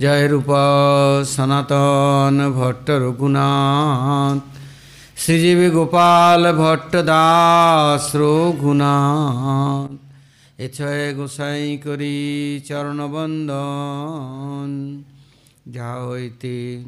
জয় 0.00 0.28
রূপ 0.28 0.46
সনাতন 1.24 2.52
ভট্ট 2.54 2.90
রঘুনাথ। 2.90 4.58
শ্রীজীবী 5.16 5.70
গোপাল 5.70 6.52
ভট্ট 6.52 6.96
দাস 6.96 8.16
রঘুনাথ। 8.16 9.90
এছয় 10.60 11.14
গোসাই 11.14 11.78
করি 11.84 12.60
চরণবন্দন। 12.64 15.02
যা 15.72 16.06
হইতে 16.06 16.84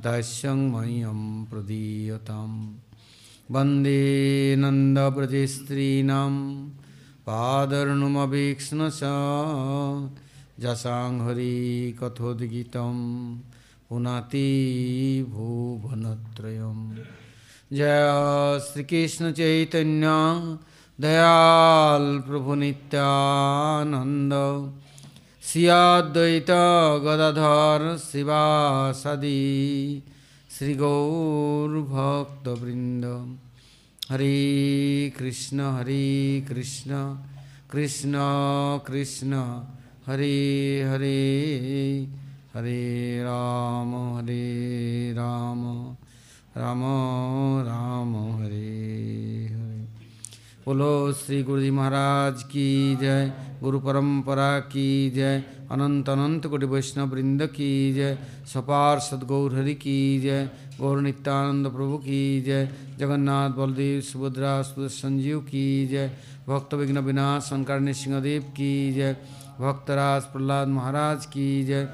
दास्यं 0.03 0.71
मह्यं 0.71 1.45
प्रदीयतां 1.45 2.77
वंदे 3.52 4.55
नन्दव्रजस्त्रीणां 4.55 6.33
पादर्णुमवीक्ष्ण 7.27 8.89
स 8.89 9.02
जसां 10.61 11.13
हरिकथोद्गीतं 11.27 12.97
पुनाति 13.89 14.49
भुवनत्रयं 15.29 16.79
जय 17.73 18.59
श्रीकृष्णचैतन्य, 18.65 20.07
दयाल 20.99 22.05
प्रभुनित्यानन्द 22.27 24.33
श्रियाद्वैत 25.43 26.51
गदाधर 27.05 27.81
शिवासदि 27.97 29.41
श्रीगौरभक्तवृन्द 30.57 33.05
हरे 34.11 34.38
कृष्ण 35.17 35.57
हरे 35.75 36.05
कृष्ण 36.49 36.91
कृष्ण 37.71 38.13
कृष्ण। 38.88 39.31
हरे 40.09 40.83
हरे 40.83 41.17
हरे 42.55 43.23
राम 43.23 44.17
हरे 44.17 45.13
राम 45.13 45.61
राम 46.57 46.79
राम 47.66 48.41
हरे 48.41 49.47
हरे। 49.51 49.88
बोलो 50.66 51.13
श्री 51.13 51.43
गुरु 51.43 51.61
जी 51.61 51.71
महाराज 51.71 52.43
की 52.43 52.95
जय, 52.95 53.33
गुरु 53.63 53.79
परंपरा 53.79 54.59
की 54.59 55.09
जय, 55.09 55.43
अनंत 55.71 56.09
अनंत 56.09 56.47
कोटि 56.47 56.66
वैष्णव 56.66 57.07
वृंद 57.07 57.45
की 57.45 57.94
जय, 57.94 58.17
सपार 58.53 58.99
सदगौर 58.99 59.55
हरि 59.55 59.73
की 59.73 60.19
जय, 60.19 60.49
गौर 60.79 61.01
नित्यानंद 61.01 61.67
प्रभु 61.67 61.97
की 61.97 62.41
जय, 62.41 62.69
जगन्नाथ 62.99 63.49
बलदेव 63.49 64.01
सुभद्रा 64.01 64.61
सुदर्शन 64.61 64.97
संजीव 64.97 65.39
की 65.39 65.88
जय, 65.88 66.11
भक्त 66.47 66.73
विघ्न 66.73 66.97
विनाश 66.97 67.44
शंकर 67.44 67.94
सिंहदेव 67.94 68.41
की 68.41 68.94
जय 68.94 69.16
भक्तराज 69.59 70.23
प्रहलाद 70.23 70.67
महाराज 70.67 71.25
की 71.25 71.63
जय। 71.65 71.89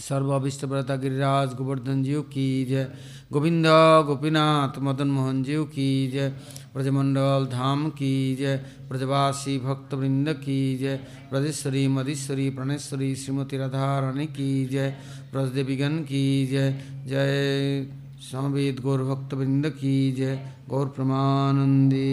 सर्व 0.00 0.30
अभिष्टव्रता 0.30 0.96
गिरिराज 0.96 1.54
गोवर्धन 1.54 2.02
जीव 2.02 2.20
की 2.20 2.64
जय। 2.64 2.90
गोविंद 3.32 3.66
गोपीनाथ 4.06 4.78
मदन 4.78 5.08
मोहन 5.08 5.42
जीव 5.42 5.64
की 5.64 6.10
जय। 6.10 6.28
ब्रजमंडल 6.74 7.48
धाम 7.52 7.88
की 7.90 8.36
जय। 8.36 8.56
ब्रजवासी 8.88 9.58
भक्तवृंद 9.58 10.28
की 10.28 10.78
जय। 10.78 10.96
ब्रजेश्वरी, 11.30 11.88
मधीश्वरी, 11.88 12.50
प्रणेश्वरी, 12.50 13.16
श्रीमती 13.16 13.58
राधारानी 13.58 14.26
की 14.26 14.66
जय। 14.66 14.96
ब्रजदेवीगण 15.32 15.98
की 15.98 16.46
जय। 16.46 16.72
जय 17.06 17.86
समवेद 18.32 18.80
गौर 18.80 19.02
भक्तवृंद 19.02 19.68
की 19.68 20.12
जय। 20.12 20.48
गौर 20.68 20.86
प्रमानंदे। 20.86 22.06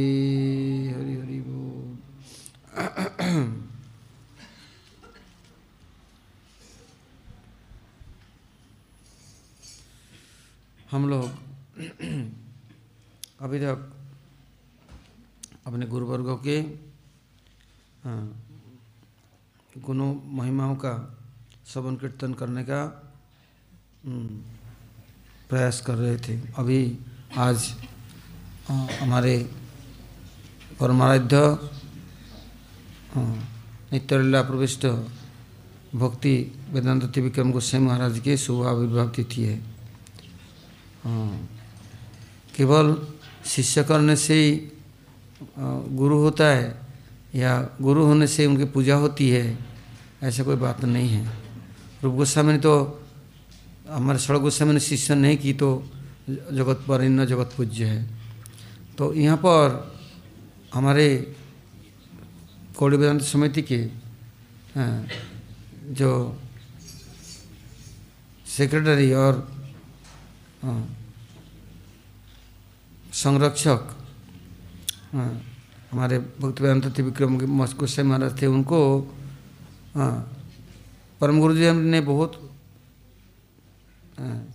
हरि 0.97 1.13
हरि 1.13 1.43
बोल। 1.47 1.63
हम 10.93 11.09
लोग 11.09 11.29
अभी 13.43 13.59
तक 13.59 13.91
अपने 15.67 15.85
गुरुवर्गों 15.85 16.37
के 16.37 16.57
हाँ, 18.03 18.23
गुणों 19.85 20.13
महिमाओं 20.37 20.75
का 20.75 20.93
श्रवण 21.67 21.95
कीर्तन 21.95 22.33
करने 22.39 22.63
का 22.63 22.81
हम्म, 24.05 24.27
प्रयास 25.49 25.81
कर 25.85 25.95
रहे 25.95 26.17
थे। 26.27 26.37
अभी 26.57 26.79
आज 27.37 27.73
हमारे 29.01 29.37
परमाराध्य 30.79 31.39
नित्यलीला 33.93 34.41
प्रविष्ट 34.41 34.85
भक्ति 35.95 36.35
वेदांत 36.73 37.17
विक्रम 37.17 37.51
गोस्वामी 37.51 37.85
महाराज 37.87 38.19
के 38.25 38.37
शुभ 38.37 38.65
आविर्भाव 38.67 39.09
तिथि 39.15 39.43
है 39.43 39.57
हाँ, 39.59 39.72
केवल 42.55 42.95
शिष्य 43.45 43.83
करने 43.83 44.15
से 44.15 44.33
ही 44.35 44.51
गुरु 45.91 46.17
होता 46.17 46.47
है 46.47 46.67
या 47.35 47.51
गुरु 47.81 48.03
होने 48.05 48.27
से 48.27 48.45
उनकी 48.45 48.65
पूजा 48.71 48.95
होती 48.95 49.29
है, 49.29 49.57
ऐसा 50.23 50.43
कोई 50.43 50.55
बात 50.55 50.83
नहीं 50.85 51.09
है। 51.09 51.25
रूप 52.03 52.13
गोस्वामी 52.15 52.51
ने 52.53 52.59
तो 52.59 52.73
हमारे 53.89 54.19
सड़क 54.19 54.41
गोस्वामी 54.41 54.73
ने 54.73 54.79
शिष्य 54.79 55.15
नहीं 55.15 55.37
की 55.37 55.53
तो 55.53 55.69
जगत 56.29 56.85
पर 56.87 57.03
इन 57.03 57.25
जगत 57.25 57.53
पूज्य 57.57 57.85
है। 57.85 58.01
तो 58.97 59.13
यहाँ 59.13 59.37
पर 59.37 59.91
हमारे 60.73 61.07
कौड़ी 62.77 62.97
वेदांत 62.97 63.21
समिति 63.23 63.61
के 63.61 63.81
जो 65.93 66.11
सेक्रेटरी 68.47 69.11
और 69.13 69.33
संरक्षक। 73.13 73.81
हमारे 75.91 76.19
भक्त 76.39 76.61
वेदांत 76.61 76.99
विक्रम 76.99 77.37
गोस्वामी 77.37 78.09
महाराज 78.09 78.41
थे 78.41 78.45
उनको। 78.47 78.79
परम 81.21 81.39
गुरु 81.39 81.55
जी 81.55 81.71
ने 81.71 82.01
बहुत 82.01 82.31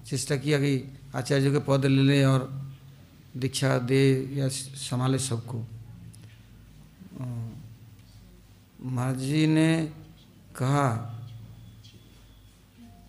चेष्टा 0.07 0.37
किया 0.37 0.59
कि 0.59 0.73
आचार्य 1.15 1.51
के 1.51 1.59
पद 1.59 1.85
ले 1.87 2.03
लें 2.03 2.25
और 2.25 2.41
दीक्षा 3.37 3.79
दे 3.79 4.03
या 4.33 4.49
संभाले 4.49 5.19
सबको। 5.19 5.59
महाराज 8.81 9.19
जी 9.19 9.47
ने 9.47 9.71
कहा 10.57 10.89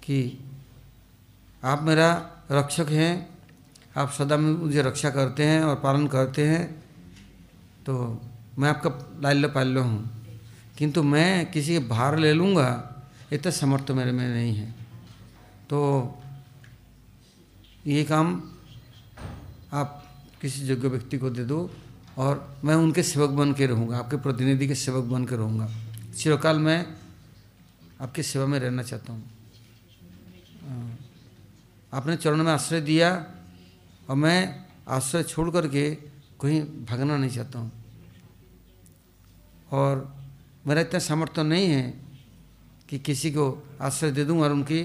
कि 0.04 0.20
आप 1.64 1.84
मेरा 1.84 2.10
रक्षक 2.52 2.90
हैं। 2.90 3.30
आप 3.98 4.12
सदा 4.12 4.38
में 4.38 4.52
मुझे 4.52 4.82
रक्षा 4.82 5.10
करते 5.10 5.44
हैं 5.44 5.62
और 5.62 5.76
पालन 5.76 6.08
करते 6.08 6.48
हैं। 6.48 6.84
तो 7.86 8.22
मैं 8.60 8.70
आपका 8.70 9.20
लाल्य 9.22 9.48
पाल्य 9.48 9.80
हूँ। 9.80 10.26
किंतु 10.78 11.04
मैं 11.04 11.52
किसी 11.52 11.74
के 11.74 11.80
भार 11.80 12.18
ले 12.20 12.34
लूँगा, 12.34 12.96
इतना 13.34 13.52
समर्थ 13.52 13.92
मेरे 13.92 14.12
में 14.12 14.28
नहीं 14.28 14.56
है। 14.56 14.72
तो 15.70 16.18
ये 17.88 18.04
काम 18.04 18.44
आप 19.74 20.04
किसी 20.42 20.62
योग्य 20.62 20.88
व्यक्ति 20.88 21.18
को 21.18 21.30
दे 21.30 21.44
दो 21.44 21.70
और 22.18 22.58
मैं 22.64 22.76
उनके 22.76 23.04
सेवक 23.04 23.30
बन 23.30 23.54
के 23.54 23.66
रहूँगा, 23.66 23.98
आपके 23.98 24.18
प्रतिनिधि 24.18 24.68
के 24.68 24.76
सेवक 24.76 25.04
बन 25.04 25.26
के 25.26 25.36
रहूँगा। 25.36 25.70
चिरकाल 26.18 26.60
मैं 26.60 26.86
आपकी 28.02 28.24
सेवा 28.24 28.46
में 28.46 28.60
रहना 28.60 28.84
चाहता 28.84 29.14
हूँ। 29.14 29.39
आपने 31.92 32.16
चरण 32.18 32.44
में 32.44 32.52
आश्रय 32.52 32.82
दिया 32.82 33.10
और 34.10 34.16
मैं 34.16 34.66
आश्रय 34.88 35.24
छोड़ 35.24 35.50
करके 35.50 35.84
कहीं 36.42 36.62
भागना 36.86 37.18
नहीं 37.18 37.30
चाहता 37.30 37.60
हूँ। 37.60 37.72
और 39.72 39.96
मेरा 40.68 40.82
इतना 40.82 41.00
सामर्थ्य 41.00 41.44
नहीं 41.44 41.68
है 41.68 41.84
कि 42.90 43.00
किसी 43.00 43.32
को 43.32 43.46
आश्रय 43.82 44.12
दे 44.12 44.26
दूँ 44.26 44.40
और 44.42 44.52
उनकी 44.52 44.82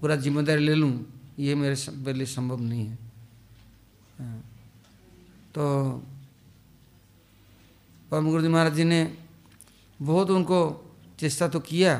पूरा 0.00 0.16
ज़िम्मेदारी 0.16 0.64
ले 0.64 0.74
लूँ, 0.74 0.92
ये 1.38 1.54
मेरे 1.54 1.76
मेरे 1.88 2.12
लिए 2.12 2.26
संभव 2.26 2.60
नहीं 2.60 2.86
है। 2.86 2.98
तो 5.54 5.64
परम 8.10 8.30
गुरुजी 8.30 8.48
महाराज 8.48 8.74
जी 8.74 8.84
ने 8.84 9.00
बहुत 10.00 10.30
उनको 10.30 10.58
चेष्टा 11.18 11.48
तो 11.48 11.60
किया, 11.60 11.96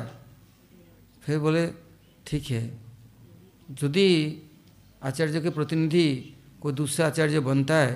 फिर 1.23 1.39
बोले, 1.39 1.67
ठीक 2.27 2.49
है 2.51 2.84
यदि 3.69 4.09
आचार्य 5.03 5.41
के 5.41 5.49
प्रतिनिधि 5.49 6.07
कोई 6.61 6.73
दूसरा 6.73 7.07
आचार्य 7.07 7.39
बनता 7.39 7.75
है 7.75 7.93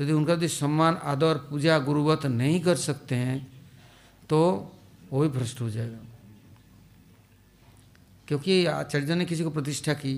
यदि 0.00 0.12
उनका 0.12 0.32
यदि 0.32 0.48
सम्मान 0.48 0.94
आदर 1.04 1.36
पूजा 1.50 1.78
गुरुवत 1.80 2.26
नहीं 2.28 2.60
कर 2.60 2.76
सकते 2.78 3.14
हैं 3.16 3.38
तो 4.28 4.38
वो 5.10 5.20
भी 5.20 5.28
भ्रष्ट 5.28 5.60
हो 5.60 5.70
जाएगा 5.70 5.98
क्योंकि 8.28 8.64
आचार्य 8.66 9.14
ने 9.14 9.24
किसी 9.24 9.44
को 9.44 9.50
प्रतिष्ठा 9.50 9.94
की 9.94 10.14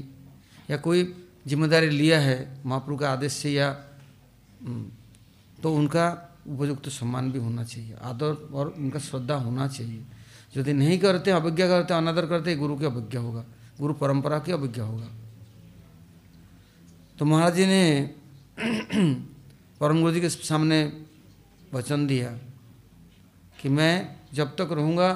या 0.70 0.76
कोई 0.78 1.02
ज़िम्मेदारी 1.48 1.88
लिया 1.90 2.20
है 2.20 2.38
महाप्रभु 2.66 2.96
का 2.96 3.10
आदेश 3.10 3.32
से 3.32 3.50
या 3.52 3.72
तो 5.58 5.74
उनका 5.74 6.06
उपयुक्त 6.46 6.88
सम्मान 6.90 7.30
भी 7.32 7.38
होना 7.38 7.64
चाहिए 7.64 7.96
आदर 8.02 8.32
और 8.52 8.74
उनका 8.78 8.98
श्रद्धा 9.00 9.34
होना 9.36 9.66
चाहिए 9.68 10.02
यदि 10.56 10.72
नहीं 10.72 10.98
करते 10.98 11.30
अवज्ञा 11.32 11.66
करते 11.68 11.94
अनादर 11.94 12.26
करते 12.26 12.56
गुरु 12.56 12.76
की 12.76 12.84
अवज्ञा 12.84 13.20
होगा 13.20 13.44
गुरु 13.80 13.94
परंपरा 13.94 14.38
की 14.38 14.52
अवज्ञा 14.52 14.84
होगा। 14.84 15.08
तो 17.18 17.24
महाराज 17.24 17.54
जी 17.54 17.66
ने 17.66 18.14
परम 19.80 20.00
गुरु 20.00 20.12
जी 20.12 20.20
के 20.20 20.28
सामने 20.28 21.04
वचन 21.72 22.06
दिया 22.06 22.30
कि 23.60 23.68
मैं 23.68 24.16
जब 24.34 24.56
तक 24.56 24.68
रहूँगा 24.72 25.12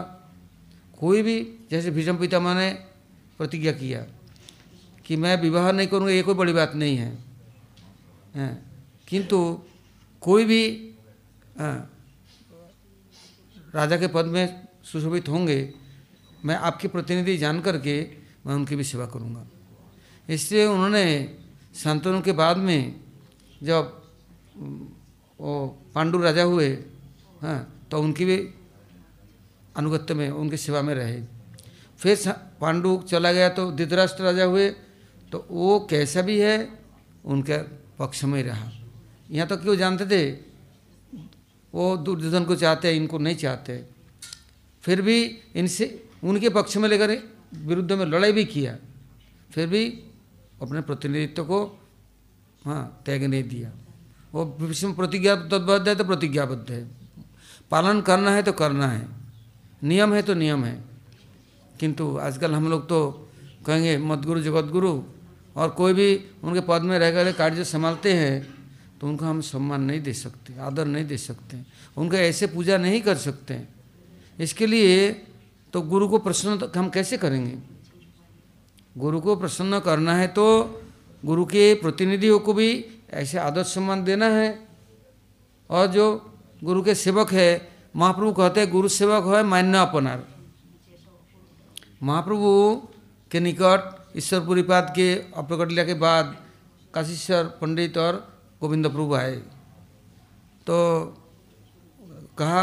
कोई 0.99 1.23
भी 1.23 1.59
जैसे 1.71 1.91
भीषम 1.91 2.17
पितामह 2.17 2.55
ने 2.55 2.71
प्रतिज्ञा 3.39 3.73
किया 3.73 4.07
कि 5.07 5.17
मैं 5.17 5.43
विवाह 5.43 5.73
नहीं 5.73 5.89
करूँगा 5.89 6.11
ये 6.11 6.23
कोई 6.23 6.35
बड़ी 6.35 6.53
बात 6.53 6.75
नहीं 6.75 6.97
है, 6.97 7.19
है 8.35 8.63
किंतु 9.09 9.63
कोई 10.21 10.45
भी 10.45 10.95
आ, 11.61 11.75
राजा 13.75 13.97
के 13.97 14.07
पद 14.07 14.25
में 14.25 14.69
सुशोभित 14.85 15.29
होंगे 15.29 15.75
मैं 16.45 16.57
आपके 16.57 16.89
प्रतिनिधि 16.89 17.37
जान 17.39 17.61
करके 17.61 18.18
मैं 18.49 18.55
उनकी 18.55 18.77
भी 18.77 18.85
सेवा 18.85 19.07
करूँगा। 19.07 19.45
इसलिए 20.29 20.65
उन्होंने 20.67 21.05
शांतनु 21.77 22.21
के 22.23 22.33
बाद 22.33 22.57
में 22.59 22.81
जब 23.61 23.83
वो 25.41 25.53
पांडु 25.95 26.19
राजा 26.19 26.43
हुए 26.43 26.69
हाँ 27.43 27.59
तो 27.91 28.01
उनकी 28.01 28.25
भी 28.25 28.37
अनुगत्य 29.77 30.15
में, 30.15 30.31
उनकी 30.31 30.57
सेवा 30.57 30.81
में 30.83 30.95
रहे। 30.95 31.21
फिर 32.01 32.33
पांडु 32.61 32.97
चला 33.09 33.33
गया 33.33 33.49
तो 33.51 33.71
धृतराष्ट्र 33.73 34.23
राजा 34.25 34.45
हुए 34.45 34.69
तो 35.33 35.47
वो 35.51 35.79
कैसा 35.91 36.23
भी 36.23 36.39
है, 36.41 36.57
उनके 37.25 37.59
पक्ष 37.99 38.25
में 38.25 38.43
रहा। 38.43 38.71
यहाँ 39.31 39.47
तो 39.49 39.57
क्यों 39.57 39.77
जानते 39.77 40.07
थे, 40.07 40.31
वो 41.75 41.97
दुर्योधन 41.99 42.45
को 42.45 42.57
चाहते 42.57 42.89
हैं 42.89 42.95
इनको 42.97 43.19
नहीं 43.19 43.37
चाहते। 43.37 43.85
फिर 44.85 45.03
भी 45.03 45.19
इनसे, 45.55 45.87
उनके 46.25 46.49
पक्ष 46.49 46.77
में 46.77 46.89
लेकर 46.89 47.11
विरुद्ध 47.53 47.93
में 47.93 48.05
लड़ाई 48.07 48.33
भी 48.33 48.45
किया, 48.45 48.77
फिर 49.51 49.67
भी 49.67 49.85
अपने 50.63 50.81
प्रतिनिधित्व 50.81 51.45
को 51.45 51.65
हाँ 52.65 53.03
त्याग 53.05 53.23
नहीं 53.23 53.43
दिया। 53.45 53.71
वो 54.33 54.45
विषम 54.61 54.93
प्रतिज्ञा 54.93 55.35
तद्बद्ध 55.37 55.89
है 55.89 55.95
तो 55.95 56.05
प्रतिज्ञाबद्ध 56.05 56.71
है। 56.71 56.87
पालन 57.71 58.01
करना 58.01 58.31
है 58.31 58.43
तो 58.43 58.53
करना 58.53 58.89
है। 58.89 59.07
नियम 59.83 60.15
है 60.15 60.23
तो 60.23 60.35
नियम 60.35 60.65
है। 60.65 60.85
किंतु 61.81 62.17
आजकल 62.17 62.55
हम 62.55 62.69
लोग 62.71 62.89
तो 62.89 63.29
कहेंगे, 63.67 63.97
मदगुरु 63.99 64.41
जगतगुरु 64.41 65.03
और 65.57 65.71
कोई 65.71 65.93
भी 65.93 66.09
उनके 66.45 66.61
पद 66.61 66.83
में 66.83 66.99
रह 66.99 67.11
कर 67.13 67.33
कार्य 67.33 67.65
संभालते 67.65 68.13
हैं 68.13 68.59
तो 69.01 69.07
उनको 69.07 69.25
हम 69.25 69.41
सम्मान 69.41 69.83
नहीं 69.83 70.01
दे 70.01 70.13
सकते, 70.13 70.59
आदर 70.59 70.87
नहीं 70.87 71.07
दे 71.07 71.17
सकते। 71.17 71.63
उनका 71.97 72.19
ऐसे 72.19 72.47
पूजा 72.47 72.79
नहीं 72.79 73.01
कर 73.03 73.17
सकते। 73.17 73.63
इसके 74.41 74.67
लिए 74.67 75.11
तो 75.73 75.81
गुरु 75.83 76.09
को 76.09 76.19
प्रसन्न 76.19 76.71
हम 76.77 76.89
कैसे 76.89 77.17
करेंगे? 77.17 77.59
गुरु 78.97 79.21
को 79.21 79.37
प्रसन्न 79.37 79.79
करना 79.81 80.15
है 80.15 80.27
तो 80.29 80.45
गुरु 81.25 81.45
के 81.45 81.75
प्रतिनिधियों 81.75 82.39
को 82.39 82.53
भी 82.53 82.85
ऐसे 83.11 83.39
आदर 83.39 83.63
सम्मान 83.63 84.05
देना 84.05 84.27
है। 84.27 84.49
और 85.71 85.87
जो 85.87 86.07
गुरु 86.65 86.83
के 86.83 86.95
सेवक 86.95 87.33
है, 87.33 87.69
महाप्रभु 87.97 88.33
कहते 88.33 88.61
हैं, 88.61 88.71
गुरु 88.71 88.89
सेवक 88.89 89.27
है 89.27 89.43
मान्य 89.43 89.79
अपनार। 89.79 90.25
महाप्रभु 92.03 92.51
के 93.31 93.41
निकट 93.41 94.17
ईश्वरपुरी 94.17 94.63
पाद 94.63 94.93
के 94.97 95.15
अप्रकट 95.37 95.71
लिया 95.71 95.85
के 95.85 95.95
बाद 95.95 96.37
काशीश्वर 96.95 97.45
पंडित 97.61 97.99
और 97.99 98.15
गोविंद 98.61 98.89
प्रभु 98.89 99.15
आए। 99.15 99.35
तो 100.67 100.77
कहा 102.39 102.63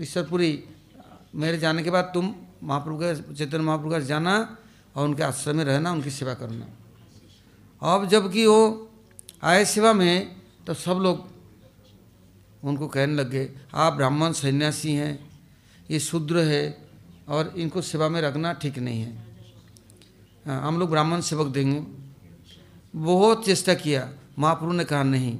ईश्वरपुरी 0.00 0.52
मेरे 1.34 1.58
जाने 1.58 1.82
के 1.82 1.90
बाद 1.90 2.10
तुम 2.14 2.34
महाप्रभु 2.62 2.96
के 2.98 3.34
चैतन्य 3.34 3.64
महाप्रभु 3.64 3.90
का 3.90 3.98
जाना 4.00 4.34
और 4.96 5.08
उनके 5.08 5.22
आश्रम 5.22 5.56
में 5.56 5.64
रहना 5.64 5.92
उनकी 5.92 6.10
सेवा 6.10 6.34
करना। 6.34 6.66
अब 7.82 8.08
जबकि 8.08 8.46
वो 8.46 8.90
आए 9.42 9.64
सेवा 9.64 9.92
में 9.92 10.36
तो 10.66 10.74
सब 10.74 10.98
लोग 11.00 11.28
उनको 12.62 12.86
कहने 12.88 13.14
लग 13.14 13.30
गए 13.30 13.48
आप 13.74 13.92
ब्राह्मण 13.92 14.32
सन्यासी 14.32 14.92
हैं 14.94 15.12
ये 15.90 15.98
शूद्र 16.00 16.38
है 16.44 16.64
और 17.28 17.52
इनको 17.56 17.82
सेवा 17.82 18.08
में 18.08 18.20
रखना 18.20 18.52
ठीक 18.52 18.78
नहीं 18.78 19.00
है। 19.02 19.12
हाँ, 20.46 20.60
हम 20.62 20.78
लोग 20.78 20.90
ब्राह्मण 20.90 21.20
सेवक 21.20 21.46
देंगे। 21.46 21.80
बहुत 22.94 23.44
चेष्टा 23.46 23.74
किया। 23.74 24.08
महाप्रभु 24.38 24.72
ने 24.72 24.84
कहा 24.84 25.02
नहीं 25.02 25.38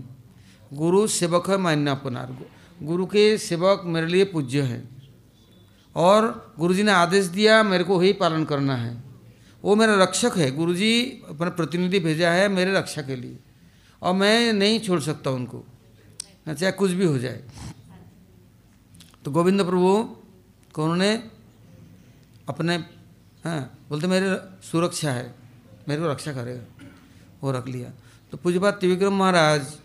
गुरु 0.73 1.07
सेवक 1.09 1.51
है 1.51 1.57
मान्यापनार 1.57 2.37
गुरु 2.81 3.07
के 3.07 3.37
सेवक 3.39 3.83
मेरे 3.85 4.07
लिए 4.07 4.25
पूज्य 4.25 4.63
है। 4.63 5.00
और 5.97 6.55
गुरुजी 6.59 6.83
ने 6.83 6.93
आदेश 6.93 7.27
दिया, 7.27 7.63
मेरे 7.63 7.85
को 7.85 7.99
वही 7.99 8.13
पालन 8.13 8.45
करना 8.45 8.77
है। 8.77 9.03
वो 9.65 9.75
मेरा 9.77 10.03
रक्षक 10.03 10.33
है। 10.37 10.51
गुरुजी 10.51 11.23
अपना 11.29 11.51
प्रतिनिधि 11.51 11.99
भेजा 12.01 12.31
है 12.31 12.49
मेरे 12.49 12.75
रक्षा 12.75 13.03
के 13.03 13.17
लिए। 13.17 13.39
और 14.03 14.15
मैं 14.15 14.53
नहीं 14.53 14.81
छोड़ 14.81 15.01
सकता 15.01 15.31
उनको 15.31 15.65
चाहे 16.49 16.73
कुछ 16.73 16.91
भी 16.91 17.07
हो 17.07 17.19
जाए। 17.19 17.45
तो 19.25 19.31
गोविंद 19.31 19.61
प्रभु 19.61 20.17
को 20.73 20.83
उन्होंने 20.83 21.31
अपने 22.49 22.77
हाँ 23.45 23.61
बोलते 23.89 24.07
मेरे 24.07 24.37
सुरक्षा 24.67 25.13
है, 25.13 25.35
मेरे 25.89 26.03
को 26.03 26.09
रक्षा 26.09 26.33
करेगा। 26.33 26.87
वो 27.43 27.53
रख 27.53 27.67
लिया। 27.69 27.91
तो 28.31 28.37
पूजपा 28.37 28.71
त्रिविक्रम 28.71 29.13
महाराज 29.13 29.77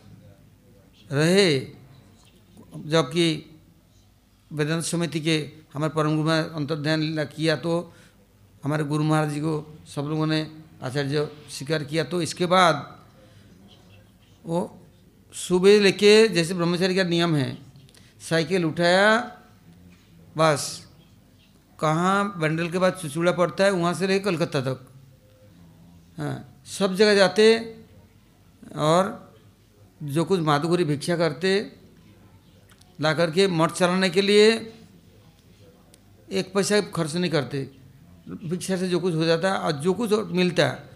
रहे, 1.12 1.60
जबकि 2.86 3.26
वेदांत 4.52 4.84
समिति 4.84 5.20
के 5.20 5.65
हमारे 5.76 5.94
परम 5.94 6.16
गुरु 6.16 6.28
में 6.28 6.42
अंतर्ध्यान 6.56 7.00
किया 7.28 7.56
तो 7.58 7.74
हमारे 8.64 8.84
गुरु 8.86 9.04
महाराज 9.04 9.32
जी 9.32 9.40
को 9.42 9.54
सब 9.86 10.08
लोगों 10.08 10.28
ने 10.28 10.40
आचार्य 10.82 11.28
स्वीकार 11.50 11.84
किया। 11.84 12.04
तो 12.06 12.22
इसके 12.22 12.46
बाद 12.48 12.76
वो 14.46 14.60
सुबह 15.34 15.80
लेके 15.82 16.28
जैसे 16.30 16.54
ब्रह्मचारी 16.54 16.96
का 16.96 17.04
नियम 17.06 17.36
है, 17.36 17.58
साइकिल 18.22 18.66
उठाया, 18.66 19.08
बस। 20.36 20.62
कहाँ 21.80 22.40
बंडल 22.40 22.70
के 22.72 22.78
बाद 22.80 22.94
चुचूड़ा 22.96 23.32
पड़ता 23.34 23.64
है, 23.64 23.72
वहाँ 23.72 23.94
से 23.94 24.08
लेके 24.08 24.24
कलकत्ता 24.26 24.62
तक। 24.64 24.88
हाँ 26.18 26.36
सब 26.70 26.96
जगह 26.96 27.16
जाते 27.16 27.44
और 28.78 29.04
जो 30.02 30.24
कुछ 30.26 30.40
माधुगुरी 30.42 30.84
भिक्षा 30.86 31.16
करते, 31.18 31.52
ला 33.00 33.14
करके 33.14 33.48
मठ 33.50 33.72
चलाने 33.74 34.10
के 34.10 34.22
लिए 34.22 34.48
एक 36.30 36.54
पैसा 36.54 36.80
खर्च 36.90 37.16
नहीं 37.16 37.32
करते। 37.32 37.70
भिक्षा 38.46 38.78
से 38.78 38.88
जो 38.90 39.00
कुछ 39.00 39.14
हो 39.16 39.26
जाता 39.26 39.52
है 39.52 39.58
और 39.60 39.72
जो 39.82 39.94
कुछ 39.94 40.14
मिलता 40.32 40.68
है 40.68 40.90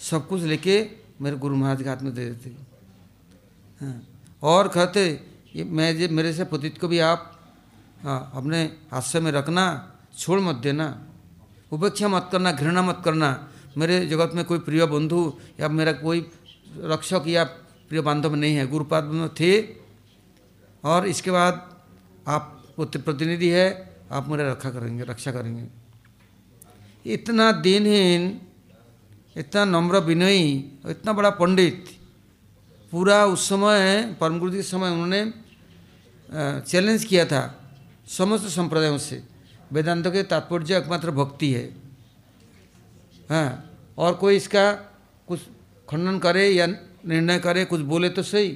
सब 0.00 0.26
कुछ 0.28 0.42
लेके 0.42 0.76
मेरे 1.20 1.36
गुरु 1.36 1.56
महाराज 1.56 1.82
के 1.82 1.88
हाथ 1.88 2.02
में 2.02 2.14
दे 2.14 2.24
देते। 2.26 2.50
हाँ 3.80 4.00
और 4.42 4.68
कहते, 4.68 5.08
ये 5.56 5.64
मैं 5.64 5.96
जे 5.96 6.08
मेरे 6.08 6.32
से 6.32 6.44
पतित 6.44 6.78
को 6.78 6.88
भी 6.88 6.98
आप 7.00 7.32
हाँ 8.02 8.32
अपने 8.34 8.62
हास्य 8.92 9.20
में 9.20 9.30
रखना, 9.32 9.64
छोड़ 10.18 10.40
मत 10.40 10.56
देना, 10.56 10.86
उपेक्षा 11.72 12.08
मत 12.08 12.28
करना, 12.32 12.52
घृणा 12.52 12.82
मत 12.82 13.00
करना। 13.04 13.48
मेरे 13.76 14.06
जगत 14.06 14.32
में 14.34 14.44
कोई 14.44 14.58
प्रिय 14.58 14.84
बंधु 14.86 15.32
या 15.60 15.68
मेरा 15.68 15.92
कोई 15.94 16.20
रक्षक 16.84 17.24
या 17.26 17.44
प्रिय 17.88 18.00
बांधव 18.00 18.34
नहीं 18.34 18.54
है, 18.54 18.66
गुरुपाद 18.66 19.04
में 19.06 19.28
थे, 19.30 19.60
और 20.84 21.06
इसके 21.06 21.30
बाद 21.30 21.54
आप 22.28 22.52
प्रतिनिधि 22.78 23.48
है 23.48 23.68
आप 24.10 24.28
मेरा 24.28 24.50
रक्षा 24.50 24.70
करेंगे 24.70 25.04
रक्षा 25.04 25.32
करेंगे। 25.32 25.66
इतना 27.04 27.50
दिनहीन, 27.52 28.40
इतना 29.36 29.64
नम्र 29.66 29.98
विनयी 30.00 30.80
और 30.84 30.90
इतना 30.90 31.12
बड़ा 31.12 31.30
पंडित, 31.32 31.84
पूरा 32.92 33.24
उस 33.26 33.48
समय 33.48 34.16
परम 34.20 34.38
गुरु 34.38 34.50
जी 34.50 34.56
के 34.56 34.62
समय 34.64 34.90
उन्होंने 34.90 35.22
चैलेंज 36.62 37.04
किया 37.04 37.24
था 37.24 37.42
समस्त 38.08 38.44
संप्रदायों 38.50 38.98
से। 38.98 39.22
वेदांतों 39.72 40.10
के 40.12 40.22
तात्पर्य 40.22 40.76
एकमात्र 40.76 41.10
भक्ति 41.10 41.52
है। 41.52 41.64
हाँ 43.30 43.48
और 43.98 44.14
कोई 44.14 44.36
इसका 44.36 44.72
कुछ 45.28 45.40
खंडन 45.88 46.18
करे 46.18 46.48
या 46.48 46.66
निर्णय 46.66 47.38
करे, 47.38 47.64
कुछ 47.64 47.80
बोले 47.82 48.08
तो 48.08 48.22
सही। 48.22 48.48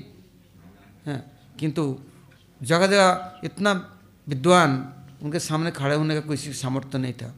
हाँ 1.06 1.22
किंतु 1.58 1.82
जगह 2.60 2.86
जगह 2.86 3.40
इतना 3.44 3.72
विद्वान 4.26 4.78
उनके 5.22 5.38
सामने 5.38 5.70
खड़े 5.70 5.94
होने 5.94 6.14
का 6.14 6.20
कोई 6.20 6.36
सामर्थ्य 6.36 6.98
नहीं 6.98 7.12
था। 7.12 7.34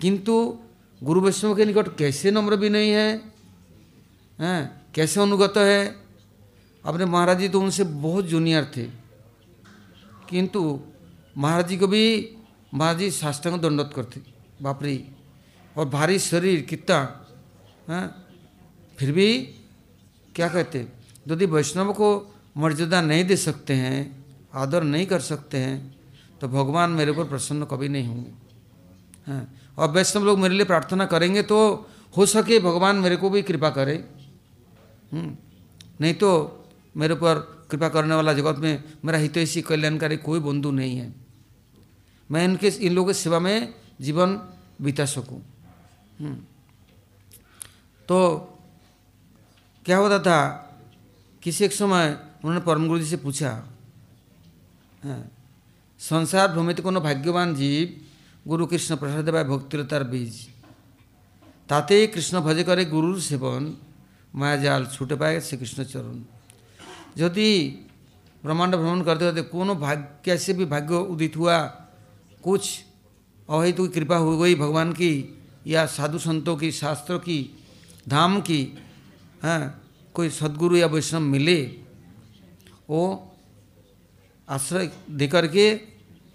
किंतु 0.00 0.58
गुरु 1.02 1.20
वैष्णव 1.20 1.56
के 1.56 1.64
निकट 1.64 1.96
कैसे 1.96 2.30
नम्र 2.30 2.56
भी 2.56 2.68
नहीं 2.68 2.90
है, 2.90 3.32
हैं, 4.40 4.86
कैसे 4.94 5.20
अनुगत 5.20 5.54
है? 5.56 5.96
अपने 6.84 7.04
महाराज 7.04 7.38
जी 7.38 7.48
तो 7.48 7.60
उनसे 7.60 7.84
बहुत 7.84 8.24
जूनियर 8.24 8.72
थे। 8.76 8.84
किंतु 10.30 10.80
महाराज 11.38 11.68
जी 11.68 11.76
को 11.76 11.86
भी, 11.86 12.36
महाराज 12.74 12.98
जी 12.98 13.10
साष्टांग 13.10 13.60
दंडत 13.60 13.90
करते, 13.96 14.20
बापरी। 14.62 15.04
और 15.76 15.88
भारी 15.88 16.18
शरीर, 16.18 16.60
कितना, 16.60 17.26
हैं? 17.88 18.14
फिर 18.98 19.12
भी 19.12 19.38
क्या 20.34 20.48
कहते, 20.48 20.88
यदि 21.28 21.46
वैष्णव 21.46 21.92
को 21.92 22.34
मर्यादा 22.56 23.00
नहीं 23.00 23.24
दे 23.24 23.36
सकते 23.36 23.74
हैं, 23.74 24.24
आदर 24.54 24.82
नहीं 24.82 25.06
कर 25.06 25.20
सकते 25.20 25.58
हैं 25.58 26.03
तो 26.44 26.48
भगवान 26.48 26.90
मेरे 26.90 27.10
ऊपर 27.10 27.24
प्रसन्न 27.24 27.64
कभी 27.64 27.88
नहीं 27.88 28.06
होंगे। 28.06 28.32
हैं। 29.26 29.42
और 29.78 29.90
वैष्णव 29.90 30.24
लोग 30.24 30.38
मेरे 30.38 30.54
लिए 30.54 30.64
प्रार्थना 30.64 31.04
करेंगे 31.06 31.42
तो 31.42 31.56
हो 32.16 32.26
सके 32.26 32.58
भगवान 32.60 32.96
मेरे 32.96 33.16
को 33.16 33.30
भी 33.30 33.42
कृपा 33.42 33.70
करे। 33.70 33.96
नहीं 35.14 36.14
तो 36.14 36.30
मेरे 36.96 37.14
ऊपर 37.14 37.38
कृपा 37.70 37.88
करने 37.88 38.14
वाला 38.14 38.32
जगत 38.32 38.58
में 38.60 38.84
मेरा 39.04 39.18
हितैषी 39.18 39.62
कल्याणकारी 39.62 40.16
कोई 40.16 40.40
बंधु 40.40 40.70
नहीं 40.70 40.96
है। 40.96 41.08
मैं 42.30 42.44
इनके, 42.44 42.68
इन 42.68 42.92
लोगों 42.92 43.08
की 43.08 43.18
सेवा 43.18 43.38
में 43.38 43.74
जीवन 44.00 44.36
बिता 44.82 45.04
सकूँ। 45.04 45.40
तो 48.08 48.18
क्या 49.86 49.96
होता 49.96 50.18
था? 50.18 50.40
किसी 51.42 51.64
एक 51.64 51.72
समय 51.72 52.18
उन्होंने 52.44 52.60
परम 52.60 52.88
गुरु 52.88 53.00
जी 53.00 53.06
से 53.06 53.16
पूछा। 53.16 53.50
संसार 56.03 56.47
भ्रमित 56.49 56.79
কোনো 56.81 56.99
ভাগ্যবান 57.01 57.49
জীব 57.55 57.87
গুরু 58.45 58.63
কৃষ্ণ 58.71 58.91
প্রসাদ 58.95 59.27
পায় 59.29 59.47
ভক্তিরতার 59.51 60.03
বীজ 60.11 60.33
তাতে 61.69 61.95
কৃষ্ণ 62.13 62.35
ভজে 62.45 62.63
করে 62.69 62.83
গুরুর 62.85 63.19
সেবন 63.27 63.63
মায়াজাল 64.33 64.81
ছুটে 64.93 65.15
পায় 65.21 65.37
শ্রীকৃষ্ণচরণ 65.47 66.17
যদি 67.15 67.49
ब्रह्मांड 68.43 68.75
भ्रमण 68.75 69.01
करते 69.03 69.25
करते 69.25 69.41
कोनो 69.43 69.73
भाग्य 69.77 70.05
कैसे 70.25 70.53
भी 70.53 70.65
भाग्य 70.65 70.95
उदित 71.07 71.35
हुआ 71.37 71.57
कुछ 72.43 72.63
अवैध 73.49 73.77
की 73.77 73.87
कृपा 73.89 74.17
हो 74.17 74.37
गई 74.37 74.55
भगवान 74.57 74.91
की 74.93 75.11
या 75.65 75.85
साधु 75.87 76.19
संतों 76.19 76.55
की 76.57 76.71
शास्त्रों 76.73 77.19
की 77.19 77.39
धाम 78.07 78.39
की 78.41 78.61
हाँ 79.43 79.59
कोई 80.15 80.29
सदगुरु 80.31 80.77
या 80.77 80.87
वैष्णव 80.87 81.21
मिले 81.23 81.59
वो 82.89 83.01
आश्रय 84.47 84.89
दे 85.11 85.27
करके 85.27 85.65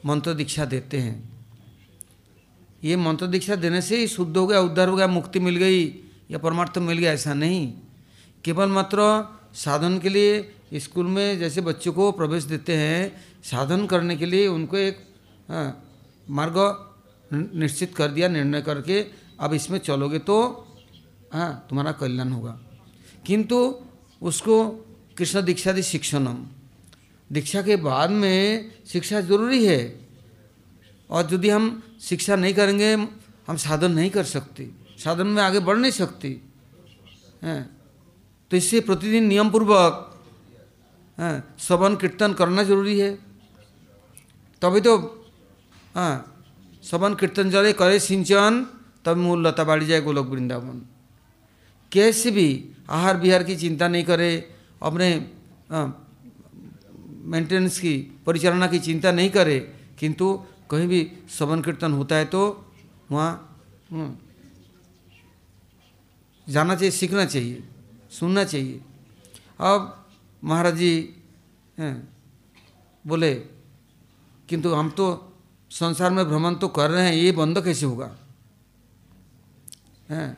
मंत्र 0.06 0.34
दीक्षा 0.34 0.66
देते 0.66 0.98
हैं। 0.98 1.30
ये 2.84 2.96
मंत्र 2.96 3.28
दीक्षा 3.28 3.56
देने 3.56 3.82
से 3.82 3.98
ही 3.98 4.08
शुद्ध 4.08 4.38
हो 4.38 4.46
गया, 4.48 4.60
उद्धार 4.60 4.88
हो 4.88 4.96
गया, 4.96 5.08
मुक्ति 5.08 5.40
मिल 5.40 5.56
गई, 5.56 5.86
या 6.32 6.38
परमार्थ 6.38 6.78
मिल 6.78 6.98
गया, 6.98 7.12
ऐसा 7.12 7.34
नहीं। 7.34 7.74
केवल 8.44 8.70
मात्र 8.70 9.00
साधन 9.54 9.98
के 10.00 10.10
लिए 10.10 10.56
स्कूल 10.76 11.06
में 11.06 11.40
जैसे 11.40 11.62
बच्चों 11.62 11.94
को 11.94 12.12
प्रवेश 12.12 12.44
देते 12.44 12.76
हैं, 12.76 13.26
साधन 13.44 13.86
करने 13.86 14.16
के 14.16 14.26
लिए 14.26 14.48
उनको 14.48 14.78
एक 14.78 14.98
मार्ग 16.30 16.56
निश्चित 17.34 17.96
कर 17.96 18.08
दिया, 18.08 18.28
निर्णय 18.28 18.62
करके 18.62 19.06
अब 19.40 19.54
इसमें 19.54 19.80
चलोगे 19.80 20.20
तो 20.20 20.38
हाँ 21.34 21.66
तुम्हारा 21.70 21.92
कल्याण 21.92 22.30
होगा। 22.30 22.60
किंतु 23.26 23.76
उसको 24.22 24.70
कृष्ण 25.18 25.42
दीक्षा 25.42 25.72
दी 25.72 25.84
शिक्षणम। 25.84 26.46
दीक्षा 27.30 27.62
के 27.62 27.76
बाद 27.76 28.10
में 28.12 28.72
शिक्षा 28.88 29.22
ज़रूरी 29.22 29.66
है। 29.66 29.82
और 31.10 31.34
यदि 31.34 31.50
हम 31.50 31.66
शिक्षा 32.02 32.36
नहीं 32.36 32.54
करेंगे, 32.54 32.94
हम 33.48 33.58
साधन 33.58 33.92
नहीं 33.92 34.10
कर 34.10 34.24
सकते, 34.26 34.70
साधन 35.00 35.28
में 35.28 35.42
आगे 35.44 35.60
बढ़ 35.60 35.78
नहीं 35.78 35.92
सकते। 35.92 36.30
हैं? 37.44 37.70
तो 38.52 38.58
इससे 38.58 38.80
प्रतिदिन 38.80 39.26
नियम 39.28 39.50
पूर्वक 39.50 40.06
श्रवण 41.60 41.96
कीर्तन 41.96 42.34
करना 42.34 42.64
ज़रूरी 42.64 43.00
है। 43.00 43.12
तभी 44.62 44.82
तो 44.82 44.98
हाँ 45.96 46.16
श्रवण 46.84 47.16
कीर्तन 47.16 47.50
जरे 47.50 47.74
करे 47.74 48.00
सिंचन, 48.00 48.66
तब 49.06 49.18
मूल 49.18 49.48
लता 49.48 49.64
बाड़ी 49.64 49.86
जाए 49.86 50.02
गोलोक 50.02 50.28
वृंदावन। 50.28 50.82
कैसे 51.92 52.32
भी 52.32 52.48
आहार 52.90 53.18
विहार 53.18 53.44
की 53.44 53.56
चिंता 53.56 53.88
नहीं 53.88 54.04
करे, 54.04 54.32
अपने 54.82 55.10
मेंटेनेंस 57.30 57.80
की, 57.80 57.96
परिचालना 58.26 58.68
की 58.68 58.80
चिंता 58.80 59.12
नहीं 59.12 59.30
करे, 59.30 59.60
किंतु 60.00 60.34
कहीं 60.72 60.88
भी 60.88 61.02
श्रवण 61.30 61.62
कीर्तन 61.62 61.92
होता 61.94 62.16
है 62.16 62.26
तो 62.26 62.42
वहाँ 63.12 63.32
जाना 66.48 66.76
चाहिए, 66.76 66.92
सीखना 66.92 67.26
चाहिए, 67.26 67.64
सुनना 68.12 68.44
चाहिए। 68.44 68.82
अब 69.62 70.06
महाराज 70.44 70.76
जी 70.76 71.16
बोले, 73.06 73.34
किंतु 74.50 74.74
हम 74.74 74.90
तो 74.90 75.06
संसार 75.72 76.12
में 76.12 76.26
भ्रमण 76.26 76.56
तो 76.56 76.68
कर 76.68 76.90
रहे 76.90 77.06
हैं, 77.06 77.14
ये 77.14 77.32
बंद 77.32 77.64
कैसे 77.64 77.86
होगा? 77.86 78.10
हैं, 80.10 80.38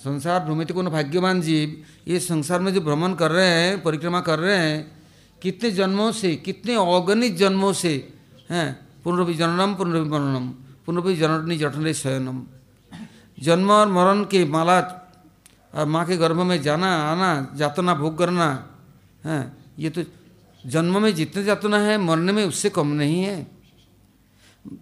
संसार 0.00 0.44
भ्रमित 0.44 0.72
को 0.72 0.82
भाग्यवान 0.84 1.40
जीव, 1.40 1.82
ये 2.08 2.18
संसार 2.20 2.60
में 2.60 2.72
जो 2.74 2.80
भ्रमण 2.80 3.14
कर 3.14 3.30
रहे 3.30 3.48
हैं, 3.48 3.82
परिक्रमा 3.82 4.20
कर 4.20 4.38
रहे 4.38 4.56
हैं 4.58 5.01
कितने 5.42 5.70
जन्मों 5.70 6.10
से, 6.12 6.36
कितने 6.36 6.74
अगणित 6.74 7.36
जन्मों 7.36 7.72
से, 7.72 7.92
हैं, 8.50 8.68
पुनरभि 9.04 9.34
जननम, 9.34 9.74
पुनरभि 9.74 10.08
मरणम, 10.08 10.48
पुनरभि 10.86 11.14
जननी 11.16 11.56
जठने 11.58 11.94
शयनम। 11.94 12.42
जन्म 13.38 13.70
और 13.70 13.88
मरण 13.88 14.24
के 14.24 14.44
माला 14.44 14.78
और 15.74 15.86
माँ 15.86 16.04
के 16.06 16.16
गर्भ 16.16 16.40
में 16.40 16.60
जाना, 16.62 16.86
आना, 17.12 17.30
जातना, 17.56 17.94
भोग 17.94 18.18
करना, 18.18 18.46
है, 19.24 19.40
ये 19.78 19.90
तो 19.90 20.02
जन्म 20.64 21.02
में 21.02 21.14
जितने 21.14 21.44
जातना 21.44 21.78
है, 21.78 21.98
मरने 21.98 22.32
में 22.32 22.44
उससे 22.44 22.70
कम 22.70 22.88
नहीं 22.94 23.22
है। 23.22 23.46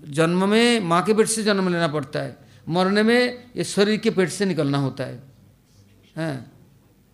जन्म 0.08 0.48
में 0.48 0.80
माँ 0.80 1.02
के 1.02 1.14
पेट 1.14 1.26
से 1.26 1.42
जन्म 1.42 1.68
लेना 1.68 1.88
पड़ता 1.88 2.20
है, 2.20 2.36
मरने 2.68 3.02
में 3.02 3.20
ये 3.56 3.64
शरीर 3.64 3.96
के 3.96 4.10
पेट 4.10 4.28
से 4.28 4.44
निकलना 4.44 4.78
होता 4.78 5.04
है, 5.04 5.22
हैं, 6.16 6.50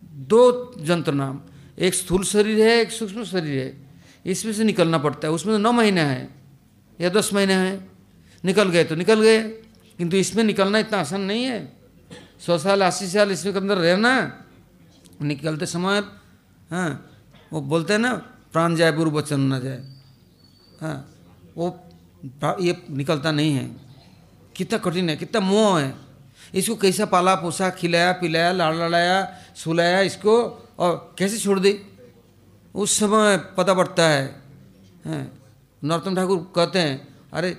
दो 0.02 0.74
जंत्र 0.80 1.12
नाम। 1.14 1.40
एक 1.78 1.95
स्थूल 1.95 2.25
शरीर 2.25 2.61
है, 2.61 2.80
एक 2.80 2.90
सूक्ष्म 2.90 3.25
शरीर 3.25 3.59
है। 3.59 3.75
इसमें 4.26 4.52
से 4.52 4.64
निकलना 4.64 4.99
पड़ता 4.99 5.28
है। 5.28 5.35
उसमें 5.35 5.54
तो 5.54 5.59
नौ 5.59 5.73
महीने 5.73 6.00
हैं, 6.00 6.35
या 6.99 7.09
दस 7.09 7.30
महीने 7.35 7.54
हैं। 7.54 7.90
निकल 8.45 8.68
गए 8.71 8.85
तो 8.85 8.95
निकल 8.95 9.21
गए, 9.21 9.40
किंतु 9.99 10.16
इसमें 10.16 10.42
निकलना 10.45 10.78
इतना 10.78 10.99
आसान 11.00 11.21
नहीं 11.23 11.45
है। 11.45 11.61
सौ 12.40 12.59
साल, 12.59 12.80
अस्सी 12.83 13.06
साल 13.09 13.30
इसमें 13.33 13.52
के 13.54 13.59
अंदर 13.61 13.76
रहना, 13.78 14.12
निकलते 15.23 15.66
समय 15.66 16.02
हाँ 16.71 16.90
वो 17.52 17.61
बोलते 17.62 17.92
हैं 17.92 18.00
ना, 18.00 18.12
प्राण 18.52 18.75
जाए 18.76 18.92
बुरु 18.92 19.11
वचन 19.11 19.40
न 19.52 19.61
जाए। 19.61 19.80
हाँ 20.80 20.97
वो 21.56 21.66
ये 22.61 22.76
निकलता 22.90 23.30
नहीं 23.30 23.52
है। 23.52 23.64
कितना 24.56 24.78
कठिन 24.78 25.09
है, 25.11 25.16
कितना 25.16 25.40
मोह 25.40 25.80
है। 25.80 25.95
इसको 26.54 26.75
कैसा 26.76 27.04
पाला 27.06 27.35
पोसा 27.37 27.71
खिलाया, 27.71 28.12
पिलाया 28.12 28.52
लाड़ 28.52 28.75
लड़ाया 28.75 29.18
सुलाया, 29.54 30.00
इसको 30.02 30.35
और 30.78 31.14
कैसे 31.18 31.38
छोड़ 31.38 31.59
दे? 31.61 31.73
उस 32.75 32.99
समय 32.99 33.37
पता 33.56 33.75
पड़ता 33.75 34.09
है। 34.09 34.25
हैं 35.06 35.25
नरोत्तम 35.83 36.16
ठाकुर 36.16 36.38
कहते 36.56 36.78
हैं 36.78 36.97
अरे 37.33 37.50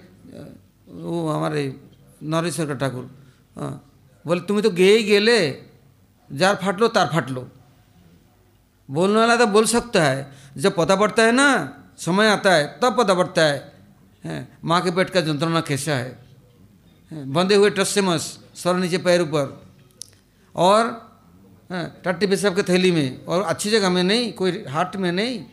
वो 0.88 1.28
हमारे 1.30 1.64
नरेश्वर 2.26 2.66
का 2.66 2.74
ठाकुर। 2.76 3.10
हाँ 3.58 3.74
बोले 4.26 4.42
तुम्हें 4.42 4.64
तो 4.64 4.70
गे 4.72 4.92
ही 4.92 5.04
गेले। 5.04 5.40
जार 6.30 6.56
फाट 6.56 6.80
लो 6.80 6.88
तार 6.88 7.08
फाट 7.08 7.30
लो। 7.30 7.48
बोलने 8.90 9.20
वाला 9.20 9.36
तो 9.36 9.48
बोल 9.48 9.66
सकता 9.66 10.04
है। 10.04 10.32
जब 10.58 10.76
पता 10.76 10.96
पड़ता 10.96 11.24
है 11.24 11.32
ना 11.32 11.48
समय 11.98 12.28
आता 12.28 12.54
है 12.54 12.66
तब 12.80 12.98
पता 12.98 13.14
पड़ता 13.14 13.42
है, 13.42 13.58
है 14.24 14.48
माँ 14.64 14.82
के 14.82 14.92
पेट 14.92 15.10
का 15.10 15.22
जंत्रणा 15.22 15.62
कैसा 15.62 15.96
है? 15.96 16.28
बंधे 17.12 17.56
हुए 17.56 17.70
टस 17.70 17.90
से 17.90 18.02
मस 18.02 18.24
सर 18.56 18.76
नीचे 18.76 18.98
पैर 18.98 19.22
ऊपर। 19.22 19.46
और 20.56 21.07
टट्टी 21.72 22.28
पेशाब 22.28 22.56
के 22.56 22.64
थैली 22.64 22.92
में। 22.92 23.26
और 23.26 23.42
अच्छी 23.42 23.70
जगह 23.70 23.90
में 23.90 24.04
नहीं, 24.04 24.34
कोई 24.34 24.66
हार्ट 24.70 24.96
में 24.96 25.12
नहीं, 25.12 25.46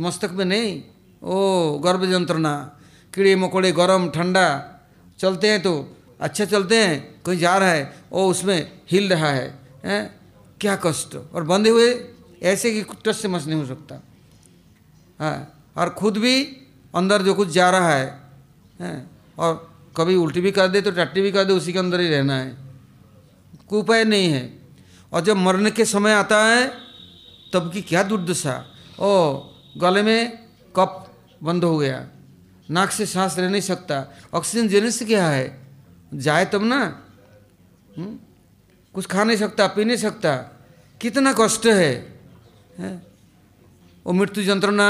मस्तक 0.00 0.30
में 0.30 0.44
नहीं। 0.44 0.82
ओ, 1.22 1.78
गर्भ 1.78 2.12
यंत्रणा, 2.12 2.78
कीड़े 3.14 3.36
मकोड़े 3.36 3.72
गर्म, 3.72 4.10
ठंडा, 4.10 4.74
चलते 5.18 5.48
हैं 5.48 5.62
तो 5.62 5.96
अच्छा 6.20 6.44
चलते 6.44 6.76
हैं, 6.76 7.22
कहीं 7.26 7.38
जा 7.38 7.58
रहा 7.58 7.70
है, 7.70 7.92
ओ, 8.12 8.30
उसमें 8.30 8.72
हिल 8.90 9.08
रहा 9.12 9.30
है, 9.30 9.58
हैं? 9.84 10.20
क्या 10.60 10.76
कष्ट। 10.76 11.16
और 11.34 11.44
बंधे 11.44 11.70
हुए, 11.70 12.04
ऐसे 12.42 12.72
कि 12.72 12.94
टस 13.06 13.22
से 13.22 13.28
मस 13.28 13.46
नहीं 13.46 13.60
हो 13.60 13.66
सकता। 13.66 14.02
हाँ 15.20 15.64
और 15.76 15.90
खुद 15.90 16.16
भी 16.16 16.44
अंदर 16.94 17.22
जो 17.22 17.34
कुछ 17.34 17.48
जा 17.48 17.70
रहा 17.70 17.94
है, 17.94 18.20
हैं? 18.80 19.10
और 19.38 19.70
कभी 19.96 20.14
उल्टी 20.14 20.40
भी 20.40 20.50
कर 20.50 20.68
दे 20.68 20.80
तो 20.80 20.90
टट्टी 20.90 21.20
भी 21.20 21.32
कर 21.32 21.44
दे, 21.44 21.52
उसी 21.52 21.72
के 21.72 21.78
अंदर 21.78 22.00
ही 22.00 22.08
रहना 22.08 22.36
है। 22.36 22.56
कोई 23.68 23.80
उपाय 23.80 24.04
नहीं 24.04 24.28
है। 24.28 24.57
और 25.12 25.20
जब 25.20 25.36
मरने 25.36 25.70
के 25.70 25.84
समय 25.84 26.12
आता 26.12 26.44
है 26.44 26.68
तब 27.52 27.70
की 27.72 27.82
क्या 27.82 28.02
दुर्दशा। 28.02 28.64
ओ 29.00 29.34
गले 29.76 30.02
में 30.02 30.38
कप 30.76 31.14
बंद 31.42 31.64
हो 31.64 31.78
गया। 31.78 32.08
नाक 32.70 32.90
से 32.90 33.06
सांस 33.06 33.38
ले 33.38 33.48
नहीं 33.48 33.60
सकता। 33.60 34.04
ऑक्सीजन 34.34 34.68
देने 34.68 34.90
से 34.90 35.04
क्या 35.04 35.28
है? 35.28 35.66
जाए 36.14 36.44
तब 36.44 36.62
ना। 36.64 37.02
हुँ? 37.98 38.18
कुछ 38.94 39.06
खा 39.06 39.24
नहीं 39.24 39.36
सकता 39.36 39.66
पी 39.66 39.84
नहीं 39.84 39.96
सकता। 39.96 40.36
कितना 41.00 41.32
कष्ट 41.40 41.66
है, 41.66 42.20
है? 42.78 43.06
वो 44.06 44.12
मृत्यु 44.12 44.44
यंत्रणा 44.44 44.88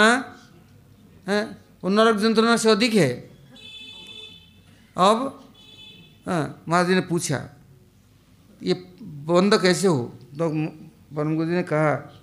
है? 1.28 1.44
वो 1.84 1.90
नरक 1.90 2.22
यंत्रणा 2.24 2.56
से 2.56 2.70
अधिक 2.70 2.94
है। 2.94 3.10
अब 4.96 5.44
हाँ 6.26 6.62
महाराज 6.68 6.88
जी 6.88 6.94
ने 6.94 7.00
पूछा 7.00 7.38
ये 8.62 8.74
बंद 9.34 9.62
कैसे 9.62 9.88
हो? 9.88 10.14
तो 10.38 10.48
परम 11.16 11.36
गुरु 11.36 11.48
जी 11.48 11.54
ने 11.54 11.62
कहा, 11.62 12.20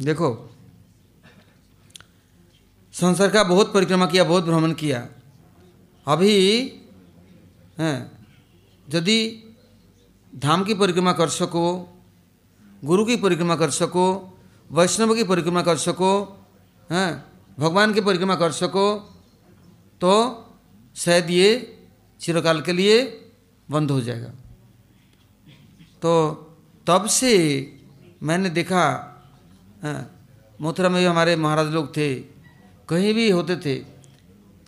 देखो, 0.00 0.50
संसार 2.92 3.30
का 3.30 3.44
बहुत 3.44 3.74
परिक्रमा 3.74 4.06
किया, 4.06 4.24
बहुत 4.24 4.44
भ्रमण 4.44 4.72
किया। 4.72 5.08
अभी, 6.06 6.62
हैं, 7.78 8.26
यदि 8.94 9.44
धाम 10.34 10.64
की 10.64 10.74
परिक्रमा 10.74 11.12
कर 11.12 11.28
सको, 11.28 11.98
गुरु 12.84 13.04
की 13.04 13.16
परिक्रमा 13.16 13.56
कर 13.56 13.70
सको, 13.70 14.38
वैष्णव 14.72 15.14
की 15.14 15.24
परिक्रमा 15.24 15.62
कर 15.62 15.76
सको, 15.76 16.44
हैं, 16.90 17.24
भगवान 17.58 17.94
की 17.94 18.00
परिक्रमा 18.00 18.34
कर 18.34 18.52
सको 18.52 19.14
तो 20.00 20.44
शायद 20.96 21.30
ये 21.30 21.78
चिरकाल 22.20 22.60
के 22.60 22.72
लिए 22.72 23.30
बंद 23.70 23.90
हो 23.90 24.00
जाएगा। 24.00 24.28
तो 26.02 26.12
तब 26.88 27.06
से 27.10 27.32
मैंने 28.22 28.50
देखा 28.50 28.84
मथुरा 30.60 30.88
में 30.88 30.98
भी 30.98 31.04
हमारे 31.04 31.34
महाराज 31.36 31.66
लोग 31.72 31.96
थे, 31.96 32.14
कहीं 32.88 33.12
भी 33.14 33.28
होते 33.30 33.56
थे, 33.56 33.74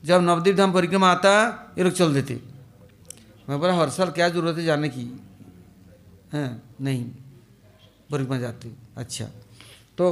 जब 0.04 0.20
नवदीप 0.22 0.56
धाम 0.56 0.72
परिक्रमा 0.72 1.08
आता, 1.10 1.32
ये 1.78 1.84
लोग 1.84 1.92
चल 1.92 2.14
देते 2.14 2.34
मैं 3.48 3.58
बोला, 3.60 3.74
हर 3.74 3.90
साल 3.90 4.10
क्या 4.10 4.28
ज़रूरत 4.28 4.56
है 4.58 4.64
जाने 4.64 4.88
की? 4.88 5.04
हैं, 6.32 6.62
नहीं, 6.80 7.04
परिक्रमा 8.10 8.38
जाते 8.38 8.70
अच्छा 8.96 9.24
तो 9.98 10.04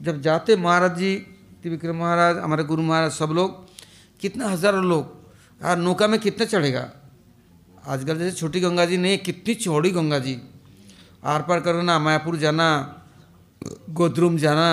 जब 0.00 0.20
जाते 0.22 0.56
महाराज 0.58 0.96
जी, 0.98 1.14
त्रिविक्रम 1.62 1.96
महाराज, 1.96 2.36
हमारे 2.38 2.64
गुरु 2.64 2.82
महाराज, 2.82 3.10
सब 3.12 3.30
लोग, 3.34 3.50
कितना 4.20 4.48
हज़ारों 4.48 4.84
लोग, 4.84 5.04
यार 5.60 5.76
नौका 5.78 6.06
में 6.08 6.18
कितने 6.20 6.46
चढ़ेगा? 6.46 6.90
आजकल 7.84 8.18
जैसे 8.18 8.36
छोटी 8.36 8.60
गंगा 8.60 8.84
जी 8.86 8.96
नहीं, 8.96 9.18
कितनी 9.18 9.54
चौड़ी 9.56 9.90
गंगा 9.90 10.18
जी। 10.18 10.40
आर 11.22 11.42
पार 11.42 11.60
करना 11.60 11.98
मायापुर 11.98 12.36
जाना, 12.36 12.68
गोद्रुम 13.90 14.36
जाना 14.38 14.68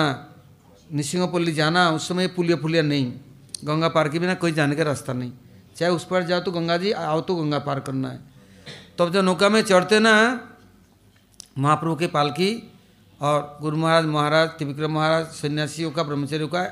निशिंगपल्ली 0.90 1.52
जाना, 1.52 1.90
उस 1.90 2.08
समय 2.08 2.26
पुलिया 2.28 2.56
पुलिया 2.56 2.82
नहीं। 2.82 3.12
गंगा 3.64 3.88
पार 3.88 4.08
के 4.08 4.18
बिना 4.18 4.34
कोई 4.36 4.52
जाने 4.52 4.76
का 4.76 4.82
रास्ता 4.84 5.12
नहीं। 5.12 5.32
चाहे 5.76 5.92
उस 5.92 6.04
पर 6.04 6.22
जाओ 6.22 6.40
तो 6.40 6.52
गंगा 6.52 6.76
जी, 6.76 6.92
आओ 6.92 7.20
तो 7.20 7.34
गंगा 7.34 7.58
पार 7.58 7.80
करना 7.80 8.08
है। 8.08 8.18
तब 8.98 8.98
तो 8.98 9.10
जब 9.10 9.24
नौका 9.24 9.48
में 9.48 9.60
चढ़ते 9.62 9.98
ना, 10.00 10.14
महाप्रभु 11.58 11.96
के 11.96 12.06
पालकी 12.08 12.50
और 13.20 13.58
गुरु 13.60 13.76
महाराज 13.76 14.04
महाराज, 14.06 14.48
त्रिविक्रम 14.48 14.92
महाराज, 14.92 15.26
सन्यासियों 15.26 15.90
का, 15.90 16.02
ब्रह्मचर्यों 16.02 16.48
का 16.48 16.62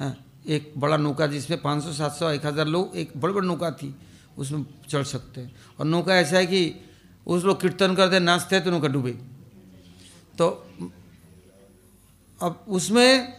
हाँ 0.00 0.14
एक 0.46 0.72
बड़ा 0.76 0.96
नौका 0.96 1.26
जिसमें 1.26 1.60
500 1.62 1.92
700 1.92 2.30
एक 2.30 2.46
हज़ार 2.46 2.66
लोग, 2.66 2.96
एक 2.96 3.12
बड़ी 3.16 3.34
बड़ी 3.34 3.46
नौका 3.48 3.70
थी, 3.72 3.94
उसमें 4.38 4.64
चढ़ 4.88 5.02
सकते 5.04 5.40
हैं। 5.40 5.54
और 5.80 5.86
नौका 5.86 6.16
ऐसा 6.16 6.36
है 6.36 6.46
कि 6.46 6.60
उस 7.26 7.44
लोग 7.44 7.60
कीर्तन 7.60 7.94
करते, 7.94 8.18
नाचते 8.20 8.60
तो 8.60 8.70
नौका 8.70 8.88
डूबे 8.88 9.12
तो 10.38 10.46
अब 12.40 12.64
उसमें 12.68 13.32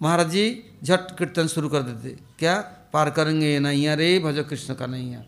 महाराज 0.00 0.30
जी 0.30 0.44
झट 0.84 1.16
कीर्तन 1.18 1.46
शुरू 1.46 1.68
कर 1.68 1.82
देते। 1.82 2.16
क्या? 2.38 2.54
पार 2.92 3.10
करेंगे 3.10 3.58
नैया 3.60 3.94
रे 3.94 4.18
भजो 4.18 4.44
कृष्ण 4.44 4.74
का 4.74 4.86
नैया 4.86 5.22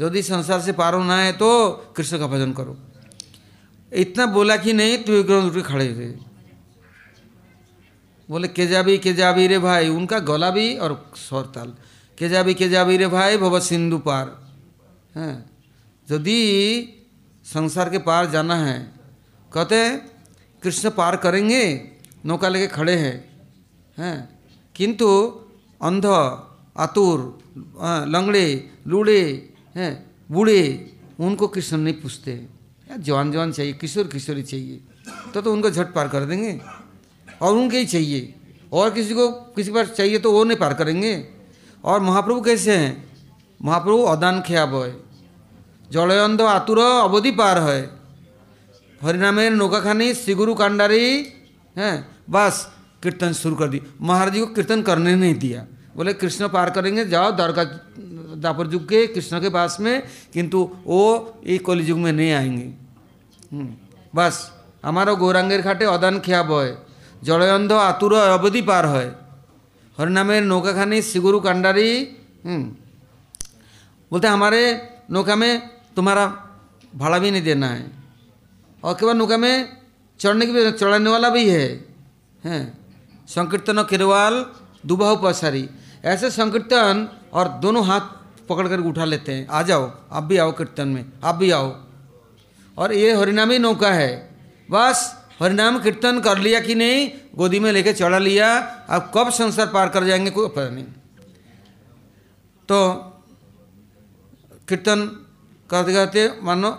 यदि 0.00 0.22
संसार 0.22 0.60
से 0.60 0.72
पार 0.72 0.94
होना 0.94 1.16
है 1.18 1.32
तो 1.32 1.48
कृष्ण 1.96 2.18
का 2.18 2.26
भजन 2.26 2.52
करो। 2.52 2.76
इतना 3.92 4.26
बोला 4.26 4.56
कि 4.56 4.72
नहीं 4.72 4.98
तो 4.98 5.12
एक 5.12 5.30
उठ 5.30 5.62
खड़े 5.62 5.88
थे। 5.88 6.10
बोले, 8.28 8.48
के 8.48 8.66
जाबी 8.66 8.96
के 8.98 9.12
जाबी 9.12 9.46
रे 9.46 9.58
भाई। 9.58 9.88
उनका 9.88 10.18
गला 10.18 10.50
भी 10.50 10.76
और 10.76 11.12
स्वर 11.16 11.42
ताल। 11.54 11.74
के 12.18 12.28
जाबी 12.28 12.54
के 12.54 12.68
जाबी 12.68 12.96
रे 12.96 13.06
भाई, 13.06 13.36
भव 13.36 13.60
सिंधु 13.60 13.98
पार। 13.98 14.26
हैं। 15.16 15.51
यदि 16.10 16.40
संसार 17.44 17.90
के 17.90 17.98
पार 17.98 18.30
जाना 18.30 18.56
है, 18.56 18.78
कहते 19.52 19.74
हैं, 19.74 20.10
कृष्ण 20.62 20.90
पार 20.90 21.16
करेंगे, 21.16 21.90
नौका 22.26 22.48
लेके 22.48 22.66
खड़े 22.66 22.96
हैं 22.96 23.16
हैं? 23.98 24.40
किंतु 24.74 25.06
अंध, 25.82 26.06
आतुर 26.76 27.18
लंगड़े, 28.08 28.70
लूड़े, 28.86 29.20
हैं? 29.76 30.10
बूढ़े, 30.30 30.92
उनको 31.20 31.48
कृष्ण 31.48 31.76
नहीं 31.76 31.94
पूछते। 31.94 32.46
जवान 32.98 33.32
जवान 33.32 33.52
चाहिए, 33.52 33.72
किशोर 33.72 34.06
किशोरी 34.06 34.42
चाहिए 34.42 34.80
तो 35.34 35.42
तो 35.42 35.52
उनको 35.52 35.70
झट 35.70 35.92
पार 35.94 36.08
कर 36.08 36.24
देंगे। 36.24 36.60
और 37.42 37.54
उनके 37.54 37.78
ही 37.78 37.86
चाहिए। 37.86 38.34
और 38.72 38.90
किसी 38.90 39.14
को, 39.14 39.28
किसी 39.28 39.70
पास 39.72 39.88
चाहिए 39.88 40.18
तो 40.18 40.32
वो 40.32 40.44
नहीं 40.44 40.58
पार 40.58 40.74
करेंगे। 40.74 41.14
और 41.84 42.00
महाप्रभु 42.00 42.40
कैसे 42.40 42.76
हैं? 42.76 43.18
महाप्रभु 43.62 44.02
अदान 44.04 44.42
ख्या 44.42 44.66
बय 44.66 44.94
जलयंध 45.91 46.41
आतुर 46.43 46.79
अवधि 46.79 47.31
पार 47.33 47.57
है 47.61 47.79
हरिनामेर 49.01 49.51
नौका 49.53 49.79
खानी 49.79 50.13
सिगुरु 50.15 50.53
कांडारी 50.55 51.03
हैं 51.75 51.95
बस 52.29 52.55
कीर्तन 53.03 53.33
शुरू 53.33 53.55
कर 53.55 53.67
दी 53.67 53.81
महाराज 54.01 54.33
जी 54.33 54.39
को 54.39 54.45
कीर्तन 54.53 54.81
करने 54.83 55.15
नहीं 55.15 55.35
दिया 55.37 55.65
बोले 55.95 56.13
कृष्ण 56.15 56.47
पार 56.49 56.69
करेंगे 56.71 57.05
जाओ 57.07 57.31
द्वारका 57.33 57.63
दापर 58.39 58.73
युग 58.73 58.83
के 58.89 59.05
कृष्ण 59.09 59.39
के 59.41 59.49
पास 59.51 59.77
में 59.79 59.95
किंतु 60.33 60.59
वो 60.85 61.03
एक 61.45 61.65
कलि 61.65 61.89
युग 61.89 61.99
में 61.99 62.11
नहीं 62.11 62.31
आएंगे 62.33 62.67
बस 64.13 64.35
हमारा 64.85 65.13
गौरांगेर 65.15 65.61
घाटे 65.63 65.85
अदान 65.87 66.19
ख्या 66.21 66.41
बय 66.43 66.75
জলয়ন্ধ 67.21 67.71
আতুর 67.89 68.13
অবধি 68.35 68.61
পার 68.69 68.85
হয় 68.93 69.09
हरनामेर 69.97 70.43
नौका 70.43 70.71
खानी 70.73 70.97
सिगुरु 71.03 71.37
कांडारी 71.39 71.89
बोलते 74.11 74.27
हमारे 74.27 74.59
नौका 75.09 75.35
में 75.35 75.53
तुम्हारा 75.96 76.26
भाड़ा 76.96 77.18
भी 77.18 77.30
नहीं 77.30 77.42
देना 77.42 77.66
है। 77.66 77.90
और 78.84 78.94
केवल 78.94 79.16
नौका 79.16 79.36
में 79.36 79.76
चढ़ने 80.18 80.46
की 80.46 80.52
भी 80.52 80.72
चढ़ाने 80.72 81.10
वाला 81.10 81.30
भी 81.30 81.50
है। 81.50 81.84
हैं। 82.44 82.78
संकीर्तन 83.28 83.82
किरवाल 83.82 84.46
दुबाहु 84.86 85.16
पसारी 85.16 85.70
ऐसे 86.04 86.30
संकीर्तन 86.30 87.08
और 87.32 87.48
दोनों 87.48 87.86
हाथ 87.86 88.00
पकड़ 88.48 88.68
कर 88.68 88.80
उठा 88.80 89.04
लेते 89.04 89.32
हैं। 89.32 89.48
आ 89.48 89.62
जाओ, 89.62 89.96
आप 90.12 90.22
भी 90.22 90.36
आओ 90.36 90.52
कीर्तन 90.52 90.88
में। 90.88 91.06
आप 91.24 91.34
भी 91.34 91.50
आओ। 91.50 91.84
और 92.78 92.92
ये 92.92 93.14
हरिनामी 93.14 93.58
नौका 93.58 93.92
है। 93.92 94.36
बस 94.70 95.22
हरिनाम 95.42 95.82
कीर्तन 95.82 96.20
कर 96.20 96.38
लिया 96.38 96.60
कि 96.60 96.74
नहीं? 96.74 97.10
गोदी 97.36 97.60
में 97.60 97.72
लेके 97.72 97.92
चढ़ा 97.92 98.18
लिया। 98.18 98.58
अब 98.90 99.12
कब 99.16 99.30
संसार 99.30 99.66
पार 99.66 99.88
कर 99.88 100.04
जाएँगे 100.04 100.30
कोई 100.30 100.48
पता 100.48 100.68
नहीं। 100.68 100.84
तो 102.68 102.94
कीर्तन 104.68 105.21
करते 105.72 105.92
कहते 105.92 106.20
मानो 106.44 106.70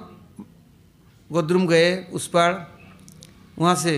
गोद्रुम 1.30 1.66
गए, 1.68 2.14
उस 2.14 2.28
पार 2.30 2.52
वहाँ 3.60 3.76
से 3.76 3.96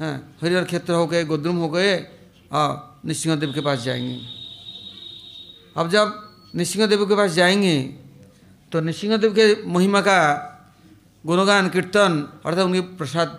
हाँ 0.00 0.36
हरिहर 0.42 0.64
क्षेत्र 0.64 0.92
हो 0.92 1.06
गए 1.06 1.24
गोद्रुम 1.24 1.56
हो 1.56 1.68
गए 1.68 1.96
और 2.52 3.00
नृसिंहदेव 3.06 3.52
के 3.52 3.60
पास 3.60 3.78
जाएँगे। 3.82 4.16
अब 5.76 5.88
जब 5.88 6.06
नृसिंहदेव 6.56 7.04
के 7.08 7.16
पास 7.16 7.30
जाएँगे 7.32 7.76
तो 8.72 8.80
नृसिंहदेव 8.80 9.32
के 9.32 9.64
महिमा 9.64 10.00
का 10.00 10.18
गुणगान, 11.24 11.68
कीर्तन, 11.68 12.12
अर्थात 12.44 12.64
उनके 12.64 12.80
प्रसाद 13.00 13.38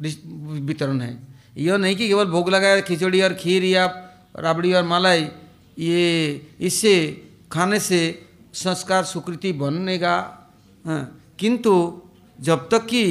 वितरण 0.00 1.00
है। 1.00 1.12
यह 1.56 1.76
नहीं 1.76 1.96
कि 1.96 2.08
केवल 2.08 2.26
भोग 2.26 2.48
लगाया 2.50 2.80
खिचड़ी 2.80 3.20
और 3.22 3.34
खीर 3.34 3.64
या 3.64 3.84
राबड़ी 4.36 4.72
और 4.72 4.84
मलाई, 4.84 5.28
ये, 5.78 6.46
इससे 6.60 6.92
खाने 7.52 7.80
से 7.80 8.00
संस्कार 8.54 9.04
सुकृति 9.04 9.52
बनेगा 9.52 10.16
हाँ, 10.84 11.02
किंतु 11.38 11.72
जब 12.38 12.68
तक 12.68 12.86
कि 12.86 13.04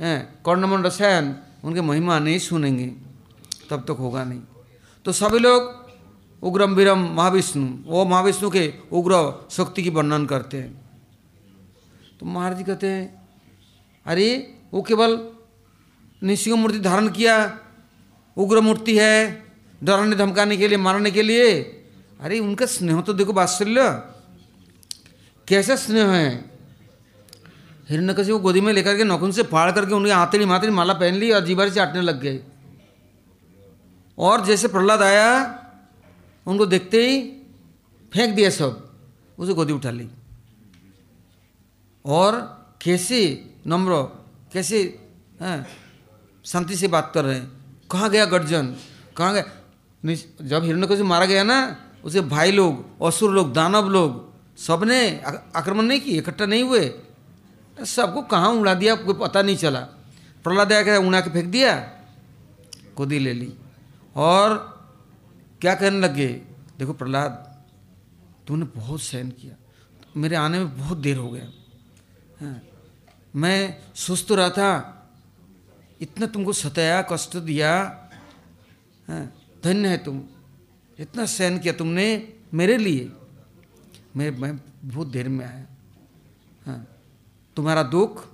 कर्णमन 0.00 0.82
रसायन 0.84 1.34
उनके 1.64 1.80
महिमा 1.80 2.18
नहीं 2.18 2.38
सुनेंगे 2.38 2.86
तब 3.70 3.84
तक 3.88 3.96
होगा 3.98 4.24
नहीं। 4.24 4.40
तो 5.04 5.12
सभी 5.12 5.38
लोग 5.38 5.80
उग्रम 6.42 6.74
विरम 6.74 7.00
महाविष्णु 7.16 7.66
वो 7.86 8.04
महाविष्णु 8.04 8.50
के 8.50 8.72
उग्र 8.92 9.14
शक्ति 9.50 9.82
की 9.82 9.90
वर्णन 9.90 10.26
करते 10.26 10.56
हैं। 10.56 10.72
तो 12.20 12.26
महाराज 12.26 12.56
जी 12.58 12.64
कहते 12.64 12.86
हैं 12.86 13.04
अरे 14.06 14.28
वो 14.72 14.82
केवल 14.82 15.18
निशिंग 16.22 16.56
मूर्ति 16.58 16.78
धारण 16.80 17.08
किया 17.10 17.36
उग्र 18.36 18.60
मूर्ति 18.60 18.98
है 18.98 19.14
डराने 19.82 20.16
धमकाने 20.16 20.56
के 20.56 20.68
लिए 20.68 20.78
मारने 20.78 21.10
के 21.10 21.22
लिए? 21.22 21.52
अरे 22.20 22.38
उनका 22.38 22.66
स्नेह 22.66 23.00
तो 23.00 23.12
देखो 23.12 23.32
वात्सल्य। 23.32 23.82
कैसा 25.52 25.76
स्नेह 25.76 26.08
है? 26.08 26.50
हिरण्य 27.88 28.14
कसी 28.14 28.30
को 28.30 28.38
गोदी 28.38 28.60
में 28.60 28.72
लेकर 28.72 28.96
के 28.96 29.04
नखुन 29.04 29.32
से 29.32 29.42
फाड़ 29.42 29.72
करके 29.72 29.94
उनके 29.94 30.12
हाथड़ी 30.12 30.44
माथड़ी 30.44 30.70
माला 30.70 30.94
पहन 30.94 31.14
ली 31.14 31.30
और 31.30 31.40
जीवर 31.40 31.70
चाटने 31.70 32.00
लग 32.00 32.20
गए। 32.20 32.44
और 34.18 34.44
जैसे 34.44 34.68
प्रहलाद 34.68 35.02
आया, 35.02 35.58
उनको 36.46 36.66
देखते 36.66 37.06
ही 37.06 37.20
फेंक 38.12 38.34
दिया 38.34 38.50
सब, 38.50 38.92
उसे 39.38 39.54
गोदी 39.54 39.72
उठा 39.72 39.90
ली। 39.90 40.08
और 42.06 42.32
कैसे 42.82 43.50
नम्र, 43.66 44.02
कैसे, 44.52 45.06
हैं, 45.40 45.66
शांति 46.44 46.76
से 46.76 46.88
बात 46.88 47.10
कर 47.14 47.24
रहे 47.24 47.34
हैं। 47.34 47.52
कहाँ 47.90 48.10
गया 48.10 48.24
गर्जन? 48.24 48.76
कहाँ 49.16 49.34
गया? 49.34 50.16
जब 50.40 50.64
हिरण्यकशिपु 50.64 51.04
मारा 51.04 51.26
गया 51.26 51.42
ना, 51.42 51.76
उसे 52.04 52.20
भाई 52.20 52.52
लोग, 52.52 53.02
असुर 53.02 53.30
लोग, 53.30 53.52
दानव 53.52 53.88
लोग 53.88 54.31
सबने 54.58 54.98
आक्रमण 55.56 55.84
नहीं 55.84 56.00
किए 56.00 56.18
इकट्ठा 56.18 56.46
नहीं 56.46 56.62
हुए। 56.62 56.84
सबको 57.86 58.22
कहाँ 58.22 58.50
उड़ा 58.50 58.74
दिया 58.74 58.94
कोई 58.96 59.14
पता 59.14 59.42
नहीं 59.42 59.56
चला। 59.56 59.80
प्रहलाद 60.44 60.72
आया 60.72 60.82
क्या 60.82 60.98
उड़ा 60.98 61.20
के 61.20 61.30
फेंक 61.30 61.46
दिया 61.46 61.74
गोदी 62.96 63.18
ले 63.18 63.32
ली। 63.32 63.52
और 64.16 64.56
क्या 65.60 65.74
कहने 65.74 66.00
लगे 66.00 66.28
देखो 66.78 66.92
प्रहलाद 66.92 67.32
तूने 68.46 68.64
बहुत 68.76 69.02
सहन 69.02 69.30
किया। 69.30 69.54
मेरे 70.16 70.36
आने 70.36 70.58
में 70.58 70.76
बहुत 70.78 70.98
देर 70.98 71.16
हो 71.16 71.30
गया। 71.30 71.48
हाँ, 72.40 72.60
मैं 73.36 73.78
सुस्त 73.94 74.28
तो 74.28 74.34
रहा 74.34 74.50
था। 74.50 74.70
इतना 76.00 76.26
तुमको 76.26 76.52
सताया 76.52 77.00
कष्ट 77.02 77.36
दिया। 77.38 77.72
हाँ, 79.08 79.24
धन्य 79.64 79.88
है 79.88 79.98
तुम। 80.04 80.22
इतना 80.98 81.26
सहन 81.26 81.58
किया 81.58 81.72
तुमने 81.72 82.06
मेरे 82.54 82.76
लिए। 82.78 83.10
मैं 84.16 84.30
मैं 84.30 84.60
बहुत 84.84 85.08
देर 85.08 85.28
में 85.28 85.46
आया। 85.46 85.66
हाँ। 86.66 86.88
तुम्हारा 87.56 87.82
दुख 87.82 88.26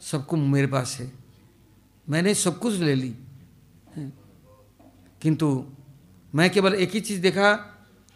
सबको 0.00 0.36
मेरे 0.36 0.66
पास 0.66 0.98
है। 1.00 1.12
मैंने 2.08 2.34
सब 2.34 2.58
कुछ 2.58 2.74
ले 2.74 2.94
ली। 2.94 3.14
हैं। 3.96 4.18
किंतु 5.22 5.66
मैं 6.34 6.50
केवल 6.50 6.74
एक 6.74 6.90
ही 6.90 7.00
चीज़ 7.00 7.20
देखा, 7.20 7.54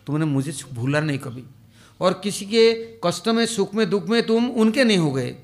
तुमने 0.06 0.24
मुझे 0.24 0.74
भूला 0.74 1.00
नहीं 1.00 1.18
कभी। 1.18 1.44
और 2.00 2.20
किसी 2.24 2.46
के 2.46 2.74
कष्ट 3.04 3.28
में, 3.28 3.46
सुख 3.46 3.74
में, 3.74 3.90
दुख 3.90 4.06
में 4.06 4.26
तुम 4.26 4.50
उनके 4.50 4.84
नहीं 4.84 4.98
हो 4.98 5.12
गए। 5.12 5.36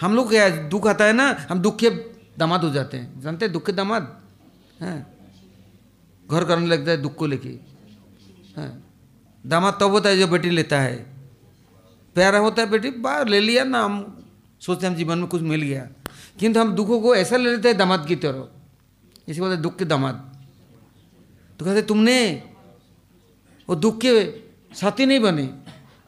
हम 0.00 0.14
लोग 0.14 0.30
क्या 0.30 0.48
दुख 0.48 0.86
आता 0.86 1.04
है 1.04 1.12
ना, 1.12 1.46
हम 1.50 1.58
दुख 1.58 1.78
के 1.78 1.90
दामाद 2.38 2.64
हो 2.64 2.70
जाते 2.70 2.96
हैं। 2.96 3.20
जानते 3.20 3.44
हैं 3.44 3.52
दुख 3.52 3.66
के 3.66 3.72
दामाद? 3.72 4.22
हैं। 4.80 5.06
घर 6.30 6.44
करने 6.44 6.66
लगता 6.66 6.90
है 6.90 7.02
दुख 7.02 7.14
को 7.14 7.26
लेके। 7.26 7.48
हैं। 8.60 8.91
दामाद 9.46 9.78
तब 9.80 9.90
होता 9.90 10.08
है 10.08 10.18
जो 10.18 10.26
बेटी 10.26 10.50
लेता 10.50 10.80
है। 10.80 10.96
प्यारा 12.14 12.38
होता 12.38 12.62
है 12.62 12.70
बेटी, 12.70 12.90
बाहर 12.90 13.28
ले 13.28 13.40
लिया 13.40 13.64
ना, 13.64 13.84
हम 13.84 14.24
सोचते 14.60 14.86
हम 14.86 14.94
जीवन 14.94 15.18
में 15.18 15.26
कुछ 15.26 15.42
मिल 15.42 15.62
गया। 15.62 15.88
किंतु 16.40 16.60
हम 16.60 16.72
दुखों 16.72 17.00
को 17.00 17.16
ऐसा 17.16 17.36
ले 17.36 17.50
लेते 17.50 17.68
हैं 17.68 17.78
दामाद 17.78 18.06
की 18.06 18.16
तरह। 18.16 18.48
इसी 19.28 19.40
बोलते 19.40 19.62
दुख 19.62 19.78
के 19.78 19.84
दामाद। 19.84 20.46
तो 21.58 21.64
कहते 21.64 21.82
तुमने 21.82 22.42
वो 23.68 23.74
दुख 23.74 24.00
के 24.00 24.32
साथी 24.74 25.06
नहीं 25.06 25.20
बने। 25.20 25.50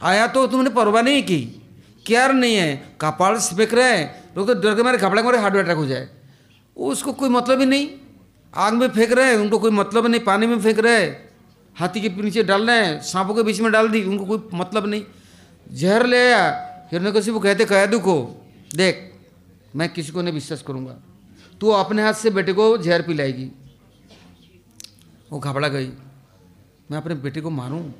आया 0.03 0.27
तो 0.27 0.47
तुमने 0.47 0.70
परवाह 0.70 1.03
नहीं 1.03 1.23
की। 1.23 1.61
केयर 2.07 2.33
नहीं 2.33 2.57
है, 2.57 2.97
कपाल 3.01 3.38
फेंक 3.38 3.75
रहे 3.75 3.99
हैं। 3.99 4.25
लोग 4.37 4.47
तो 4.47 4.55
डर 4.55 4.75
के 4.75 4.83
मारे, 4.83 4.99
घबरा 4.99 5.23
के 5.23 5.23
मारे, 5.23 5.38
हार्ट 5.38 5.57
अटैक 5.57 5.77
हो 5.77 5.87
जाए। 5.87 6.09
उसको 6.77 7.12
कोई 7.12 7.29
मतलब 7.29 7.61
ही 7.61 7.66
नहीं। 7.66 7.88
आग 8.55 8.75
में 8.75 8.88
फेंक 8.88 9.12
रहे 9.12 9.27
हैं, 9.27 9.37
उनको 9.37 9.59
कोई 9.59 9.70
मतलब 9.70 10.07
नहीं, 10.07 10.20
पानी 10.20 10.47
में 10.47 10.61
फेंक 10.61 10.79
रहे 10.79 11.03
हैं। 11.03 11.34
हाथी 11.78 12.00
के 12.00 12.22
नीचे 12.22 12.42
डाल 12.42 12.70
रहे 12.70 12.87
हैं, 12.87 13.02
सांपों 13.02 13.34
के 13.34 13.42
बीच 13.42 13.60
में 13.60 13.72
डाल 13.72 13.88
दी, 13.88 14.04
उनको 14.04 14.24
कोई 14.24 14.48
मतलब 14.54 14.87
नहीं। 14.87 15.04
जहर 15.72 16.06
ले 16.06 16.32
आया 16.32 16.70
हिरण्यकशिपु 16.92 17.38
कहते, 17.38 17.64
कह 17.64 17.87
दू 17.87 17.98
को, 17.98 18.46
देख, 18.74 19.14
मैं 19.76 19.88
किसी 19.88 20.12
को 20.12 20.22
नहीं 20.22 20.34
विश्वास 20.34 20.62
करूँगा। 20.62 20.96
तू 21.60 21.68
अपने 21.68 22.02
हाथ 22.02 22.14
से 22.14 22.30
बेटे 22.30 22.52
को 22.52 22.78
जहर 22.78 23.02
पिलाएगी। 23.02 23.50
वो 25.32 25.38
घबरा 25.38 25.68
गई। 25.68 25.87
मैं 26.90 26.96
अपने 26.96 27.14
बेटे 27.14 27.40
को 27.40 27.50
मारूं? 27.50 27.92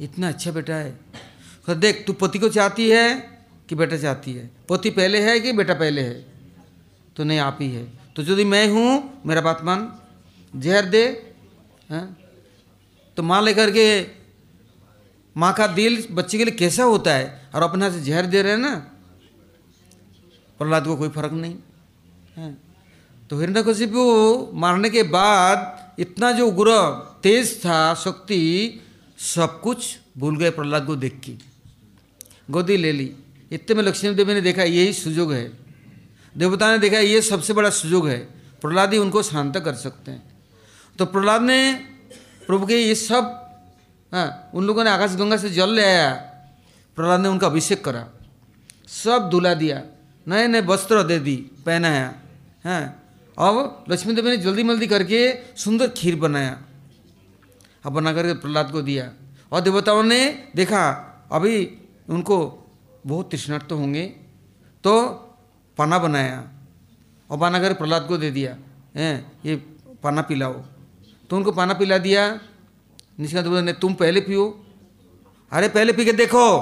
इतना 0.00 0.28
अच्छा 0.28 0.50
बेटा 0.50 0.74
है। 0.74 1.00
तो 1.66 1.74
देख, 1.74 2.04
तू 2.06 2.12
पति 2.12 2.38
को 2.38 2.48
चाहती 2.48 2.90
है 2.90 3.38
कि 3.68 3.74
बेटा 3.74 3.96
चाहती 3.96 4.32
है? 4.32 4.50
पति 4.68 4.90
पहले 4.90 5.20
है 5.20 5.40
कि 5.40 5.52
बेटा 5.52 5.74
पहले 5.74 6.00
है? 6.00 6.26
तो 7.16 7.24
नहीं, 7.24 7.38
आप 7.38 7.58
ही 7.60 7.70
है। 7.70 7.84
तो 8.16 8.22
यदि 8.22 8.44
मैं 8.44 8.68
हूँ, 8.68 9.22
मेरा 9.26 9.40
बात 9.40 9.64
मान। 9.64 9.98
जहर 10.56 10.84
दे, 10.84 11.34
हैं? 11.90 12.25
तो 13.16 13.22
माँ 13.22 13.42
लेकर 13.42 13.70
के 13.70 14.06
माँ 15.36 15.54
का 15.54 15.66
दिल 15.66 16.08
बच्चे 16.10 16.38
के 16.38 16.44
लिए 16.44 16.54
कैसा 16.54 16.84
होता 16.84 17.14
है? 17.14 17.50
और 17.54 17.62
अपने 17.62 17.90
से 17.90 18.00
जहर 18.00 18.26
दे 18.26 18.42
रहे 18.42 18.52
हैं 18.52 18.58
ना? 18.58 18.74
प्रहलाद 20.58 20.84
को 20.84 20.96
कोई 20.96 21.08
फ़र्क 21.08 21.32
नहीं। 21.32 21.54
है। 22.36 22.58
तो 23.30 23.40
हिरण्यकशिपु 23.40 24.50
मारने 24.54 24.90
के 24.90 25.02
बाद 25.02 25.90
इतना 25.98 26.32
जो 26.32 26.48
उग्र 26.48 26.70
तेज 27.22 27.58
था, 27.58 27.94
शक्ति, 27.94 28.80
सब 29.18 29.60
कुछ 29.60 29.98
भूल 30.18 30.36
गए 30.36 30.50
प्रहलाद 30.50 30.86
को 30.86 30.96
देख 30.96 31.20
के। 31.24 31.32
गोदी 32.50 32.76
ले 32.76 32.92
ली। 32.92 33.16
इतने 33.52 33.74
में 33.74 33.82
लक्ष्मी 33.82 34.14
देवी 34.14 34.34
ने 34.34 34.40
देखा 34.40 34.62
यही 34.62 34.92
सुजोग 34.92 35.32
है। 35.32 35.52
देवता 36.36 36.70
ने 36.70 36.78
देखा 36.78 36.98
ये 36.98 37.22
सबसे 37.22 37.52
बड़ा 37.52 37.70
सुजोग 37.70 38.08
है। 38.08 38.18
प्रहलाद 38.62 38.92
ही 38.92 38.98
उनको 38.98 39.22
शांत 39.22 39.56
कर 39.56 39.74
सकते 39.74 40.10
हैं। 40.10 40.22
तो 40.98 41.06
प्रहलाद 41.06 41.42
ने 41.42 41.88
प्रभु 42.48 42.66
के 42.66 42.76
ये 42.76 42.94
सब 42.94 43.32
हाँ 44.12 44.50
उन 44.54 44.64
लोगों 44.64 44.84
ने 44.84 44.90
आकाश 44.90 45.14
गंगा 45.16 45.36
से 45.36 45.50
जल 45.50 45.70
ले 45.70 45.84
आया 45.84 46.10
प्रहलाद 46.98 47.20
ने 47.20 47.28
उनका 47.28 47.46
अभिषेक 47.46 47.84
करा। 47.84 48.06
सब 48.88 49.28
धुला 49.30 49.54
दिया 49.54 49.82
नए 50.26 50.46
नए 50.46 50.60
वस्त्र 50.62 51.02
दे 51.02 51.18
दी, 51.18 51.36
पहनाया, 51.66 52.06
हैं। 52.64 52.84
अब 53.38 53.84
लक्ष्मी 53.90 54.14
देवी 54.14 54.30
ने 54.30 54.36
जल्दी 54.36 54.62
मल्दी 54.62 54.86
करके 54.86 55.20
सुंदर 55.56 55.88
खीर 55.96 56.16
बनाया 56.16 56.58
अब 57.84 57.92
बना 57.92 58.12
करके 58.12 58.34
प्रहलाद 58.34 58.70
को 58.72 58.82
दिया। 58.82 59.10
और 59.52 59.60
देवताओं 59.60 60.02
ने 60.02 60.20
देखा, 60.56 60.82
अभी 61.32 61.56
उनको 62.08 62.38
बहुत 63.06 63.30
तृष्णार्थ 63.30 63.72
होंगे 63.72 64.04
तो 64.84 64.92
पाना 65.78 65.98
बनाया, 65.98 66.38
और 67.30 67.36
बना 67.38 67.58
कर 67.60 67.72
प्रहलाद 67.74 68.06
को 68.08 68.16
दे 68.16 68.30
दिया, 68.30 68.56
हैं, 68.96 69.32
ये 69.44 69.56
पाना 70.02 70.22
पिलाओ। 70.22 70.54
तो 71.30 71.36
उनको 71.36 71.52
पाना 71.52 71.74
पिला 71.74 71.98
दिया। 71.98 72.40
निष्कांत 73.20 73.46
देवता 73.46 73.60
नहीं, 73.60 73.74
तुम 73.74 73.94
पहले 73.94 74.20
पियो। 74.20 74.66
अरे, 75.52 75.68
पहले 75.68 75.92
पी 75.92 76.04
के 76.04 76.12
देखो। 76.12 76.58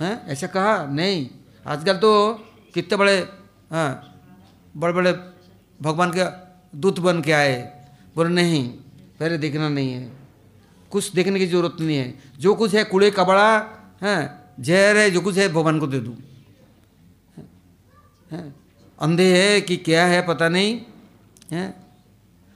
हैं, 0.00 0.26
ऐसा 0.26 0.46
कहा? 0.46 0.86
नहीं, 0.86 1.30
आजकल 1.66 1.96
तो 1.96 2.34
कितने 2.74 2.96
बड़े 2.96 3.28
हाँ 3.70 4.12
बड़े 4.76 4.92
बड़े 4.92 5.12
भगवान 5.82 6.12
के 6.16 6.24
दूत 6.78 7.00
बन 7.00 7.22
के 7.22 7.32
आए। 7.32 7.86
बोले, 8.16 8.30
नहीं, 8.30 8.68
पहले 9.20 9.38
देखना 9.38 9.68
नहीं 9.68 9.92
है। 9.92 10.12
कुछ 10.90 11.12
देखने 11.12 11.38
की 11.38 11.46
ज़रूरत 11.46 11.76
नहीं 11.80 11.96
है। 11.96 12.18
जो 12.38 12.54
कुछ 12.54 12.74
है, 12.74 12.84
कूड़े 12.84 13.10
कबड़ा 13.10 13.58
है, 14.02 14.40
जहर 14.60 14.96
है, 14.96 15.10
जो 15.10 15.20
कुछ 15.20 15.36
है, 15.36 15.48
भगवान 15.48 15.80
को 15.80 15.86
दे 15.86 16.00
दूँ। 16.00 16.16
हैं, 18.30 18.56
अंधे 19.00 19.38
है 19.38 19.60
कि 19.60 19.76
क्या 19.76 20.06
है, 20.06 20.26
पता 20.26 20.48
नहीं। 20.48 20.80
है, 21.52 21.74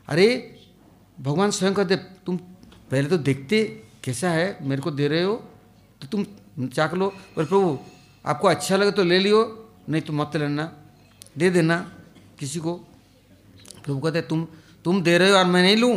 अरे 0.08 0.56
भगवान 1.20 1.50
स्वयं 1.50 1.74
कहते, 1.74 1.96
तुम 1.96 2.36
पहले 2.90 3.08
तो 3.08 3.16
देखते 3.18 3.64
कैसा 4.04 4.30
है, 4.30 4.58
मेरे 4.62 4.82
को 4.82 4.90
दे 4.90 5.08
रहे 5.08 5.22
हो 5.22 5.34
तो 6.00 6.06
तुम 6.08 6.66
चाक 6.68 6.94
लो 6.94 7.08
पर 7.36 7.44
प्रभु, 7.44 7.78
आपको 8.24 8.48
अच्छा 8.48 8.76
लगे 8.76 8.90
तो 8.90 9.04
ले 9.04 9.18
लियो, 9.18 9.40
नहीं 9.88 10.02
तो 10.02 10.12
मत 10.12 10.36
लेना, 10.36 10.64
दे 11.38 11.50
देना 11.50 11.76
किसी 12.38 12.58
को। 12.60 12.74
प्रभु 13.84 13.98
कहते, 14.00 14.20
तुम 14.22 14.46
तुम 14.84 15.02
दे 15.02 15.16
रहे 15.18 15.30
हो 15.30 15.36
और 15.36 15.44
मैं 15.46 15.62
नहीं 15.62 15.76
लूँ? 15.76 15.96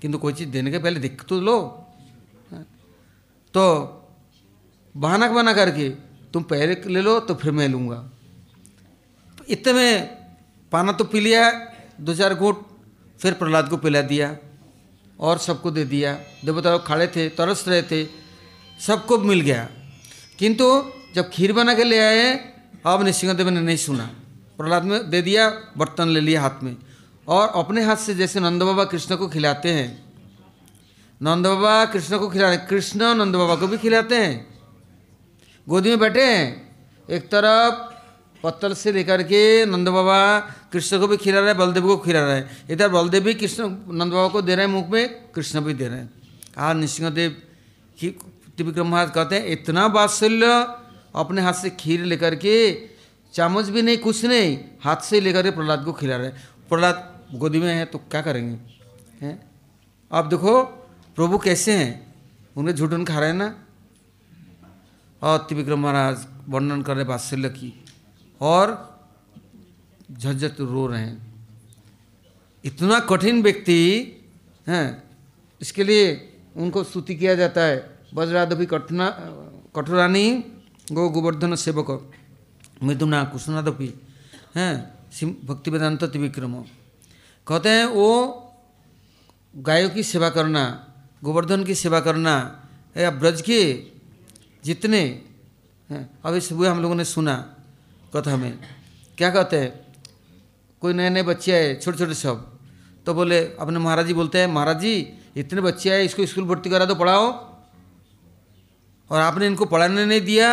किंतु 0.00 0.18
कोई 0.18 0.32
चीज़ 0.32 0.48
देने 0.50 0.70
के 0.70 0.78
पहले 0.78 1.00
देख 1.00 1.22
तो 1.24 1.40
लो। 1.40 1.58
तो 3.54 3.62
बहाना 4.94 5.28
बना 5.28 5.52
करके, 5.52 5.88
तुम 6.32 6.42
पहले 6.44 6.74
ले 6.86 7.00
लो 7.00 7.18
तो 7.20 7.34
फिर 7.34 7.52
मैं 7.52 7.68
लूँगा। 7.68 7.96
तो 9.38 9.44
इतने 9.48 9.72
में 9.72 9.92
पाना 10.72 10.92
तो 10.92 11.04
पी 11.04 11.20
लिया, 11.20 11.50
दो 12.00 12.14
चार 12.14 12.34
घूट 12.34 12.64
फिर 13.20 13.32
प्रहलाद 13.32 13.68
को 13.68 13.76
पिला 13.76 14.00
दिया 14.00 14.36
और 15.20 15.38
सबको 15.38 15.70
दे 15.70 15.84
दिया। 15.84 16.14
देवता 16.44 16.70
लोग 16.70 16.86
खड़े 16.86 17.06
थे, 17.06 17.28
तरस 17.28 17.64
रहे 17.68 17.82
थे, 17.82 18.06
सबको 18.80 19.18
मिल 19.18 19.40
गया। 19.40 19.68
किंतु 20.38 20.84
जब 21.14 21.30
खीर 21.30 21.52
बना 21.52 21.74
के 21.74 21.84
ले 21.84 21.98
आए, 21.98 22.54
अब 22.86 23.02
नृसिंहदेव 23.02 23.48
ने 23.48 23.60
नहीं 23.60 23.76
सुना। 23.76 24.10
प्रहलाद 24.58 24.84
में 24.84 25.10
दे 25.10 25.22
दिया, 25.22 25.50
बर्तन 25.78 26.08
ले 26.08 26.20
लिया 26.20 26.42
हाथ 26.42 26.62
में। 26.62 26.76
और 27.28 27.48
अपने 27.48 27.84
हाथ 27.84 27.96
से 27.96 28.14
जैसे 28.14 28.40
नंद 28.40 28.62
बाबा 28.62 28.84
कृष्ण 28.84 29.16
को 29.16 29.28
खिलाते 29.28 29.70
हैं। 29.70 30.12
नंद 31.22 31.46
बाबा 31.46 31.84
कृष्ण 31.84 32.18
को 32.18 32.28
खिला 32.28 32.56
कृष्ण 32.56 33.14
नंद 33.14 33.36
बाबा 33.36 33.56
को 33.56 33.66
भी 33.66 33.78
खिलाते 33.78 34.16
हैं। 34.16 34.60
गोदी 35.68 35.88
में 35.88 35.98
बैठे 35.98 36.24
हैं। 36.24 36.76
एक 37.10 37.22
तरफ़ 37.22 37.95
पत्तल 38.46 38.74
से 38.74 38.92
लेकर 38.92 39.22
के 39.22 39.66
नंद 39.66 39.88
बाबा 39.88 40.40
कृष्ण 40.72 40.98
को 41.00 41.06
भी 41.06 41.16
खिला 41.16 41.40
रहे 41.40 41.48
हैं, 41.48 41.58
बलदेव 41.58 41.86
को 41.86 41.96
खिला 41.96 42.24
रहे 42.26 42.36
हैं। 42.36 42.68
इधर 42.70 42.88
बलदेव 42.88 43.22
भी 43.22 43.34
कृष्ण, 43.34 43.68
नंद 43.68 44.12
बाबा 44.12 44.28
को 44.28 44.42
दे 44.42 44.54
रहे 44.54 44.66
हैं, 44.66 44.72
मुख 44.72 44.88
में, 44.88 45.08
कृष्ण 45.32 45.60
भी 45.60 45.74
दे 45.74 45.88
रहे 45.88 45.98
हैं। 45.98 46.10
कहा, 46.56 46.72
नृसिंहदेव 46.72 47.42
की 47.98 48.08
त्रिविक्रम 48.56 48.88
महाराज 48.88 49.10
कहते 49.10 49.34
हैं, 49.34 49.46
इतना 49.46 49.88
बात्सल्य 49.88 50.46
अपने 51.14 51.42
हाथ 51.42 51.52
से 51.52 51.70
खीर 51.70 52.04
लेकर 52.04 52.34
के, 52.34 52.82
चामच 53.34 53.64
भी 53.64 53.82
नहीं, 53.82 53.98
कुछ 53.98 54.24
नहीं, 54.24 54.58
हाथ 54.84 54.96
से 54.96 55.20
लेकर 55.20 55.42
के 55.42 55.50
प्रहलाद 55.50 55.84
को 55.84 55.92
खिला 55.92 56.16
रहे 56.16 56.28
प्रहलाद 56.68 57.20
गोदी 57.34 57.58
में 57.58 57.74
है 57.74 57.84
तो 57.84 57.98
क्या 57.98 58.22
करेंगे? 58.22 58.58
हैं? 59.26 59.50
अब 60.12 60.28
देखो, 60.28 60.62
प्रभु 61.16 61.38
कैसे 61.38 61.72
हैं? 61.72 62.14
उन्हें 62.56 62.74
झूठन 62.74 63.04
खा 63.04 63.18
रहे 63.18 63.28
हैं 63.28 63.36
ना? 63.36 63.56
और 65.22 65.38
त्रिविक्रम 65.38 65.80
महाराज 65.80 66.26
वर्णन 66.48 66.82
कर 66.82 66.94
रहे 66.94 67.04
बात्सल्य 67.04 67.48
की। 67.48 67.82
और 68.40 68.74
झज्जत 70.12 70.56
रो 70.60 70.86
रहे 70.86 71.02
हैं। 71.02 71.34
इतना 72.64 72.98
कठिन 73.00 73.42
व्यक्ति, 73.42 73.78
हैं, 74.66 75.02
इसके 75.60 75.84
लिए 75.84 76.06
उनको 76.56 76.84
स्तुति 76.84 77.14
किया 77.14 77.34
जाता 77.34 77.60
है। 77.60 77.76
वज्रादपि 78.14 78.66
कठना, 78.66 79.08
कठोरानी, 79.76 80.44
गो 80.92 81.08
गोवर्धन 81.08 81.54
सेवक, 81.54 81.90
मृदुना 82.82 83.24
कुशनादपि 83.24 83.88
हैं 84.56 84.96
भक्ति 85.46 85.70
वेदांत 85.70 86.04
त्रिविक्रम। 86.04 86.54
कहते 87.46 87.68
हैं 87.68 87.84
वो 87.86 88.08
गायों 89.54 89.90
की 89.90 90.02
सेवा 90.02 90.28
करना, 90.30 90.62
गोवर्धन 91.24 91.64
की 91.64 91.74
सेवा 91.74 92.00
करना, 92.00 92.34
या 92.96 93.10
ब्रज 93.10 93.42
के 93.42 93.60
जितने 94.64 95.02
अभी 96.24 96.40
सुबह 96.40 96.70
हम 96.70 96.82
लोगों 96.82 96.94
ने 96.94 97.04
सुना 97.04 97.55
कथा 98.12 98.36
में। 98.36 98.52
क्या 99.18 99.30
कहते 99.30 99.58
हैं? 99.58 99.72
कोई 100.82 100.92
नए 100.92 101.10
नए 101.10 101.22
बच्चे 101.24 101.52
आए 101.52 101.74
छोटे 101.76 101.98
छोटे 101.98 102.14
सब 102.16 102.52
तो 103.06 103.14
बोले, 103.14 103.38
अपने 103.56 103.78
महाराज 103.78 104.06
जी 104.06 104.14
बोलते 104.14 104.38
हैं, 104.38 104.46
महाराज 104.48 104.80
जी, 104.80 104.94
इतने 105.36 105.60
बच्चे 105.62 105.90
आए, 105.90 106.04
इसको 106.04 106.26
स्कूल 106.26 106.44
भर्ती 106.44 106.70
करा 106.70 106.84
दो, 106.84 106.94
पढ़ाओ। 106.96 107.26
और 109.10 109.20
आपने 109.20 109.46
इनको 109.46 109.64
पढ़ाने 109.66 110.04
नहीं 110.06 110.20
दिया, 110.22 110.48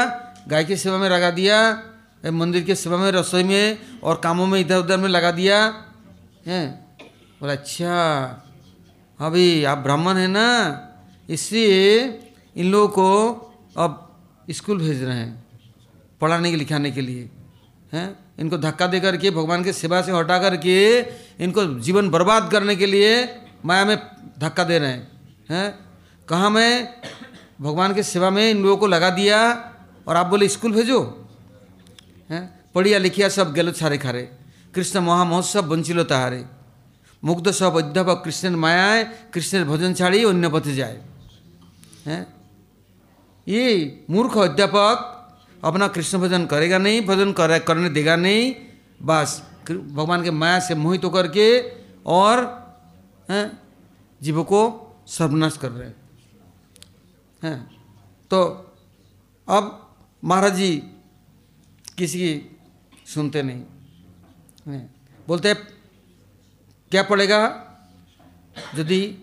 गाय 0.48 0.63
की 0.63 0.78
सेवा 0.78 0.98
में 0.98 1.10
लगा 1.10 1.32
दिया 1.32 1.58
मंदिर 2.24 2.63
के 2.63 2.76
सेवा 2.76 2.98
में, 2.98 3.12
रसोई 3.12 3.44
में, 3.44 4.00
और 4.00 4.20
कामों 4.24 4.46
में 4.48 4.60
इधर 4.60 4.78
उधर 4.78 4.98
में 4.98 5.10
लगा 5.10 5.32
दिया, 5.34 5.58
हैं? 6.46 6.66
बोला 7.42 7.54
अच्छा 7.54 7.92
अभी 9.20 9.63
आप 9.63 9.78
ब्राह्मण 9.80 10.18
हैं 10.18 10.28
ना, 10.30 10.48
इसलिए 11.30 12.00
इन 12.56 12.72
लोगों 12.72 12.88
को 12.89 13.10
अब 13.78 13.92
स्कूल 14.52 14.78
भेज 14.80 15.04
रहे 15.04 15.18
हैं, 15.18 15.44
पढ़ाने 16.22 16.52
के, 16.52 16.58
लिखाने 16.58 16.92
के 16.92 17.02
लिए। 17.02 17.30
हैं 17.93 18.09
इनको 18.41 18.59
धक्का 18.59 18.87
दे 18.87 19.01
करके 19.01 19.31
भगवान 19.31 19.64
के 19.64 19.73
सेवा 19.75 20.01
से 20.03 20.12
हटा 20.12 20.38
करके 20.38 20.77
इनको 21.45 21.64
जीवन 21.81 22.11
बर्बाद 22.11 22.51
करने 22.53 22.77
के 22.77 22.87
लिए 22.87 23.12
माया 23.64 23.85
में 23.85 23.97
धक्का 24.38 24.64
दे 24.64 24.79
रहे 24.79 24.91
हैं 24.91 25.07
हैं 25.51 25.69
कहाँ 26.29 26.51
में 26.51 26.71
भगवान 27.61 27.95
के 27.95 28.03
सेवा 28.05 28.31
में 28.31 28.45
इन 28.51 28.62
लोगों 28.62 28.77
को 28.77 28.87
लगा 28.87 29.11
दिया 29.12 29.38
और 30.07 30.17
आप 30.17 30.27
बोले 30.27 30.49
स्कूल 30.49 30.73
भेजो 30.73 31.01
हैं 32.31 32.43
पढ़िया 32.75 32.99
लिखिया 32.99 33.29
सब 33.31 33.53
गेलो 33.53 33.73
छारे 33.75 33.99
खारे 33.99 34.29
कृष्ण 34.75 35.01
মহামহোৎসব 35.01 35.64
বঞ্চিল 35.71 35.99
তাহারে 36.05 36.41
মুগ্ধ 37.23 37.47
সব 37.61 37.73
অধ্যাপক 37.81 38.19
কৃষ্ণের 38.25 38.57
মায়ায় 38.64 39.03
কৃষ্ণের 39.33 39.64
ভজন 39.71 39.91
ছাড়িয়ে 39.99 40.25
অন্য 40.27 40.45
পথে 40.55 40.73
যায় 40.81 40.99
हैं 42.07 42.23
ये 43.47 43.64
मूर्ख 44.12 44.35
अध्यापक 44.41 44.99
अपना 45.63 45.88
कृष्ण 45.88 46.17
भजन 46.17 46.45
करेगा 46.45 46.78
नहीं, 46.78 47.02
भजन 47.02 47.34
करे, 47.34 47.60
करने 47.60 47.89
देगा 47.89 48.15
नहीं, 48.15 48.56
बस। 49.02 49.43
भगवान 49.71 50.23
के 50.23 50.32
माया 50.32 50.60
से 50.60 50.76
मोहित 50.76 51.04
होकर 51.04 51.28
के 51.28 51.60
और, 52.06 52.45
हैं, 53.30 53.60
जीवों 54.21 54.43
को 54.43 54.89
सर्वनाश 55.08 55.58
कर 55.58 55.71
रहे 55.71 55.89
हैं। 57.47 57.78
तो 58.30 58.45
अब 59.49 59.95
महाराज 60.23 60.56
जी 60.56 60.84
किसी 61.97 62.19
की 62.19 62.58
सुनते 63.06 63.43
नहीं। 63.43 63.63
हैं, 64.67 64.95
बोलते 65.28 65.47
हैं, 65.47 65.67
क्या 66.91 67.04
पड़ेगा? 67.04 67.41
यदि 68.76 69.17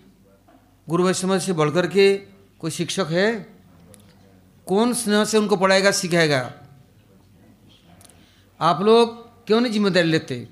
गुरु 0.89 1.05
वैष्णव 1.05 1.39
से 1.39 1.53
बढ़ 1.53 1.87
के 1.87 2.17
कोई 2.59 2.71
शिक्षक 2.71 3.07
है 3.11 3.60
कौन 4.67 4.93
स्नेह 4.95 5.25
से 5.25 5.39
उनको 5.39 5.57
पढ़ाएगा, 5.57 5.91
सिखाएगा? 5.93 6.41
आप 8.61 8.83
लोग 8.83 9.19
क्यों 9.47 9.61
नहीं 9.61 9.73
ज़िम्मेदारी 9.73 10.09
लेते? 10.09 10.47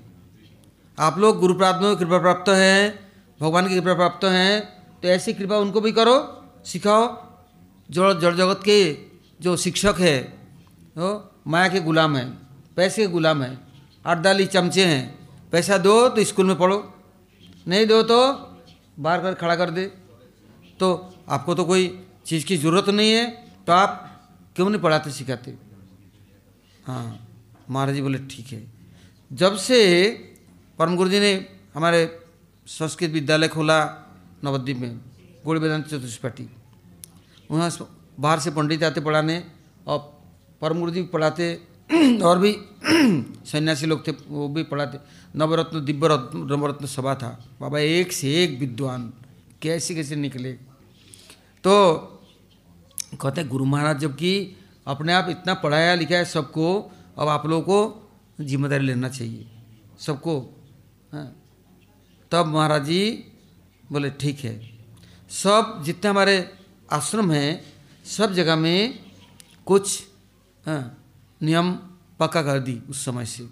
आप 0.97 1.17
लोग 1.17 1.39
गुरु 1.39 1.53
प्राप्त 1.55 1.83
में 1.83 1.95
कृपा 1.95 2.17
प्राप्त 2.19 2.49
हैं, 2.51 3.09
भगवान 3.39 3.67
की 3.67 3.75
कृपा 3.75 3.93
प्राप्त 3.95 4.25
हैं 4.25 4.53
तो 5.01 5.07
ऐसी 5.07 5.33
कृपा 5.33 5.57
उनको 5.57 5.81
भी 5.81 5.91
करो, 5.93 6.15
सिखाओ। 6.65 7.03
जो 7.89 8.13
जड़ 8.15 8.33
जगत 8.35 8.59
के 8.63 8.79
जो 9.41 9.55
शिक्षक 9.57 9.95
है, 9.99 10.17
वो 10.95 11.09
माया 11.47 11.67
के 11.67 11.79
गुलाम 11.81 12.17
हैं, 12.17 12.27
पैसे 12.77 13.01
के 13.01 13.07
गुलाम 13.09 13.43
हैं, 13.43 13.53
आठ 14.05 14.17
अड़दाली 14.17 14.45
चमचे 14.47 14.85
हैं, 14.85 15.03
पैसा 15.51 15.77
दो 15.79 15.93
तो 16.09 16.23
स्कूल 16.23 16.45
में 16.45 16.57
पढ़ो, 16.57 16.77
नहीं 17.67 17.85
दो 17.87 18.01
तो 18.03 18.19
बाहर 18.97 19.21
कर 19.21 19.33
खड़ा 19.35 19.55
कर 19.55 19.69
दे। 19.69 19.85
तो 20.79 20.87
आपको 21.29 21.55
तो 21.55 21.65
कोई 21.65 21.87
चीज़ 22.25 22.45
की 22.45 22.57
ज़रूरत 22.57 22.89
नहीं 22.91 23.11
है। 23.11 23.25
तो 23.69 23.73
आप 23.73 24.21
क्यों 24.55 24.69
नहीं 24.69 24.81
पढ़ाते, 24.81 25.11
सिखाते? 25.11 25.53
हाँ 26.87 27.27
महाराज 27.69 27.95
जी 27.95 28.01
बोले, 28.01 28.17
ठीक 28.17 28.47
है। 28.47 28.65
जब 29.33 29.55
से 29.55 29.77
परम 30.79 30.95
गुरु 30.95 31.09
जी 31.09 31.19
ने 31.19 31.33
हमारे 31.75 32.19
संस्कृत 32.65 33.11
विद्यालय 33.11 33.47
खोला, 33.47 33.77
नवद्वीप 34.43 34.77
में 34.77 34.97
गोड़ी 35.45 35.59
वेदांत 35.61 35.85
चतुष्पाठी 35.85 36.49
वहाँ 37.51 37.69
बाहर 38.19 38.39
से 38.39 38.51
पंडित 38.51 38.83
आते 38.83 39.01
पढ़ाने 39.01 39.43
और 39.87 39.99
परम 40.61 40.79
गुरु 40.79 40.91
जी 40.91 41.03
पढ़ाते, 41.03 41.61
और 42.23 42.39
भी 42.39 42.51
सन्यासी 43.45 43.85
लोग 43.85 44.07
थे, 44.07 44.11
वो 44.11 44.47
भी 44.49 44.63
पढ़ाते। 44.63 44.97
नवरत्न 45.37 45.85
दिव्य 45.85 46.07
रत्न 46.07 46.47
नवरत्न 46.51 46.85
सभा 46.85 47.15
था। 47.15 47.45
बाबा, 47.61 47.79
एक 47.79 48.11
से 48.11 48.43
एक 48.43 48.59
विद्वान 48.59 49.13
कैसे 49.61 49.95
कैसे 49.95 50.15
निकले? 50.15 50.53
तो 51.63 52.15
कहते 53.11 53.41
हैं, 53.41 53.49
गुरु 53.49 53.65
महाराज 53.65 53.99
जबकि 53.99 54.55
अपने 54.87 55.13
आप 55.13 55.29
इतना 55.29 55.53
पढ़ाया 55.53 55.95
लिखाया 55.95 56.23
सबको, 56.23 56.91
अब 57.17 57.27
आप 57.27 57.45
लोगों 57.45 57.63
को 57.63 58.45
ज़िम्मेदारी 58.45 58.85
लेना 58.85 59.09
चाहिए, 59.09 59.45
सबको। 59.99 60.39
हाँ। 61.11 61.35
तब 62.31 62.45
महाराज 62.45 62.85
जी 62.85 63.01
बोले, 63.91 64.09
ठीक 64.11 64.39
है। 64.39 64.55
सब 65.31 65.81
जितने 65.85 66.09
हमारे 66.09 66.35
आश्रम 66.91 67.31
हैं, 67.31 67.61
सब 68.05 68.33
जगह 68.33 68.55
में 68.55 68.99
कुछ 69.67 70.03
हाँ 70.65 70.81
नियम 71.41 71.71
पक्का 72.19 72.41
कर 72.43 72.59
दी 72.59 72.81
उस 72.89 73.05
समय 73.05 73.25
से 73.25 73.43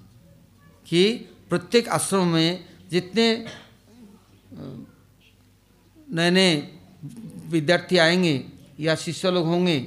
कि 0.88 1.04
प्रत्येक 1.50 1.88
आश्रम 1.90 2.28
में 2.28 2.66
जितने 2.92 3.46
नए 6.08 6.30
नए 6.32 6.56
विद्यार्थी 7.48 7.98
आएँगे 7.98 8.38
या 8.80 8.96
शिष्य 8.96 9.32
लोग 9.32 9.46
होंगे, 9.46 9.78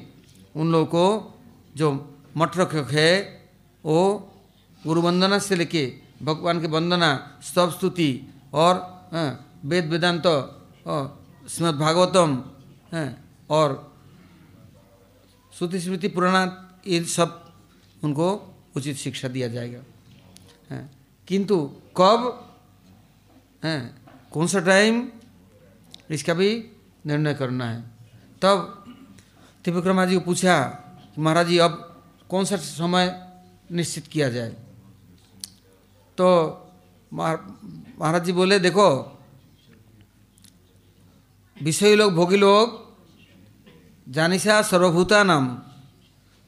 उन 0.57 0.73
लोगों 0.73 0.87
को 0.87 1.35
जो 1.77 1.89
मठ 2.37 2.57
रखक 2.57 2.91
है, 2.93 3.15
वो 3.85 3.99
गुरु 4.85 5.01
वंदना 5.03 5.39
से 5.39 5.57
लेके 5.57 5.93
भगवान 6.23 6.61
के 6.61 6.67
वंदना, 6.67 7.41
स्तव 7.43 7.71
स्तुति 7.71 8.11
और 8.55 8.75
वेद 9.65 9.87
वेदांत 9.87 10.27
श्रीमद 11.49 11.75
भागवतम 11.75 12.43
और 13.51 13.93
श्रुति 15.53 15.81
स्मृति 15.81 16.09
पुराणा 16.09 16.43
ये 16.87 17.03
सब 17.05 17.53
उनको 18.03 18.29
उचित 18.77 18.97
शिक्षा 18.97 19.29
दिया 19.29 19.49
जाएगा। 19.49 19.83
किंतु 21.29 21.57
कब? 21.97 22.21
कौन 24.33 24.47
सा 24.47 24.61
टाइम 24.61 25.09
इसका 26.11 26.35
भी 26.35 26.51
निर्णय 27.07 27.35
करना 27.35 27.71
है। 27.71 27.81
तब 28.43 28.80
त्रिविक्रमा 29.65 30.05
जी 30.07 30.15
को 30.15 30.21
पूछा 30.21 30.63
कि 31.15 31.21
महाराज 31.21 31.47
जी, 31.47 31.59
अब 31.59 31.73
कौन 32.31 32.45
सा 32.45 32.57
समय 32.57 33.07
निश्चित 33.73 34.07
किया 34.07 34.29
जाए? 34.29 34.51
तो 36.19 36.27
महाराज 37.13 38.25
जी 38.25 38.33
बोले, 38.33 38.59
देखो, 38.59 38.89
विषयी 41.57 41.95
लोग 41.97 42.15
भोगी 42.15 42.37
लोग 42.37 42.79
जानिसा 44.07 44.61
सर्वभूता 44.63 45.23
नाम 45.23 45.47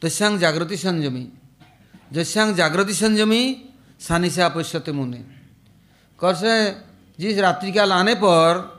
तस्यांग 0.03 0.39
जागृति 0.39 0.77
संयमी। 0.77 1.29
जस्यांग 2.13 2.55
जागृति 2.57 2.95
संयमी, 2.95 3.43
सानिशा 4.01 4.49
पश्यते 4.49 4.93
मुने। 4.93 5.19
कर 6.19 6.35
से 6.35 6.55
जिस 7.19 7.39
रात्रि 7.39 7.73
काल 7.73 7.93
आने 7.93 8.15
पर 8.15 8.71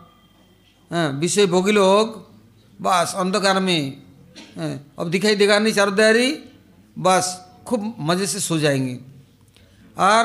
विषय 0.91 1.45
भोगी 1.45 1.71
लोग 1.71 2.31
बस, 2.79 3.13
अंधकार 3.17 3.59
में 3.59 4.02
अब 4.99 5.09
दिखाई 5.09 5.35
देगा 5.35 5.59
नहीं, 5.59 5.73
चारों 5.73 5.95
दायरी 5.95 6.31
बस, 6.97 7.25
खूब 7.65 7.95
मज़े 7.99 8.27
से 8.27 8.39
सो 8.39 8.57
जाएँगे। 8.59 8.99
और 9.97 10.23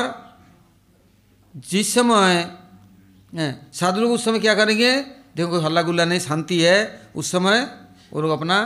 जिस 1.54 1.92
समय 1.94 2.56
साधु 3.72 4.00
लोग 4.00 4.12
उस 4.12 4.24
समय 4.24 4.38
क्या 4.38 4.54
करेंगे? 4.54 4.90
देखो 5.36 5.60
हल्ला 5.60 5.82
गुल्ला 5.82 6.04
नहीं, 6.04 6.20
शांति 6.20 6.60
है, 6.60 7.10
उस 7.16 7.30
समय 7.30 7.60
वो 8.12 8.20
लोग 8.22 8.30
अपना 8.32 8.56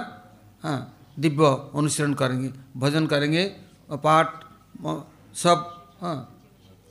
हाँ 0.64 0.78
दिव्य 1.18 1.46
अनुसरण 1.76 2.12
करेंगे, 2.14 2.50
भजन 2.76 3.06
करेंगे 3.06 3.44
पाठ 4.04 4.44
सब 5.34 5.68
हाँ 6.00 6.16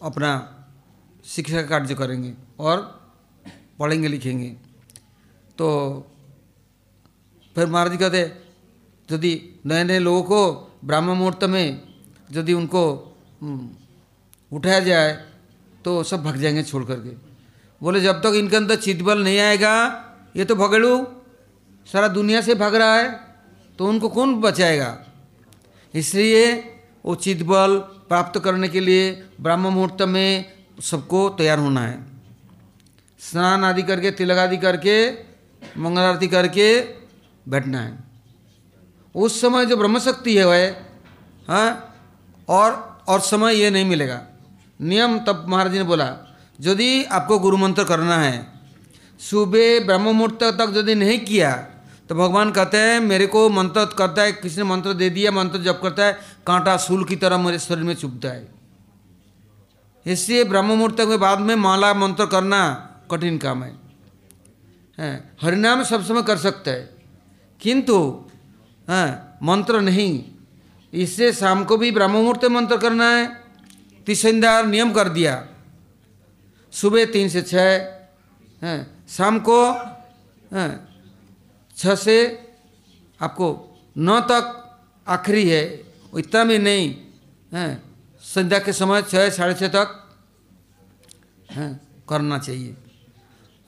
अपना 0.02 0.32
शिक्षा 1.26 1.62
कार्य 1.64 1.96
करेंगे 1.96 2.34
और 2.60 2.78
पढ़ेंगे, 3.80 4.08
लिखेंगे। 4.08 4.50
तो 5.58 5.68
फिर 7.56 7.66
महाराज 7.68 7.98
कहते, 7.98 8.22
यदि 9.10 9.34
नए 9.66 9.84
नए 9.84 10.00
लोगों 10.00 10.24
को 10.24 10.42
ब्राह्म 10.86 11.14
मुहूर्त 11.14 11.44
में 11.46 11.82
यदि 12.30 12.54
उनको 12.54 12.84
उठाया 14.52 14.80
जाए 14.80 15.12
तो 15.86 16.02
सब 16.04 16.24
भग 16.24 16.38
जाएँगे 16.38 16.64
छोड़ 16.64 16.84
करके। 16.86 17.10
बोले, 17.82 18.02
जब 18.02 18.22
तक 18.22 18.34
इनके 18.36 18.56
अंदर 18.56 18.76
चितबल 18.78 19.24
नहीं 19.24 19.40
आएगा, 19.40 19.74
ये 20.36 20.46
तो 20.46 20.56
भगड़ू, 20.56 21.08
सारा 21.88 22.08
दुनिया 22.10 22.42
से 22.42 22.56
भाग 22.56 22.76
रहा 22.76 22.96
है 22.96 23.10
तो 23.80 23.88
उनको 23.88 24.10
कौन 24.10 24.36
बचाएगा? 24.42 24.98
इसलिए 25.94 26.54
वो 27.06 27.16
चितबल 27.16 27.78
प्राप्त 28.10 28.40
करने 28.40 28.68
के 28.70 28.80
लिए 28.80 29.12
ब्राह्म 29.42 29.68
मुहूर्त 29.68 30.02
में 30.04 30.46
सबको 30.82 31.28
तैयार 31.32 31.60
होना 31.60 31.82
है। 31.82 32.00
स्नान 33.20 33.64
आदि 33.64 33.84
करके, 33.84 34.12
तिलक 34.12 34.38
आदि 34.38 34.58
करके, 34.58 34.98
मंगल 35.78 36.02
आरती 36.02 36.28
करके 36.28 36.68
बैठना 37.45 37.80
है। 37.80 37.97
उस 39.15 39.39
समय 39.41 39.65
जो 39.65 39.77
ब्रह्म 39.77 39.99
शक्ति 39.99 40.38
है 40.38 40.45
वह 40.45 40.69
हाँ 41.47 41.69
और 42.47 43.04
और 43.08 43.19
समय 43.21 43.56
ये 43.56 43.69
नहीं 43.69 43.86
मिलेगा। 43.86 44.21
नियम 44.80 45.17
तब 45.19 45.45
महाराज 45.49 45.71
जी 45.71 45.77
ने 45.77 45.84
बोला, 45.84 46.06
यदि 46.60 47.04
आपको 47.06 47.39
गुरु 47.39 47.58
मंत्र 47.58 47.84
करना 47.84 48.17
है, 48.17 48.47
सुबह 49.19 49.86
ब्रह्म 49.86 50.12
मुहूर्त 50.12 50.43
तक 50.43 50.73
यदि 50.77 50.95
नहीं 50.95 51.19
किया 51.21 51.51
तो 52.10 52.15
भगवान 52.15 52.51
कहते 52.51 52.77
हैं, 52.77 52.99
मेरे 52.99 53.25
को 53.27 53.49
मंत्र 53.49 53.86
करता 53.97 54.21
है, 54.21 54.32
किसी 54.34 54.58
ने 54.58 54.63
मंत्र 54.63 54.93
दे 54.93 55.10
दिया, 55.10 55.32
मंत्र 55.32 55.60
जब 55.60 55.82
करता 55.82 56.06
है, 56.06 56.13
कांटा 56.47 56.75
सूल 56.77 57.04
की 57.06 57.15
तरह 57.15 57.38
मेरे 57.38 57.60
शरीर 57.60 57.84
में 57.84 57.93
चुभता 57.95 58.30
है। 58.30 58.47
इसलिए 60.06 60.43
ब्रह्म 60.43 60.65
मुहूर्त 60.67 60.99
के 61.01 61.17
बाद 61.17 61.39
में 61.39 61.56
माला 61.58 61.93
मंत्र 61.93 62.25
करना 62.25 62.60
कठिन 63.12 63.38
काम 63.38 63.63
है। 63.63 63.71
हैं, 64.97 65.32
हरिनाम 65.41 65.84
सब 65.84 66.06
समय 66.06 66.23
कर 66.23 66.38
सकता 66.38 66.71
है। 66.71 67.01
किंतु 67.62 67.97
हाँ 68.88 69.38
मंत्र 69.43 69.80
नहीं। 69.82 70.24
इससे 70.93 71.32
शाम 71.34 71.63
को 71.65 71.78
भी 71.78 71.91
ब्रह्म 71.91 72.12
मुहूर्त 72.12 72.45
मंत्र 72.45 72.78
करना 72.78 73.10
है। 73.10 73.26
तिसंदार 74.08 74.65
नियम 74.65 74.91
कर 74.93 75.10
दिया। 75.10 75.34
सुबह 76.74 77.06
तीन 77.06 77.30
से 77.30 77.41
छः 77.41 77.69
हैं, 78.62 78.80
शाम 79.10 79.39
को, 79.39 79.60
हैं 80.54 80.71
छः 81.78 81.95
से 81.95 82.17
आपको 83.21 83.47
नौ 83.97 84.19
तक 84.21 84.43
आखिरी 85.08 85.47
है। 85.50 85.63
इतना 86.17 86.43
भी 86.43 86.58
नहीं, 86.58 86.95
हैं, 87.52 87.84
संध्या 88.24 88.60
के 88.60 88.74
समय 88.74 89.02
छः 89.02 89.30
साढ़े 89.30 89.54
छः 89.54 89.67
तक, 89.67 89.97
हैं, 91.52 91.71
करना 92.10 92.38
चाहिए। 92.38 92.76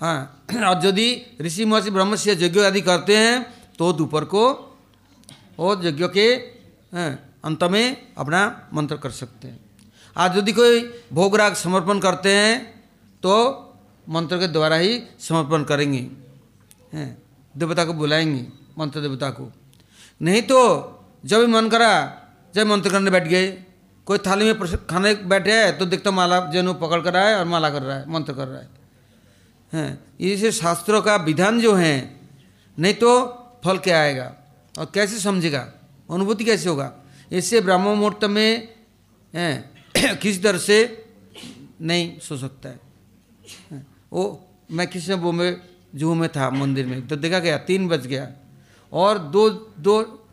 हाँ 0.01 0.45
और 0.67 0.85
यदि 0.85 1.37
ऋषि 1.41 1.65
महर्षि 1.65 1.89
ब्रह्म 1.89 2.15
से 2.15 2.31
यज्ञ 2.31 2.61
आदि 2.61 2.81
करते 2.81 3.17
हैं 3.17 3.62
तो 3.79 3.91
दोपहर 3.93 4.23
को 4.25 4.43
और 5.59 5.85
यज्ञ 5.85 6.07
के 6.07 6.33
अंत 7.43 7.63
में 7.63 7.85
अपना 8.17 8.69
मंत्र 8.73 8.97
कर 8.97 9.11
सकते 9.11 9.47
हैं। 9.47 9.59
आज 10.15 10.37
यदि 10.37 10.51
कोई 10.51 10.79
भोगराग 11.13 11.53
समर्पण 11.55 11.99
करते 11.99 12.29
हैं 12.29 12.55
तो 13.23 13.33
मंत्र 14.07 14.37
के 14.39 14.47
द्वारा 14.47 14.75
ही 14.75 15.01
समर्पण 15.19 15.63
करेंगे, 15.63 16.07
हैं, 16.93 17.17
देवता 17.55 17.85
को 17.85 17.93
बुलाएँगे, 17.93 18.47
मंत्र 18.79 19.01
देवता 19.01 19.29
को। 19.29 19.51
नहीं 20.21 20.41
तो 20.41 20.59
जब 21.25 21.39
भी 21.39 21.45
मन 21.45 21.69
करा, 21.69 21.91
जब 22.53 22.67
मंत्र 22.67 22.89
करने 22.89 23.11
बैठ 23.11 23.27
गए, 23.27 23.51
कोई 24.07 24.17
थाली 24.17 24.45
में 24.45 24.77
खाने 24.87 25.13
बैठे 25.15 25.51
है 25.53 25.71
तो 25.77 25.85
देखता 25.85 26.11
माला 26.11 26.39
जनु 26.51 26.73
पकड़ 26.75 27.01
कर 27.01 27.13
रहा 27.13 27.27
है 27.27 27.37
और 27.39 27.45
माला 27.45 27.69
कर 27.69 27.81
रहा 27.81 27.97
है, 27.97 28.09
मंत्र 28.09 28.33
कर 28.33 28.47
रहा 28.47 28.59
है। 28.59 28.69
हैं, 29.73 29.99
इसे 30.21 30.51
शास्त्रों 30.51 31.01
का 31.01 31.15
विधान 31.15 31.59
जो 31.61 31.73
है, 31.75 31.95
नहीं 32.77 32.93
तो 32.93 33.11
फल 33.63 33.77
क्या 33.77 34.01
आएगा 34.01 34.35
और 34.79 34.91
कैसे 34.93 35.19
समझेगा? 35.19 35.71
अनुभूति 36.11 36.45
कैसे 36.45 36.69
होगा? 36.69 36.93
इससे 37.31 37.61
ब्रह्म 37.61 37.81
मुहूर्त 37.81 38.23
में 38.25 38.69
किस 39.97 40.41
दर 40.41 40.57
से 40.57 41.05
नहीं 41.81 42.19
सो 42.19 42.37
सकता 42.37 42.69
है। 42.69 42.79
वो 44.13 44.47
मैं 44.71 44.87
किसी 44.87 45.15
बॉम्बे 45.15 45.57
जूहू 45.95 46.13
में 46.13 46.29
था, 46.29 46.49
मंदिर 46.49 46.85
में। 46.85 47.07
तो 47.07 47.15
देखा 47.15 47.39
गया, 47.39 47.57
तीन 47.57 47.87
बज 47.87 48.07
गया। 48.07 48.29
और 48.93 49.17
दो 49.17 49.49
दो 49.79 50.25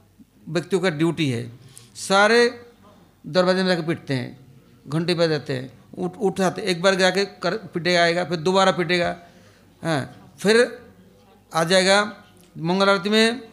व्यक्तियों 0.49 0.83
का 0.83 0.91
ड्यूटी 0.91 1.31
है। 1.31 1.53
सारे 1.95 2.65
दरवाजे 3.27 3.63
में 3.63 3.69
जाके 3.69 3.83
पिटते 3.83 4.15
हैं, 4.15 4.41
घंटे 4.89 5.15
बज 5.15 5.29
जाते 5.29 5.53
हैं, 5.53 5.73
उठ 5.99 6.17
उठाते 6.17 6.63
एक 6.63 6.83
बार 6.83 6.95
जाके 6.95 7.25
कर, 7.25 7.57
पिटेगा, 7.57 8.03
आएगा, 8.03 8.25
फिर 8.25 8.39
दोबारा 8.39 8.73
पिटेगा 8.73 9.17
हाँ 9.83 10.35
फिर 10.39 10.79
आ 11.55 11.65
जाएगा 11.65 12.25
मंगल 12.59 12.89
आरती 12.89 13.11
में 13.11 13.51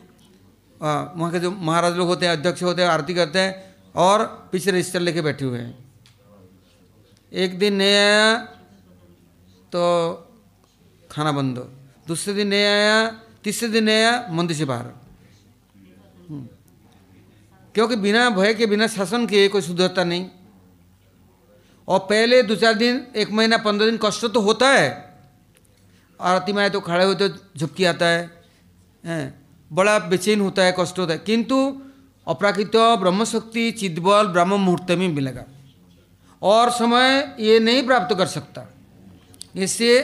वहाँ 0.82 1.32
के 1.32 1.40
जो 1.40 1.52
महाराज 1.52 1.96
लोग 1.96 2.08
होते 2.08 2.26
हैं, 2.26 2.34
अध्यक्ष 2.34 2.64
होते 2.64 2.82
हैं, 2.82 2.90
आरती 2.90 3.14
करते 3.14 3.40
हैं 3.40 3.76
और 3.96 4.50
पीछे 4.52 4.72
रजिस्टर 4.72 5.00
लेके 5.00 5.22
बैठे 5.22 5.46
हुए 5.46 5.60
हैं। 5.60 5.92
एक 7.34 7.60
दिन 7.60 7.76
नहीं 7.76 7.96
आया 7.96 8.38
तो 9.72 10.14
खाना 11.12 11.32
बंद 11.32 11.58
दूसरे 12.08 12.34
दिन 12.34 12.48
नहीं 12.48 12.66
आया, 12.66 13.12
तीसरे 13.44 13.70
दिन 13.70 13.84
नहीं 13.84 13.96
आया, 13.96 14.28
मंदिर 14.30 14.58
से 14.58 14.66
बाहर। 14.66 14.86
हम्म। 16.30 16.48
क्योंकि 17.74 17.96
बिना 17.96 18.30
भय 18.30 18.54
के, 18.54 18.66
बिना 18.66 18.88
शासन 18.88 19.26
के 19.26 19.48
कोई 19.48 19.62
सुधरता 19.62 20.04
नहीं। 20.04 20.30
और 21.88 22.00
पहले 22.00 22.44
दो 22.44 22.56
चार 22.56 22.74
दिन, 22.74 23.08
एक 23.16 23.32
महीना, 23.32 23.58
पंद्रह 23.58 23.90
दिन 23.90 24.00
कष्ट 24.06 24.26
तो 24.26 24.42
होता 24.42 24.70
है। 24.70 25.20
आरती 26.22 26.54
में 26.54 26.64
आए 26.64 26.70
तो 26.70 26.80
खड़े 26.80 27.06
होते 27.06 27.30
तो 27.30 27.38
झपकी 27.58 27.86
आता 27.86 28.06
हैं। 28.06 28.37
बड़ा 29.06 30.00
बेचैन 30.00 30.42
होता 30.42 30.62
है, 30.62 30.76
कष्ट 30.80 31.00
होता 31.00 31.14
है। 31.14 31.20
किंतु 31.20 31.82
अपराकृत 32.28 32.72
ब्रह्मशक्ति 32.76 33.72
चिदबल 33.72 34.28
ब्रह्म 34.28 34.60
मुहूर्त 34.60 34.92
में 34.92 35.08
मिलेगा। 35.08 35.46
और 36.42 36.70
समय 36.72 37.36
ये 37.40 37.60
नहीं 37.60 37.86
प्राप्त 37.86 38.18
कर 38.18 38.26
सकता। 38.26 38.74
इससे 39.56 40.02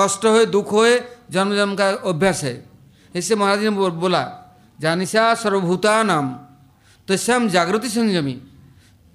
कष्ट 0.00 0.24
हो 0.24 0.44
दुख 0.44 0.72
हो 0.72 0.86
जन्म 1.30 1.54
जन्म 1.54 1.74
का 1.76 1.88
अभ्यास 1.88 2.44
है। 2.44 2.64
इससे 3.14 3.34
महाराज 3.34 3.60
ने 3.60 3.70
बोला 3.70 4.22
जानिशा 4.80 5.34
सर्वभूता 5.34 6.02
नाम 6.02 6.40
तस्याम 7.08 7.48
जागृति 7.48 7.88
संयमी। 7.88 8.42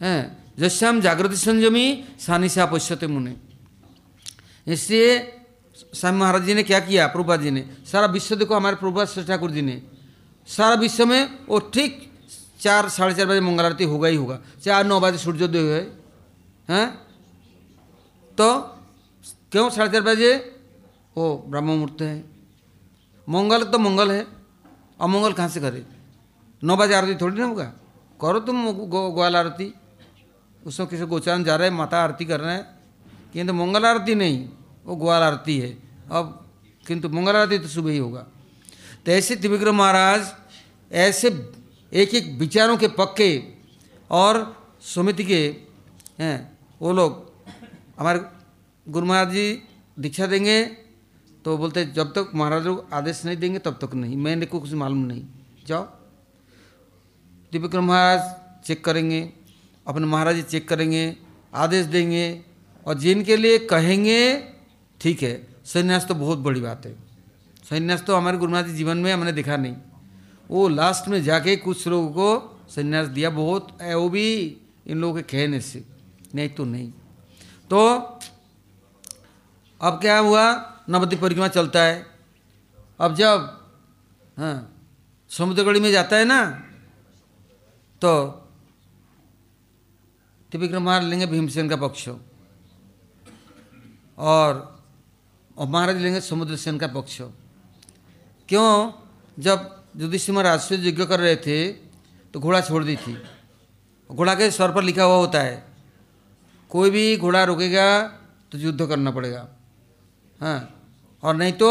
हैं 0.02 0.54
जस्याम 0.60 1.02
जागृति 1.02 1.36
संयमी, 1.36 2.04
सानिशा 2.20 2.66
पश्यते 2.66 3.08
मुने। 3.08 3.36
इसलिए 4.68 5.37
स्वामी 5.78 6.18
महाराज 6.18 6.44
जी 6.44 6.54
ने 6.54 6.64
क्या 6.64 6.80
किया? 6.80 7.08
प्रभुपाद 7.08 7.42
जी 7.42 7.52
ने। 7.52 7.70
सारा 7.92 8.08
विश्व 8.08 8.36
देखो, 8.36 8.56
हमारे 8.56 8.76
प्रभुपाद 8.76 9.08
श्री 9.08 9.24
ठाकुर 9.24 9.52
जी 9.52 9.62
ने। 9.62 9.82
सारा 10.48 10.76
विश्व 10.76 11.06
में 11.06 11.46
वो 11.46 11.60
ठीक 11.60 12.14
चार, 12.60 12.90
साढ़े 12.90 13.16
चार 13.16 13.26
बजे 13.26 13.40
मंगल 13.40 13.64
आरती 13.64 13.84
होगा 13.84 14.08
ही 14.08 14.16
होगा। 14.16 14.40
चार, 14.64 14.86
नौ 14.86 15.00
बजे 15.00 15.18
सूर्योदय 15.18 15.60
हुए। 15.60 15.88
हैं? 16.70 16.88
तो 18.38 18.60
क्यों 19.52 19.70
साढ़े 19.70 19.92
चार 19.92 20.02
बजे? 20.02 20.60
वो 21.18 21.46
ब्रह्म 21.48 21.66
मुहूर्त 21.66 22.02
है। 22.02 22.26
मंगल 23.30 23.64
तो 23.64 23.80
मंगल 23.80 24.12
है। 24.12 24.28
अमंगल 25.02 25.34
कहाँ 25.34 25.50
से 25.50 25.60
करे? 25.60 25.86
नौ 26.64 26.78
बजे 26.78 26.94
आरती 26.94 27.16
थोड़ी 27.16 27.40
ना 27.40 27.46
होगा? 27.46 27.74
करो 28.22 28.40
तुम 28.40 28.72
ग्वाल 29.14 29.36
आरती। 29.36 29.74
उसमें 30.66 30.90
किसी 30.90 31.04
गोचारण 31.04 31.44
जा 31.44 31.56
रहे 31.56 31.70
हैं, 31.70 31.76
माता 31.76 32.04
आरती 32.04 32.26
कर 32.26 32.40
रहे 32.40 32.56
हैं। 32.56 32.80
किंतु 33.34 33.54
मंगल 33.54 33.86
आरती 33.86 34.16
नहीं। 34.16 34.50
वो 34.88 34.96
ग्वाल 34.96 35.22
आरती 35.24 35.58
है। 35.60 35.70
अब 36.12 36.26
किंतु 36.86 37.10
मंगल 37.10 37.36
आरती 37.36 37.58
तो 37.60 37.68
सुबह 37.68 37.92
ही 37.92 37.98
होगा। 37.98 38.26
तो 39.06 39.12
ऐसे 39.12 39.36
त्रिविक्रम 39.36 39.76
महाराज, 39.76 40.34
ऐसे 40.92 41.28
एक 41.92 42.14
एक 42.16 42.26
विचारों 42.40 42.78
के 42.78 42.88
पक्के 42.96 43.32
और 44.10 44.56
समिति 44.86 45.24
के, 45.24 45.42
हैं, 46.20 46.58
वो 46.82 46.94
लोग 46.94 47.26
हमारे 48.00 48.20
गुरु 48.88 49.06
महाराज 49.06 49.32
जी 49.34 49.64
दीक्षा 50.00 50.26
देंगे 50.28 50.64
तो 51.46 51.58
बोलते 51.58 51.86
जब 51.88 52.12
तक 52.14 52.32
महाराज 52.36 52.66
लोग 52.66 52.88
आदेश 52.94 53.24
नहीं 53.26 53.38
देंगे 53.38 53.60
तब 53.60 53.78
तक 53.82 53.94
नहीं। 53.94 54.16
मैंने 54.18 54.46
को 54.46 54.60
कुछ 54.60 54.74
मालूम 54.74 55.06
नहीं। 55.06 55.24
जाओ। 55.68 55.84
त्रिविक्रम 57.52 57.86
महाराज 57.86 58.66
चेक 58.66 58.84
करेंगे, 58.86 59.22
अपने 59.88 60.06
महाराज 60.06 60.36
जी 60.36 60.42
चेक 60.44 60.68
करेंगे, 60.70 61.16
आदेश 61.54 61.86
देंगे 61.86 62.26
और 62.86 62.94
जिनके 62.96 63.38
लिए 63.38 63.58
कहेंगे 63.68 64.20
ठीक 65.02 65.24
है, 65.24 65.48
संन्यास 65.66 66.08
तो 66.08 66.16
बहुत 66.16 66.38
बड़ी 66.38 66.62
बात 66.62 66.86
है। 66.86 66.94
संन्यास 67.64 68.04
तो 68.04 68.16
हमारे 68.16 68.38
गुरु 68.38 68.52
महाराज 68.52 68.72
जीवन 68.72 68.98
में 68.98 69.12
हमने 69.14 69.32
देखा 69.32 69.58
नहीं। 69.58 69.76
वो 70.50 70.68
लास्ट 70.70 71.08
में 71.08 71.22
जाके 71.24 71.56
कुछ 71.56 71.88
लोगों 71.88 72.10
को 72.10 72.66
संन्यास 72.70 73.08
दिया 73.08 73.30
बहुत 73.30 73.78
वो 73.84 74.10
भी 74.10 74.58
इन 74.88 74.98
लोगों 74.98 75.16
के 75.16 75.22
कहने 75.24 75.60
से। 75.62 75.84
नहीं 76.36 76.50
तो 76.50 76.66
नहीं। 76.66 76.92
तो 77.70 77.80
अब 79.82 80.00
क्या 80.02 80.18
हुआ? 80.20 80.44
नवद्वीप 80.90 81.22
परिक्रमा 81.22 81.48
चलता 81.48 81.82
है। 81.84 82.06
अब 83.00 83.16
जब 83.16 83.54
हाँ 84.38 84.74
समुद्रगढ़ी 85.32 85.80
में 85.80 85.92
जाता 85.92 86.16
है 86.16 86.26
ना 86.26 86.44
तो 88.02 88.26
त्रिविक्रम 90.52 90.84
मार 90.84 91.02
लेंगे 91.04 91.26
भीमसेन 91.26 91.70
का 91.70 91.76
पक्ष। 91.78 92.10
और 94.18 94.77
और 95.58 95.68
महाराज 95.68 95.98
लेंगे 95.98 96.22
समुद्र 96.22 96.56
सेन 96.56 96.78
का 96.78 96.88
पक्ष। 96.90 97.22
क्यों? 98.50 98.92
जब 99.38 99.76
युधिष्ठिर 99.98 100.36
महाराज 100.36 100.60
से 100.60 100.76
यज्ञ 100.78 101.06
कर 101.06 101.20
रहे 101.20 101.36
थे 101.38 101.68
तो 102.34 102.40
घोड़ा 102.40 102.62
छोड़ 102.62 102.84
दी 102.84 102.96
थी। 102.98 103.18
घोड़ा 104.10 104.34
के 104.36 104.50
स्वर 104.52 104.72
पर 104.72 104.84
लिखा 104.84 105.04
हुआ 105.04 105.16
होता 105.16 105.42
है, 105.42 105.64
कोई 106.72 106.90
भी 106.90 107.18
घोड़ा 107.18 107.44
रुकेगा 107.44 107.86
तो 108.52 108.58
युद्ध 108.58 108.86
करना 108.86 109.12
पड़ेगा। 109.12 109.48
हाँ। 110.40 110.60
और 111.24 111.36
नहीं 111.36 111.54
तो 111.54 111.70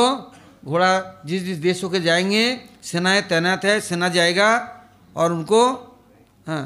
घोड़ा 0.65 1.23
जिस 1.27 1.43
जिस 1.43 1.59
देश 1.59 1.83
होके 1.85 2.01
जाएँगे, 2.01 2.61
सेनाएँ 2.83 3.23
तैनात 3.23 3.65
है, 3.65 3.81
सेना 3.81 4.09
जाएगा 4.09 4.49
और 5.17 5.33
उनको 5.33 5.63
हाँ 6.47 6.63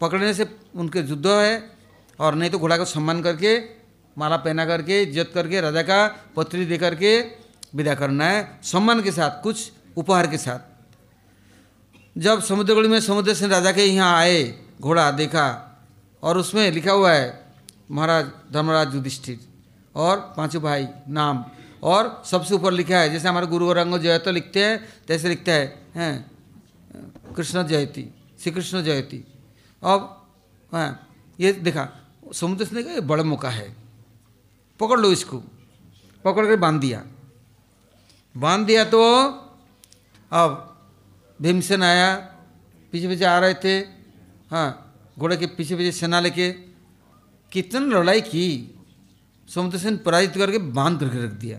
पकड़ने 0.00 0.32
से 0.34 0.46
उनके 0.74 1.00
युद्ध 1.00 1.26
है। 1.26 1.70
और 2.18 2.34
नहीं 2.34 2.50
तो 2.50 2.58
घोड़ा 2.58 2.76
को 2.78 2.84
सम्मान 2.84 3.22
करके 3.22 3.56
माला 4.16 4.36
पहना 4.36 4.66
करके, 4.66 5.02
इज़्ज़त 5.02 5.30
करके 5.34 5.60
राजा 5.60 5.82
का 5.82 6.06
पत्री 6.36 6.64
दे 6.66 6.78
करके 6.78 7.18
विदा 7.74 7.94
करना 7.94 8.24
है। 8.24 8.60
सम्मान 8.62 9.02
के 9.02 9.12
साथ, 9.12 9.42
कुछ 9.42 9.72
उपहार 9.96 10.26
के 10.26 10.38
साथ। 10.38 10.72
जब 12.16 12.42
समुद्रगढ़ी 12.42 12.88
में 12.88 13.00
समुद्र 13.00 13.34
से 13.34 13.48
राजा 13.48 13.72
के 13.72 13.84
यहाँ 13.84 14.16
आए, 14.18 14.42
घोड़ा 14.80 15.10
देखा, 15.10 15.46
और 16.22 16.38
उसमें 16.38 16.70
लिखा 16.70 16.92
हुआ 16.92 17.12
है, 17.12 17.44
महाराज 17.90 18.30
धर्मराज 18.52 18.94
युधिष्ठिर। 18.94 19.38
और 19.94 20.34
पाँचों 20.36 20.62
भाई, 20.62 20.86
नाम। 21.08 21.44
और 21.82 22.22
सबसे 22.26 22.54
ऊपर 22.54 22.72
लिखा 22.72 22.98
है, 22.98 23.10
जैसे 23.10 23.28
हमारे 23.28 23.46
गुरु 23.46 23.72
रंग 23.72 23.98
जयतो 23.98 24.30
लिखते 24.30 24.64
हैं, 24.64 24.78
तैसे 25.06 25.28
लिखता 25.28 25.52
है, 25.52 25.66
हैं, 25.94 26.30
कृष्ण 27.36 27.66
जयती, 27.66 28.08
श्री 28.42 28.52
कृष्ण 28.52 28.82
जयती। 28.82 29.24
अब 29.82 30.26
हाँ 30.72 31.08
ये 31.38 31.52
देखा, 31.52 31.88
समुद्र 32.32 32.64
से 32.64 32.74
देखा 32.76 32.92
ये 32.92 33.00
बड़ा 33.00 33.22
मौका 33.22 33.50
है। 33.50 33.83
पकड़ 34.80 35.00
लो 35.00 35.12
इसको। 35.12 35.38
पकड़ 36.24 36.46
कर 36.46 36.56
बाँध 36.56 36.80
दिया। 36.80 37.04
बाँध 38.34 38.66
दिया 38.66 38.84
तो 38.84 39.00
अब 40.32 40.60
भीमसेन 41.40 41.82
आया, 41.82 42.14
पीछे 42.92 43.08
पीछे 43.08 43.24
आ 43.24 43.38
रहे 43.38 43.54
थे। 43.54 43.78
हाँ 44.50 44.68
घोड़े 45.18 45.36
के 45.36 45.46
पीछे 45.46 45.76
पीछे 45.76 45.92
सेना 45.92 46.20
लेके। 46.20 46.50
कितनी 47.52 47.86
लड़ाई 47.86 48.20
की। 48.20 48.46
समुद्र 49.48 49.78
सेन 49.78 49.96
पराजित 49.96 50.34
करके 50.34 50.58
बाँध 50.58 51.00
करके 51.00 51.24
रख 51.24 51.32
दिया। 51.32 51.58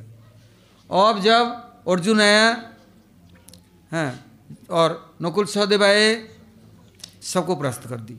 अब 0.90 1.22
जब 1.22 1.44
अर्जुन 1.88 2.22
आया 2.22 2.50
हाँ 3.92 4.10
और 4.70 5.16
नकुल 5.22 5.46
सहदेव 5.46 5.84
आए, 5.84 6.08
सबको 7.22 7.56
परास्त 7.56 7.88
कर 7.88 8.00
दी। 8.00 8.18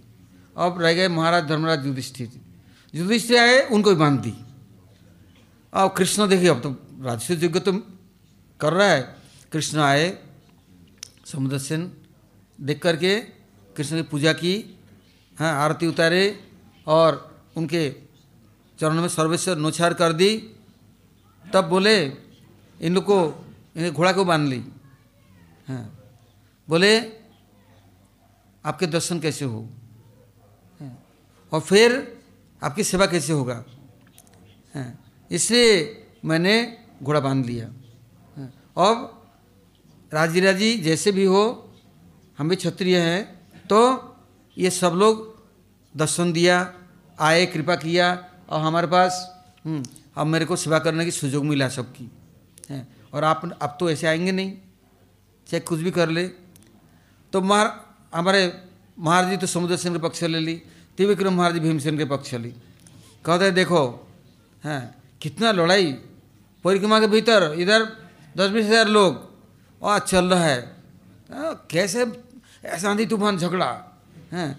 अब 0.57 0.80
रह 0.80 0.92
गए 0.92 1.09
महाराज 1.09 1.44
धर्मराज 1.44 1.86
युधिष्ठिर। 1.86 2.40
युधिष्ठिर 2.94 3.38
आए, 3.38 3.61
उनको 3.68 3.90
भी 3.90 3.97
बाँध 3.97 4.20
दी। 4.20 4.34
अब 5.77 5.93
कृष्ण 5.97 6.27
देखिए 6.29 6.49
अब 6.49 6.61
तो 6.61 6.70
राजस्व 7.05 7.33
यज्ञ 7.35 7.59
तो 7.61 7.72
कर 8.61 8.72
रहा 8.72 8.89
है। 8.89 9.03
कृष्ण 9.53 9.79
आए 9.81 10.07
समुद्र 11.27 11.59
सेन 11.59 11.93
देख 12.59 12.81
करके 12.83 13.18
कृष्ण 13.77 13.97
की 13.97 14.03
पूजा 14.03 14.33
की 14.33 14.55
हाँ 15.37 15.53
आरती 15.64 15.87
उतारे 15.87 16.24
और 16.87 17.18
उनके 17.57 17.91
चरण 18.79 19.01
में 19.01 19.09
सर्वेश्वर 19.09 19.57
नोछार 19.59 19.95
कर 19.95 20.12
दी। 20.12 20.31
तब 21.45 21.68
बोले 21.68 21.97
इन 22.81 22.95
लोग 22.95 23.05
को 23.05 23.18
इन्हें 23.77 23.93
घोड़ा 23.93 24.12
को 24.12 24.24
बाँध 24.24 24.49
ली। 24.49 24.62
हाँ 25.68 25.85
बोले 26.68 26.99
आपके 28.64 28.87
दर्शन 28.87 29.20
कैसे 29.20 29.45
हो? 29.45 29.61
हाँ, 30.81 30.99
और 31.53 31.61
फिर 31.61 31.91
आपकी 32.62 32.85
सेवा 32.85 33.07
कैसे 33.07 33.33
होगा? 33.33 33.64
हाँ, 34.74 35.06
इसलिए 35.31 35.74
मैंने 36.24 36.55
घोड़ा 37.03 37.20
बाँध 37.20 37.47
लिया। 37.47 37.66
अब 38.79 39.12
राज़ी 40.12 40.41
राज़ी 40.41 40.77
जैसे 40.79 41.12
भी 41.12 41.24
हो 41.24 41.43
हम 42.39 42.49
भी 42.49 42.57
क्षत्रिय 42.57 42.99
हैं 42.99 43.22
तो 43.68 43.81
ये 44.57 44.70
सब 44.70 44.93
लोग 44.95 45.24
दर्शन 45.95 46.33
दिया 46.33 46.57
आए 47.18 47.47
कृपा 47.47 47.77
किया 47.77 48.12
और 48.49 48.61
हमारे 48.61 48.87
पास 48.87 49.12
हम्म, 49.64 49.83
अब 50.16 50.27
मेरे 50.27 50.45
को 50.45 50.57
सेवा 50.57 50.79
करने 50.79 51.05
की 51.05 51.11
सुजोग 51.11 51.45
मिला 51.45 51.68
सबकी। 51.68 52.11
है 52.70 52.87
और 53.14 53.24
आप 53.24 53.43
अब 53.62 53.77
तो 53.81 53.91
ऐसे 53.91 54.07
आएँगे 54.07 54.33
नहीं 54.33 54.53
चाहे 55.47 55.61
कुछ 55.61 55.81
भी 55.81 55.91
कर 55.91 56.09
ले। 56.09 56.27
तो 57.33 57.41
महार 57.41 57.68
हमारे 58.14 58.53
महाराज 58.99 59.31
जी 59.31 59.37
तो 59.37 59.47
समुद्र 59.47 59.77
सेन 59.77 59.93
के 59.93 59.99
पक्ष 59.99 60.22
ले 60.24 60.41
ली 60.41 60.55
त्रिविक्रम 60.99 61.35
महाराज 61.35 61.55
जी 61.55 61.61
भीमसेन 61.61 61.99
के 61.99 62.05
पक्ष 62.07 62.35
ली। 62.35 62.51
कहते 63.24 63.51
देखो 63.51 63.83
हैं 64.64 64.95
कितना 65.21 65.53
लड़ाई? 65.53 65.93
परिक्रमा 66.64 67.01
के 67.01 67.07
भीतर 67.07 67.55
इधर 67.59 67.83
दस 68.37 68.51
बीस 68.51 68.67
हज़ार 68.67 68.89
लोग। 68.89 69.25
और 69.83 69.99
चल 69.99 70.25
रहा 70.25 70.45
है। 70.45 70.61
आ, 71.33 71.53
कैसे 71.71 72.07
ऐसा 72.64 72.91
आंधी 72.91 73.07
तूफ़ान 73.07 73.39
झगड़ा? 73.39 73.71
हैं? 74.33 74.51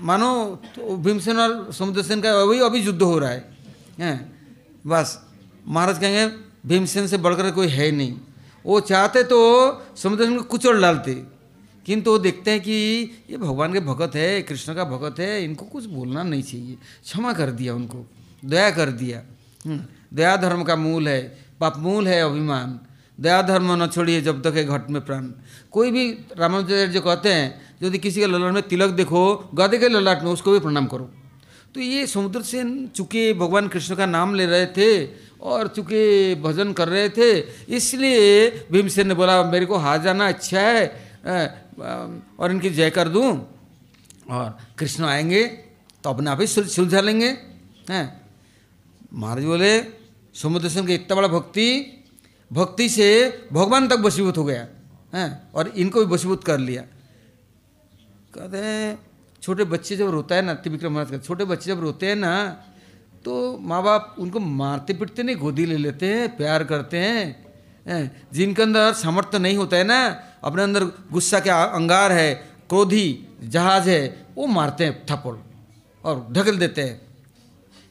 मानो 0.00 0.30
तो 0.76 0.96
भीमसेन 0.96 1.38
और 1.38 1.72
समुद्र 1.72 2.02
सेन 2.02 2.20
का 2.20 2.32
अभी 2.42 2.58
अभी 2.60 2.80
युद्ध 2.80 3.02
हो 3.02 3.18
रहा 3.18 3.30
है। 3.30 3.56
हैं? 3.98 4.16
बस 4.86 5.18
महाराज 5.66 5.98
कहेंगे 5.98 6.26
भीमसेन 6.66 7.06
से 7.06 7.18
बढ़कर 7.18 7.50
कोई 7.50 7.68
है 7.68 7.90
नहीं। 7.90 8.18
वो 8.64 8.80
चाहते 8.80 9.22
तो 9.22 9.38
समुद्र 9.96 10.24
सेन 10.24 10.36
को 10.36 10.42
कुचड़ 10.44 10.76
डालते। 10.80 11.14
किंतु 11.86 12.10
वो 12.10 12.18
देखते 12.18 12.50
हैं 12.50 12.60
कि 12.60 12.72
ये 13.30 13.36
भगवान 13.36 13.72
के 13.72 13.80
भगत 13.80 14.14
है 14.16 14.42
कृष्ण 14.42 14.74
का 14.74 14.84
भगत 14.84 15.20
है 15.20 15.44
इनको 15.44 15.64
कुछ 15.64 15.84
बोलना 15.84 16.22
नहीं 16.22 16.42
चाहिए। 16.42 16.76
क्षमा 17.02 17.32
कर 17.32 17.50
दिया 17.50 17.74
उनको। 17.74 18.04
दया 18.44 18.70
कर 18.70 18.90
दिया। 18.92 19.22
दया 19.64 20.36
धर्म 20.36 20.62
का 20.62 20.76
मूल 20.76 21.08
है, 21.08 21.20
पाप 21.60 21.78
मूल 21.78 22.08
है 22.08 22.20
अभिमान। 22.22 22.78
दया 23.18 23.40
धर्म 23.42 23.72
न 23.82 23.86
छोड़िए 23.86 24.20
जब 24.20 24.42
तक 24.42 24.54
है 24.56 24.64
घट 24.66 24.90
में 24.90 25.04
प्राण। 25.04 25.26
कोई 25.72 25.90
भी 25.90 26.10
रामाचार्य 26.38 26.86
जो 26.86 27.00
कहते 27.00 27.32
हैं, 27.32 27.60
यदि 27.82 27.98
किसी 27.98 28.20
के 28.20 28.26
ललाट 28.26 28.52
में 28.54 28.62
तिलक 28.62 28.90
देखो 28.92 29.34
गधे 29.54 29.78
के 29.78 29.88
ललाट 29.88 30.22
में 30.22 30.30
उसको 30.30 30.52
भी 30.52 30.58
प्रणाम 30.60 30.86
करो। 30.86 31.10
तो 31.74 31.80
ये 31.80 32.06
समुद्र 32.06 32.42
से 32.42 32.62
चूँकि 32.88 33.32
भगवान 33.34 33.68
कृष्ण 33.68 33.94
का 33.94 34.06
नाम 34.06 34.34
ले 34.34 34.46
रहे 34.46 34.66
थे 34.68 35.06
और 35.42 35.68
चूँकि 35.68 36.34
भजन 36.42 36.72
कर 36.72 36.88
रहे 36.88 37.08
थे। 37.08 37.30
इसलिए 37.76 38.48
भीमसेन 38.72 39.08
ने 39.08 39.14
बोला, 39.14 39.42
मेरे 39.44 39.66
को 39.66 39.76
हार 39.76 40.02
जाना 40.02 40.28
अच्छा 40.28 40.60
है 40.60 40.86
और 42.38 42.50
इनकी 42.50 42.70
जय 42.70 42.90
कर 42.90 43.08
दूँ। 43.08 43.30
और 44.30 44.58
कृष्ण 44.78 45.04
आएँगे 45.04 45.44
तो 46.04 46.10
अपने 46.10 46.30
आप 46.30 46.40
ही 46.40 46.46
सुलझा 46.46 47.00
लेंगे, 47.00 47.28
हैं। 47.90 48.23
महाराज 49.14 49.44
बोले 49.44 49.72
समुद्र 50.34 50.68
सेन 50.68 50.86
का 50.86 50.92
इतना 50.92 51.16
बड़ा 51.16 51.28
भक्ति 51.28 51.68
भक्ति 52.50 52.88
से 52.88 53.08
भगवान 53.52 53.86
तक 53.88 53.98
वशीभूत 54.00 54.36
हो 54.38 54.44
गया, 54.44 54.66
हैं, 55.14 55.52
और 55.54 55.68
इनको 55.70 56.04
भी 56.04 56.14
वशीभूत 56.14 56.44
कर 56.44 56.58
लिया। 56.58 56.82
कहते 58.34 58.58
हैं, 58.58 58.98
छोटे 59.42 59.64
बच्चे 59.64 59.96
जब 59.96 60.10
रोता 60.10 60.34
है 60.34 60.42
ना, 60.42 60.54
त्रिविक्रम 60.54 60.92
महाराज 60.92 61.10
का 61.10 61.18
छोटे 61.18 61.44
बच्चे 61.44 61.70
जब 61.70 61.80
रोते 61.80 62.06
हैं 62.06 62.16
ना 62.16 62.34
तो 63.24 63.58
माँ 63.58 63.82
बाप 63.82 64.16
उनको 64.18 64.40
मारते 64.40 64.94
पीटते 64.94 65.22
नहीं, 65.22 65.36
गोदी 65.36 65.64
ले 65.66 65.76
लेते 65.78 66.06
हैं, 66.06 66.36
प्यार 66.36 66.64
करते 66.64 66.98
हैं, 66.98 68.26
जिनके 68.32 68.62
अंदर 68.62 68.92
सामर्थ्य 68.94 69.38
नहीं 69.38 69.56
होता 69.56 69.76
है 69.76 69.84
ना, 69.84 70.00
अपने 70.44 70.62
अंदर 70.62 70.84
गुस्सा 71.12 71.40
के 71.40 71.50
अंगार 71.50 72.12
है, 72.12 72.34
क्रोधी, 72.68 73.26
जहाज़ 73.44 73.88
है, 73.90 74.26
वो 74.36 74.46
मारते 74.48 74.84
हैं 74.84 75.06
थप्पड़ 75.06 75.36
और 76.04 76.26
ढकल 76.32 76.58
देते 76.58 76.82
हैं। 76.82 77.00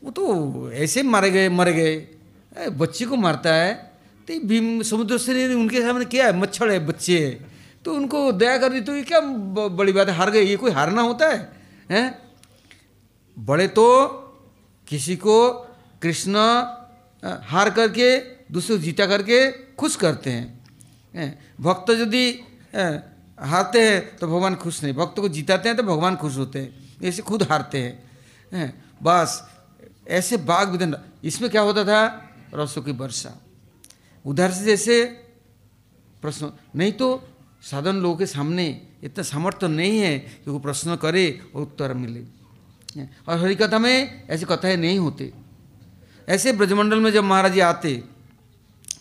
वो 0.03 0.11
तो 0.11 0.71
ऐसे 0.71 1.03
मारे 1.03 1.29
गए, 1.31 1.49
मर 1.49 1.69
गए। 1.69 1.95
बच्चे 2.71 3.05
को 3.05 3.15
मारता 3.15 3.53
है। 3.53 3.73
तो 4.27 4.39
भीम 4.47 4.81
समुद्र 4.81 5.17
से 5.17 5.33
नहीं, 5.33 5.55
उनके 5.55 5.81
सामने 5.81 6.05
क्या 6.05 6.25
है? 6.25 6.37
मच्छर 6.37 6.71
है, 6.71 6.79
बच्चे 6.85 7.19
है। 7.19 7.31
तो 7.85 7.93
उनको 7.93 8.31
दया 8.31 8.57
कर 8.57 8.69
दी 8.69 8.81
तो 8.81 8.95
ये 8.95 9.03
क्या 9.03 9.19
बड़ी 9.19 9.93
बात 9.93 10.09
है, 10.09 10.15
हार 10.15 10.31
गए। 10.31 10.41
ये 10.41 10.55
कोई 10.55 10.71
हारना 10.71 11.01
होता 11.01 11.27
है, 11.27 11.51
हैं? 11.91 12.07
बड़े 13.37 13.67
तो 13.69 13.85
किसी 14.87 15.15
को 15.15 15.51
कृष्ण 16.01 16.35
हार 17.43 17.69
करके, 17.69 18.17
दूसरे 18.51 18.75
को 18.77 18.81
जीता 18.83 19.05
करके 19.05 19.51
खुश 19.75 19.95
करते 19.95 20.29
हैं। 20.29 21.39
भक्त 21.61 21.89
यदि 21.91 22.29
हारते 23.39 23.81
हैं 23.81 24.15
तो 24.17 24.27
भगवान 24.27 24.55
खुश 24.55 24.83
नहीं। 24.83 24.93
भक्त 24.93 25.19
को 25.19 25.29
जिताते 25.29 25.69
हैं 25.69 25.77
तो 25.77 25.83
भगवान 25.83 26.15
खुश 26.15 26.37
होते 26.37 26.59
हैं। 26.59 26.99
ऐसे 27.03 27.21
खुद 27.21 27.43
हारते 27.43 27.77
हैं? 27.77 28.83
बस। 29.03 29.41
ऐसे 30.07 30.37
बाघ 30.37 30.69
विधन 30.69 30.95
इसमें 31.23 31.51
क्या 31.51 31.61
होता 31.61 31.83
था? 31.83 32.29
रसों 32.53 32.81
की 32.81 32.91
वर्षा। 32.91 33.41
उधर 34.25 34.51
से 34.51 34.65
जैसे 34.65 35.05
प्रश्न 36.21 36.51
नहीं 36.75 36.91
तो 36.91 37.27
साधन 37.61 37.95
लोगों 37.95 38.17
के 38.17 38.25
सामने 38.25 38.87
इतना 39.03 39.23
सामर्थ्य 39.23 39.67
नहीं 39.67 39.99
है 39.99 40.19
कि 40.19 40.51
वो 40.51 40.59
प्रश्न 40.59 40.95
करे 40.95 41.41
और 41.55 41.61
उत्तर 41.61 41.93
मिले। 41.93 42.19
और 43.27 43.39
हरिकथा 43.39 43.79
में 43.79 44.27
ऐसी 44.29 44.45
कथाएँ 44.45 44.75
नहीं 44.75 44.99
होते। 44.99 45.33
ऐसे 46.29 46.51
ब्रजमंडल 46.51 46.99
में 46.99 47.11
जब 47.11 47.23
महाराज 47.23 47.53
जी 47.53 47.59
आते 47.59 48.03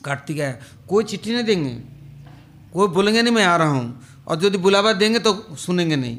कार्तिक 0.04 0.40
आया 0.40 0.58
कोई 0.88 1.04
चिट्ठी 1.04 1.34
नहीं 1.34 1.44
देंगे। 1.44 1.74
कोई 2.74 2.88
बोलेंगे 2.88 3.22
नहीं, 3.22 3.34
मैं 3.34 3.44
आ 3.44 3.56
रहा 3.56 3.68
हूँ। 3.68 4.02
और 4.28 4.44
यदि 4.44 4.58
बुलावा 4.58 4.92
देंगे 4.92 5.18
तो 5.18 5.56
सुनेंगे 5.56 5.96
नहीं। 5.96 6.18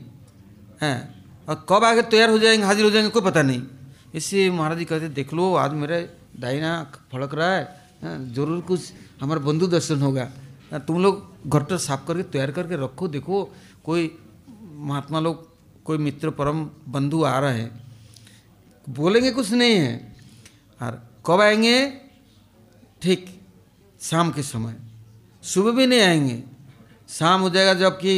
हैं? 0.82 1.26
और 1.46 1.66
कब 1.70 1.84
आगे 1.84 2.02
तैयार 2.02 2.30
हो 2.30 2.40
जाएँगे, 2.40 2.64
हाजिर 2.64 2.86
हो 2.86 2.92
जाएँगे, 2.92 3.10
कोई 3.10 3.22
पता 3.22 3.42
नहीं। 3.42 3.62
इससे 4.14 4.50
महाराज 4.52 4.78
जी 4.78 4.86
कहते, 4.86 5.10
देख 5.10 5.34
लो, 5.34 5.54
आज 5.56 5.72
मेरा 5.74 6.00
दाइना 6.40 6.72
फड़क 7.12 7.34
रहा 7.34 7.56
है 7.56 8.34
ज़रूर 8.34 8.62
कुछ 8.62 8.94
हमारा 9.22 9.40
बंधु 9.42 9.68
दर्शन 9.68 10.02
होगा। 10.02 10.26
तुम 10.80 11.02
लोग 11.04 11.50
घर 11.50 11.78
साफ़ 11.78 12.06
करके 12.08 12.24
तैयार 12.26 12.52
करके 12.52 12.76
रखो, 12.76 13.08
देखो, 13.08 13.44
कोई 13.84 14.12
महात्मा 14.84 15.20
लोग, 15.20 15.48
कोई 15.86 15.98
मित्र 15.98 16.30
परम 16.32 16.64
बंधु 16.90 17.24
आ 17.24 17.38
रहे 17.40 17.60
हैं। 17.60 17.72
बोलेंगे 18.88 19.32
कुछ 19.32 19.52
नहीं 19.52 19.76
है। 19.76 20.16
और 20.82 21.02
कब 21.26 21.42
आएँगे? 21.42 21.78
ठीक, 23.02 23.26
शाम 24.02 24.32
के 24.32 24.44
समय। 24.44 24.76
सुबह 25.44 25.72
भी 25.72 25.86
नहीं 25.88 26.02
आएँगे। 26.02 26.42
शाम 27.10 27.42
हो 27.42 27.50
जाएगा 27.50 27.74
जबकि 27.74 28.14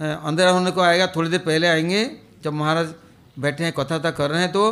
अंधेरा 0.00 0.50
होने 0.50 0.70
को 0.70 0.80
आएगा, 0.80 1.06
थोड़ी 1.06 1.30
देर 1.30 1.40
पहले 1.40 1.66
आएँगे। 1.66 2.04
जब 2.44 2.52
महाराज 2.52 2.94
बैठे 3.38 3.64
हैं 3.64 3.72
कथा 3.72 4.10
कर 4.10 4.30
रहे 4.30 4.40
हैं 4.40 4.52
तो 4.52 4.64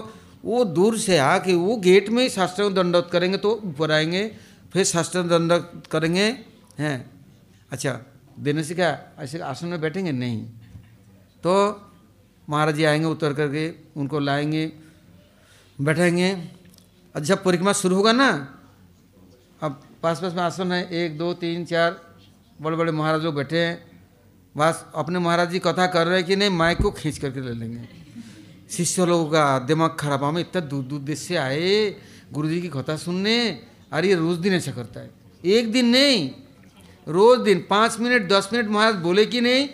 वो 0.44 0.64
दूर 0.64 0.98
से 0.98 1.18
आके 1.18 1.54
वो 1.54 1.76
गेट 1.76 2.08
में 2.08 2.22
ही 2.22 2.28
शास्त्र 2.28 2.68
दंडवत 2.72 3.08
करेंगे 3.12 3.38
तो 3.38 3.60
ऊपर 3.64 3.92
आएँगे, 3.92 4.26
फिर 4.72 4.84
शास्त्र 4.84 5.22
दंडवत 5.22 5.82
करेंगे, 5.90 6.24
हैं? 6.78 7.10
अच्छा 7.72 8.00
देने 8.38 8.64
से 8.64 8.74
क्या, 8.74 8.98
ऐसे 9.18 9.38
आसन 9.38 9.66
में 9.66 9.80
बैठेंगे? 9.80 10.12
नहीं। 10.12 10.42
तो 11.44 11.54
महाराज 12.48 12.74
जी 12.74 12.84
आएँगे 12.84 13.06
उतर 13.06 13.32
करके, 13.32 13.68
उनको 13.96 14.18
लाएँगे 14.18 14.72
बैठेंगे 15.80 16.32
और 17.14 17.20
जब 17.20 17.42
परिक्रमा 17.44 17.72
शुरू 17.72 17.96
होगा 17.96 18.12
ना, 18.12 18.28
अब 19.62 19.82
पास 20.02 20.20
पास 20.20 20.34
में 20.34 20.42
आसन 20.42 20.72
है, 20.72 20.88
एक, 20.90 21.18
दो, 21.18 21.34
तीन, 21.34 21.64
चार 21.64 22.00
बड़े 22.60 22.76
बड़े 22.76 22.92
महाराज 22.92 23.22
लोग 23.22 23.34
बैठे 23.34 23.58
हैं। 23.58 24.02
बस 24.56 24.84
अपने 24.94 25.18
महाराज 25.18 25.50
जी 25.50 25.58
कथा 25.58 25.86
कर 25.86 26.06
रहे 26.06 26.18
हैं 26.18 26.26
कि 26.26 26.36
नहीं, 26.36 26.50
माइक 26.50 26.78
को 26.78 26.90
खींच 26.90 27.18
करके 27.18 27.40
ले 27.40 27.52
लेंगे। 27.52 28.03
शिष्य 28.70 29.06
लोगों 29.06 29.30
का 29.30 29.58
दिमाग 29.58 29.96
खराब 30.00 30.24
हमें 30.24 30.40
इतना 30.40 30.60
दूर 30.60 30.84
दूर 30.84 31.00
देश 31.00 31.18
से 31.18 31.36
आए 31.36 31.96
गुरु 32.32 32.48
जी 32.48 32.60
की 32.60 32.68
कथा 32.68 32.96
सुनने, 32.96 33.60
अरे 33.92 34.08
ये 34.08 34.14
रोज 34.14 34.38
दिन 34.38 34.52
ऐसा 34.52 34.72
करता 34.72 35.00
है। 35.00 35.10
एक 35.44 35.72
दिन 35.72 35.86
नहीं, 35.86 36.30
रोज 37.08 37.40
दिन, 37.40 37.66
पाँच 37.70 37.98
मिनट, 38.00 38.28
दस 38.28 38.48
मिनट, 38.52 38.68
महाराज 38.68 38.94
बोले 38.94 39.26
कि 39.26 39.40
नहीं, 39.40 39.68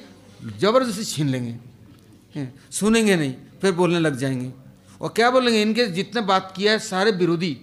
ज़बरदस्ती 0.59 1.05
छीन 1.05 1.29
लेंगे। 1.29 2.47
सुनेंगे 2.71 3.17
नहीं, 3.17 3.35
फिर 3.61 3.73
बोलने 3.73 4.01
लग 4.01 4.17
जाएँगे। 4.17 4.53
और 5.01 5.09
क्या 5.09 5.31
बोलेंगे, 5.31 5.63
इनके 5.63 5.87
जितने 5.87 6.21
बात 6.21 6.53
किया 6.57 6.73
है, 6.73 6.79
सारे 6.79 7.11
विरोधी 7.11 7.57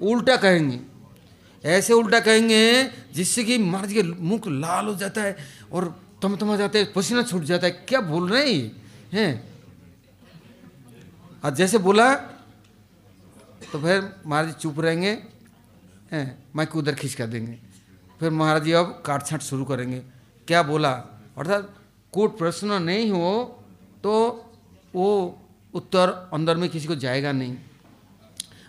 उल्टा 0.00 0.36
कहेंगे। 0.36 0.80
ऐसे 1.64 1.92
उल्टा 1.92 2.20
कहेंगे, 2.20 2.90
जिससे 3.14 3.44
कि 3.44 3.58
महाराज 3.58 3.92
के 3.92 4.02
मुख 4.02 4.48
लाल 4.48 4.86
हो 4.86 4.94
जाता 4.94 5.22
है 5.22 5.36
और 5.72 6.00
तम 6.22 6.36
तमा 6.36 6.56
जाता 6.56 6.78
है, 6.78 6.84
पसीना 6.84 7.22
छूट 7.22 7.42
जाता 7.42 7.66
है। 7.66 7.70
क्या 7.88 8.00
बोल 8.00 8.28
रहे 8.28 8.70
हैं 9.12 9.49
और 11.42 11.54
जैसे 11.54 11.78
बोला 11.78 12.14
तो 13.72 13.78
फिर 13.78 14.12
महाराज 14.26 14.54
चुप 14.54 14.80
रहेंगे, 14.80 15.10
हैं, 16.12 16.42
माइक 16.56 16.76
उधर 16.76 16.94
खींच 16.94 17.14
कर 17.14 17.26
देंगे। 17.26 17.58
फिर 18.20 18.30
महाराज 18.30 18.64
जी 18.64 18.72
अब 18.72 19.02
काट 19.06 19.26
छाट 19.26 19.42
शुरू 19.42 19.64
करेंगे। 19.64 19.98
क्या 20.48 20.62
बोला? 20.62 20.90
अर्थात 21.38 21.74
कोट 22.12 22.38
प्रश्न 22.38 22.82
नहीं 22.82 23.10
हो 23.10 23.32
तो 24.04 24.12
वो 24.94 25.08
उत्तर 25.74 26.08
अंदर 26.32 26.56
में 26.56 26.68
किसी 26.70 26.86
को 26.86 26.94
जाएगा 26.96 27.32
नहीं। 27.32 27.56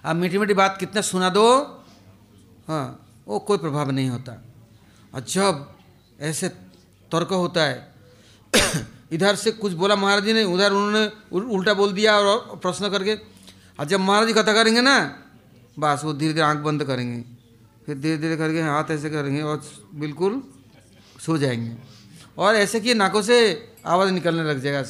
आप 0.05 0.15
मीठी 0.15 0.38
मीठी 0.38 0.53
बात 0.53 0.78
कितना 0.80 1.01
सुना 1.01 1.30
दो 1.30 1.45
हाँ 2.67 3.07
वो 3.28 3.39
कोई 3.39 3.57
प्रभाव 3.57 3.91
नहीं 3.91 4.09
होता। 4.09 4.41
और 5.13 5.22
जब 5.24 5.67
ऐसे 6.22 6.49
तर्क 7.11 7.34
होता 7.34 7.63
है 7.63 7.91
इधर 9.12 9.36
से 9.36 9.51
कुछ 9.51 9.74
बोला 9.74 9.95
महाराज 9.95 10.24
जी 10.24 10.34
ने, 10.34 10.43
उधर 10.43 10.72
उन्होंने 10.72 11.12
उल्टा 11.55 11.74
बोल 11.74 11.93
दिया 11.93 12.18
और 12.18 12.57
प्रश्न 12.57 12.89
करके 12.89 13.16
और 13.80 13.86
जब 13.86 13.99
महाराज 13.99 14.28
जी 14.28 14.34
कथा 14.34 14.53
करेंगे 14.53 14.82
ना, 14.82 14.97
बस 15.80 16.01
वो 16.03 16.14
धीरे 16.14 16.34
धीरे 16.34 16.45
आँख 16.45 16.59
बंद 16.59 16.84
करेंगे। 16.84 17.22
फिर 17.86 17.97
धीरे 17.97 18.18
धीरे 18.18 18.38
करके 18.38 18.62
हाथ 18.62 18.91
ऐसे 18.91 19.09
करेंगे 19.09 19.41
और 19.41 19.62
बिल्कुल 19.95 20.41
सो 21.20 21.38
जाएँगे। 21.38 21.76
और 22.38 22.55
ऐसे 22.55 22.80
कि 22.80 22.93
नाकों 22.93 23.22
से 23.22 23.38
आवाज़ 23.86 24.12
निकलने 24.12 24.43
लग 24.43 24.59
जाएगा। 24.59 24.82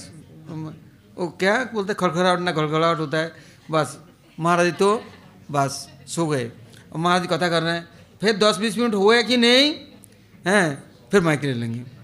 वो 1.17 1.28
क्या 1.39 1.63
बोलते 1.74 1.93
खड़खड़ाहट 1.93 2.39
ना, 2.39 2.51
खड़खड़ाहट 2.51 2.99
होता 2.99 3.17
है। 3.17 3.34
बस, 3.72 3.97
महाराज 4.39 4.65
जी 4.65 4.72
तो 4.72 5.03
बस 5.51 5.89
सो 6.07 6.28
गए। 6.28 6.51
और 6.93 6.97
महाराज 6.97 7.22
जी 7.22 7.28
कथा 7.28 7.49
कर 7.49 7.63
रहे 7.63 7.76
हैं। 7.76 7.88
फिर 8.22 8.38
दस 8.38 8.57
बीस 8.57 8.78
मिनट 8.78 8.93
हुए 8.93 9.24
कि 9.24 9.38
नहीं, 9.38 9.74
हैं, 10.47 10.84
फिर 11.11 11.22
माइक 11.22 11.43
ले 11.43 11.53
लेंगे। 11.53 12.00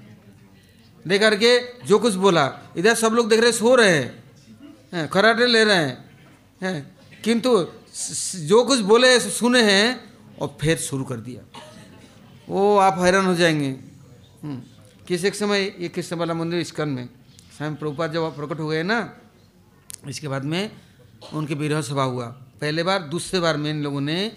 ले 1.08 1.20
करके 1.20 1.84
जो 1.86 1.99
कुछ 1.99 2.14
बोला। 2.14 2.74
इधर 2.78 2.95
सब 2.95 3.12
लोग 3.14 3.30
देख 3.30 3.39
रहे 3.39 3.51
सो 3.51 3.76
रहे 3.76 3.97
हैं। 3.97 5.08
खराटे 5.10 5.47
ले 5.47 5.64
रहे 5.64 5.76
हैं। 5.76 6.10
हैं 6.62 6.97
किंतु 7.24 7.68
जो 8.36 8.64
कुछ 8.64 8.80
बोले 8.80 9.20
सुने 9.20 9.62
हैं 9.64 10.14
और 10.39 10.58
फिर 10.62 10.78
शुरू 10.78 11.03
कर 11.03 11.18
दिया। 11.18 11.41
वो 12.49 12.78
आप 12.78 12.99
हैरान 12.99 13.26
हो 13.26 13.36
जाएँगे। 13.36 13.70
हम्म, 14.43 14.62
किस 15.08 15.26
एक 15.26 15.36
समय 15.36 15.76
ये 15.80 15.88
कृष्ण 15.89 16.16
वाला 16.16 16.34
मंदिर 16.34 16.64
स्कन 16.64 16.89
में? 16.89 17.10
स्वयं 17.58 17.76
प्रभुपाद 17.76 18.14
जब 18.14 18.36
प्रकट 18.36 18.60
हो 18.60 18.68
गए 18.68 18.84
ना 18.84 19.18
इसके 20.08 20.28
बाद 20.28 20.43
में 20.43 20.72
उनके 21.34 21.53
विरह 21.53 21.82
सभा 21.82 22.03
हुआ। 22.03 22.28
पहले 22.62 22.84
बार 22.84 22.99
दूसरे 23.03 23.39
बार 23.39 23.58
में 23.58 23.70
इन 23.72 23.84
लोगों 23.84 24.01
ने 24.01 24.32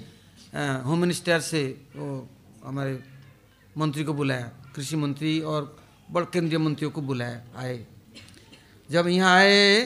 होम 0.87 0.99
मिनिस्टर 0.99 1.41
से 1.41 1.63
वो 1.97 2.29
हमारे 2.65 2.99
मंत्री 3.79 4.05
को 4.05 4.15
बुलाया। 4.15 4.51
कृषि 4.75 4.97
मंत्री 4.97 5.41
और 5.41 5.80
बड़ 6.11 6.25
केंद्रीय 6.27 6.59
मंत्रियों 6.59 6.91
को 6.91 7.01
बुलाया 7.03 7.41
आए। 7.57 7.79
जब 8.89 9.09
यहाँ 9.09 9.35
आए 9.37 9.81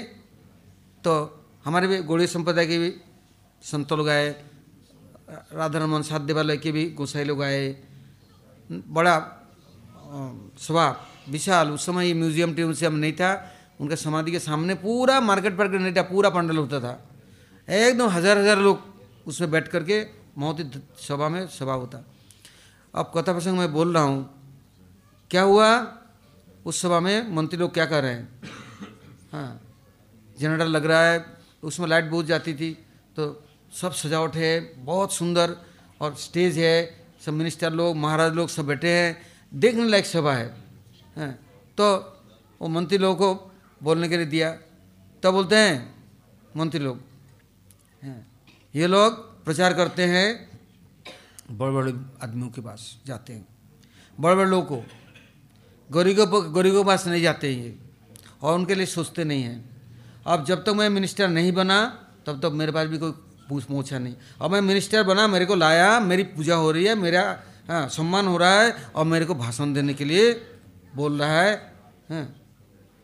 तो 1.04 1.12
हमारे 1.64 1.86
भी 1.86 1.98
गौड़ी 2.02 2.26
संप्रदाय 2.26 2.66
के 2.66 2.78
भी 2.78 2.90
संत 3.62 3.92
लोग 3.92 4.08
आए, 4.08 4.28
राधा 5.52 5.78
रमन 5.78 6.02
सात 6.02 6.20
देवालय 6.22 6.56
के 6.56 6.72
भी 6.72 6.84
गोसाई 6.92 7.24
लोग 7.24 7.42
आए। 7.42 7.64
बड़ा 8.70 9.14
सभा 10.58 10.86
विशाल, 11.28 11.70
उस 11.70 11.86
समय 11.86 12.12
म्यूज़ियम 12.14 12.54
ट्यूजियम 12.54 12.94
नहीं 12.94 13.12
था, 13.12 13.30
उनका 13.80 13.96
समाधि 13.96 14.30
के 14.32 14.38
सामने 14.38 14.74
पूरा 14.76 15.20
मार्केट 15.20 15.56
पार्केट 15.58 15.80
नहीं 15.80 15.94
था, 15.94 16.02
पूरा 16.04 16.30
पंडल 16.30 16.56
होता 16.56 16.80
था। 16.80 16.94
एकदम 17.68 18.08
हज़ार 18.08 18.38
हज़ार 18.38 18.58
लोग 18.58 18.80
उसमें 19.26 19.50
बैठ 19.50 19.68
करके 19.68 19.94
ही 19.94 20.64
सभा 21.00 21.28
में 21.28 21.46
सभा 21.48 21.72
होता। 21.74 22.04
अब 22.94 23.12
कथा 23.14 23.32
प्रसंग 23.32 23.58
मैं 23.58 23.72
बोल 23.72 23.94
रहा 23.94 24.02
हूँ, 24.02 24.28
क्या 25.30 25.42
हुआ? 25.42 25.68
उस 26.64 26.80
सभा 26.82 26.98
में 27.00 27.34
मंत्री 27.34 27.58
लोग 27.58 27.72
क्या 27.74 27.86
कर 27.86 28.02
रहे 28.02 28.12
हैं? 28.12 28.28
हाँ 29.32 29.60
जनरेटर 30.38 30.66
लग 30.66 30.86
रहा 30.86 31.06
है, 31.06 31.24
उसमें 31.62 31.86
लाइट 31.88 32.04
बहुत 32.04 32.26
जाती 32.26 32.54
थी 32.54 32.72
तो 33.16 33.42
सब 33.72 33.92
सजावट 33.92 34.36
है, 34.36 34.84
बहुत 34.84 35.12
सुंदर 35.12 35.56
और 36.00 36.14
स्टेज 36.16 36.58
है, 36.58 37.04
सब 37.20 37.32
मिनिस्टर 37.32 37.72
लोग, 37.72 37.96
महाराज 37.96 38.32
लोग 38.34 38.48
सब 38.48 38.66
बैठे 38.66 38.90
हैं, 38.90 39.16
देखने 39.52 39.88
लायक 39.88 40.06
सभा 40.06 40.34
है। 40.34 40.46
हैं 41.16 41.32
तो 41.78 41.86
वो 42.60 42.68
मंत्री 42.68 42.98
लोगों 42.98 43.16
को 43.16 43.52
बोलने 43.80 44.08
के 44.08 44.16
लिए 44.16 44.26
दिया। 44.26 44.50
तब 45.22 45.32
बोलते 45.32 45.56
हैं, 45.56 45.94
मंत्री 46.56 46.80
लोग, 46.80 47.00
हैं, 48.02 48.26
ये 48.74 48.86
लोग 48.86 49.44
प्रचार 49.44 49.74
करते 49.74 50.04
हैं 50.06 50.26
बड़े 51.50 51.72
बड़े 51.72 51.92
आदमियों 52.22 52.48
के 52.48 52.60
पास 52.60 52.98
जाते 53.06 53.32
हैं। 53.32 53.46
बड़े 54.18 54.34
बड़े 54.34 54.50
लोगों 54.50 54.64
को 54.66 55.03
गरीबों 55.90 56.54
गरीबों 56.54 56.82
के 56.82 56.86
पास 56.86 57.06
नहीं 57.06 57.22
जाते 57.22 57.52
हैं 57.52 57.62
ये, 57.62 57.74
और 58.42 58.54
उनके 58.54 58.74
लिए 58.74 58.86
सोचते 58.86 59.24
नहीं 59.24 59.42
हैं। 59.42 59.58
अब 60.26 60.44
जब 60.44 60.64
तक 60.64 60.72
मैं 60.74 60.88
मिनिस्टर 60.90 61.28
नहीं 61.28 61.52
बना, 61.52 61.84
तब 62.26 62.40
तक 62.40 62.52
मेरे 62.52 62.72
पास 62.72 62.88
भी 62.88 62.98
कोई 62.98 63.10
पूछ 63.48 63.64
पहुँचा 63.64 63.98
नहीं। 63.98 64.14
अब 64.40 64.50
मैं 64.50 64.60
मिनिस्टर 64.60 65.02
बना, 65.02 65.26
मेरे 65.26 65.46
को 65.46 65.54
लाया, 65.54 66.00
मेरी 66.00 66.22
पूजा 66.32 66.54
हो 66.56 66.70
रही 66.70 66.84
है, 66.84 66.94
मेरा 66.94 67.22
हाँ 67.68 67.88
सम्मान 67.88 68.26
हो 68.26 68.36
रहा 68.36 68.60
है, 68.60 68.72
और 68.94 69.04
मेरे 69.04 69.24
को 69.24 69.34
भाषण 69.34 69.72
देने 69.74 69.94
के 69.94 70.04
लिए 70.04 70.32
बोल 70.96 71.18
रहा 71.20 71.40
है, 71.40 71.54
हैं। 72.10 72.24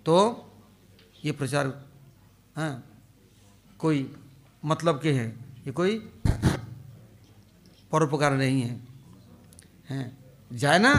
तो 0.07 0.17
ये 1.25 1.33
प्रचार 1.33 1.73
हाँ 2.57 2.73
कोई 3.79 4.11
मतलब 4.63 5.01
के 5.03 5.13
हैं, 5.13 5.29
ये 5.67 5.73
कोई 5.73 5.97
परोपकार 7.93 8.33
नहीं 8.33 8.61
है, 8.63 8.81
हैं। 9.91 10.19
जाए 10.51 10.79
ना 10.79 10.93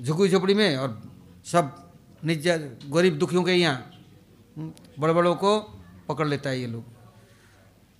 झुकी 0.00 0.28
झोपड़ी 0.28 0.54
में 0.54 0.76
और 0.76 1.12
सब 1.44 1.92
निज 2.24 2.48
गरीब 2.86 3.18
दुखियों 3.18 3.44
के 3.44 3.52
यहाँ 3.52 3.90
बड़े 4.98 5.14
बड़ों 5.14 5.34
को 5.34 5.60
पकड़ 6.08 6.28
लेता 6.28 6.50
है 6.50 6.60
ये 6.60 6.66
लोग। 6.66 6.84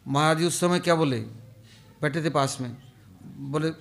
महाराज 0.09 0.44
उस 0.44 0.61
समय 0.61 0.80
क्या 0.80 0.94
बोले? 0.94 1.20
बैठे 2.03 2.24
थे 2.24 2.30
पास 2.30 2.59
में। 2.61 2.76
बोले, 3.26 3.72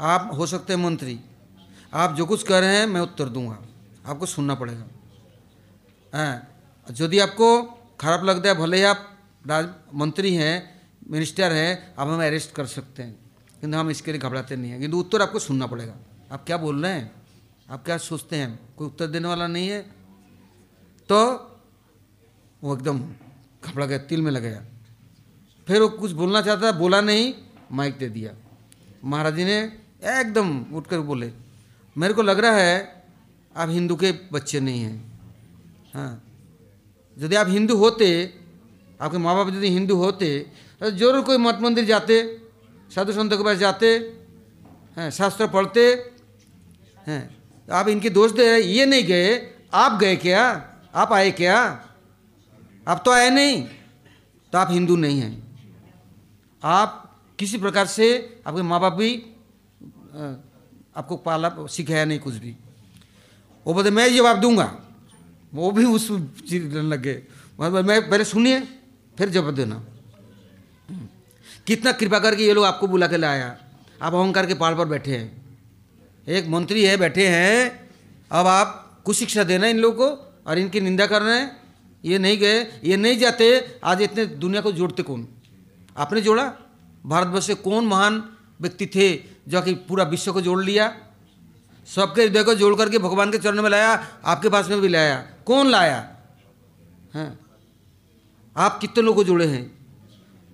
आप 0.00 0.30
हो 0.34 0.46
सकते 0.46 0.72
हैं 0.72 0.80
मंत्री। 0.80 1.20
आप 1.94 2.14
जो 2.14 2.26
कुछ 2.26 2.42
कह 2.42 2.58
रहे 2.58 2.76
हैं, 2.76 2.86
मैं 2.86 3.00
उत्तर 3.00 3.28
दूँगा। 3.28 3.58
आपको 4.06 4.26
सुनना 4.26 4.54
पड़ेगा। 4.54 4.84
हैं, 6.14 6.48
यदि 7.00 7.18
आपको 7.18 7.62
खराब 8.00 8.24
लगता 8.24 8.48
है, 8.48 8.54
भले 8.54 8.76
ही 8.76 8.82
आप 8.82 9.18
राज, 9.46 9.68
मंत्री 9.94 10.34
हैं, 10.34 10.82
मिनिस्टर 11.10 11.52
हैं 11.52 11.94
आप 11.98 12.08
हमें 12.08 12.26
अरेस्ट 12.26 12.52
कर 12.52 12.66
सकते 12.66 13.02
हैं। 13.02 13.30
किंतु 13.60 13.78
हम 13.78 13.90
इसके 13.90 14.12
लिए 14.12 14.20
घबराते 14.20 14.56
नहीं 14.56 14.70
हैं। 14.70 14.80
किंतु 14.80 14.98
उत्तर 14.98 15.22
आपको 15.22 15.38
सुनना 15.38 15.66
पड़ेगा। 15.66 15.94
आप 16.32 16.44
क्या 16.44 16.56
बोल 16.56 16.82
रहे 16.82 16.92
हैं? 16.92 17.23
आप 17.68 17.84
क्या 17.84 17.96
सोचते 17.98 18.36
हैं? 18.36 18.58
कोई 18.76 18.86
उत्तर 18.86 19.06
देने 19.06 19.28
वाला 19.28 19.46
नहीं 19.46 19.68
है? 19.68 19.80
तो 21.08 21.18
वो 22.62 22.74
एकदम 22.76 22.98
घबरा 23.64 23.86
गया, 23.86 23.98
तिल 24.00 24.22
में 24.22 24.30
लग 24.30 24.42
गया। 24.42 24.64
फिर 25.68 25.80
वो 25.82 25.88
कुछ 25.90 26.12
बोलना 26.12 26.40
चाहता 26.42 26.62
था, 26.62 26.72
बोला 26.72 27.00
नहीं, 27.00 27.32
माइक 27.72 27.98
दे 27.98 28.08
दिया। 28.08 28.34
महाराज 29.04 29.36
जी 29.36 29.44
ने 29.44 29.58
एकदम 30.12 30.76
उठकर 30.76 31.00
बोले, 31.00 31.30
मेरे 31.96 32.14
को 32.14 32.22
लग 32.22 32.38
रहा 32.38 32.56
है 32.56 33.04
आप 33.54 33.68
हिंदू 33.70 33.96
के 33.96 34.12
बच्चे 34.32 34.60
नहीं 34.60 34.80
हैं। 34.80 34.96
हाँ। 35.94 36.22
यदि 37.16 37.36
आप 37.36 37.48
हिंदू 37.48 37.76
होते, 37.76 38.08
आपके 39.00 39.18
माँ 39.18 39.34
बाप 39.36 39.48
यदि 39.48 39.68
हिंदू 39.70 39.96
होते 39.96 40.28
तो 40.80 40.90
ज़रूर 40.90 41.20
कोई 41.22 41.36
मठ 41.38 41.60
मंदिर 41.60 41.84
जाते, 41.84 42.16
साधु 42.90 43.12
संतों 43.12 43.36
के 43.38 43.44
पास 43.44 43.56
जाते, 43.58 43.88
हैं, 44.96 45.10
शास्त्र 45.10 45.46
पढ़ते, 45.48 45.84
हैं। 47.06 47.43
आप 47.72 47.88
इनके 47.88 48.10
दोस्त 48.10 48.38
ये 48.38 48.86
नहीं 48.86 49.04
गए, 49.04 49.54
आप 49.74 50.00
गए 50.00 50.16
क्या? 50.16 50.70
आप 50.94 51.12
आए 51.12 51.30
क्या? 51.30 51.58
आप 52.88 53.02
तो 53.04 53.10
आए 53.10 53.30
नहीं। 53.30 53.62
तो 54.52 54.58
आप 54.58 54.68
हिंदू 54.70 54.96
नहीं 54.96 55.20
हैं। 55.20 55.34
आप 56.64 57.00
किसी 57.38 57.58
प्रकार 57.58 57.86
से 57.86 58.40
आपके 58.46 58.62
माँ 58.62 58.80
बाप 58.80 58.92
भी 58.92 59.14
आपको 60.96 61.16
पाला, 61.16 61.50
सिखाया 61.60 62.04
नहीं 62.04 62.18
कुछ 62.18 62.34
भी। 62.34 62.56
वो 63.66 63.74
बोलते, 63.74 63.90
मैं 63.90 64.14
जवाब 64.16 64.40
दूँगा। 64.40 64.80
वो 65.54 65.70
भी 65.70 65.84
उस 65.84 66.08
चीज़ 66.48 66.74
लग। 66.74 67.02
गए 67.02 67.22
मैं 67.58 68.10
पहले 68.10 68.24
सुनिए 68.24 68.60
फिर 69.18 69.28
जवाब 69.28 69.54
देना। 69.54 69.84
कितना 71.66 71.92
कृपा 71.92 72.18
करके 72.18 72.42
ये 72.42 72.54
लोग 72.54 72.64
आपको 72.64 72.86
बुला 72.86 73.06
के 73.06 73.16
लाया। 73.16 73.56
आप 74.02 74.14
अहंकार 74.14 74.46
के 74.46 74.54
पहाड़ 74.54 74.74
पर 74.74 74.84
बैठे 74.84 75.16
हैं। 75.16 75.43
एक 76.28 76.46
मंत्री 76.46 76.84
है, 76.84 76.96
बैठे 76.96 77.28
हैं। 77.28 77.90
अब 78.32 78.46
आप 78.46 79.02
कुछ 79.04 79.16
शिक्षा 79.16 79.44
देना 79.44 79.66
इन 79.66 79.78
लोगों 79.78 80.08
को 80.08 80.34
और 80.46 80.58
इनकी 80.58 80.80
निंदा 80.80 81.06
कर 81.06 81.22
रहे 81.22 81.38
हैं। 81.38 81.56
ये 82.04 82.18
नहीं 82.18 82.38
गए, 82.38 82.80
ये 82.84 82.96
नहीं 82.96 83.18
जाते। 83.18 83.78
आज 83.84 84.02
इतने 84.02 84.26
दुनिया 84.26 84.62
को 84.62 84.72
जोड़ते 84.72 85.02
कौन? 85.02 85.28
आपने 85.96 86.20
जोड़ा? 86.20 86.52
भारतवर्ष 87.06 87.46
से 87.46 87.54
कौन 87.54 87.86
महान 87.86 88.36
व्यक्ति 88.60 88.86
थे 88.86 89.16
जो 89.48 89.62
कि 89.62 89.74
पूरा 89.74 90.04
विश्व 90.04 90.32
को 90.32 90.40
जोड़ 90.40 90.64
लिया? 90.64 90.96
सबके 91.86 92.22
हृदय 92.22 92.42
को 92.42 92.54
जोड़ 92.54 92.74
करके 92.74 92.98
भगवान 92.98 93.32
के 93.32 93.38
चरण 93.38 93.62
में 93.62 93.70
लाया, 93.70 94.08
आपके 94.24 94.48
पास 94.48 94.68
में 94.68 94.80
भी 94.80 94.88
लाया। 94.88 95.16
कौन 95.46 95.66
लाया? 95.66 96.16
हैं। 97.14 97.38
आप 98.56 98.78
कितने 98.78 99.02
लोगों 99.02 99.16
को 99.16 99.24
जोड़े 99.24 99.46
हैं? 99.46 99.86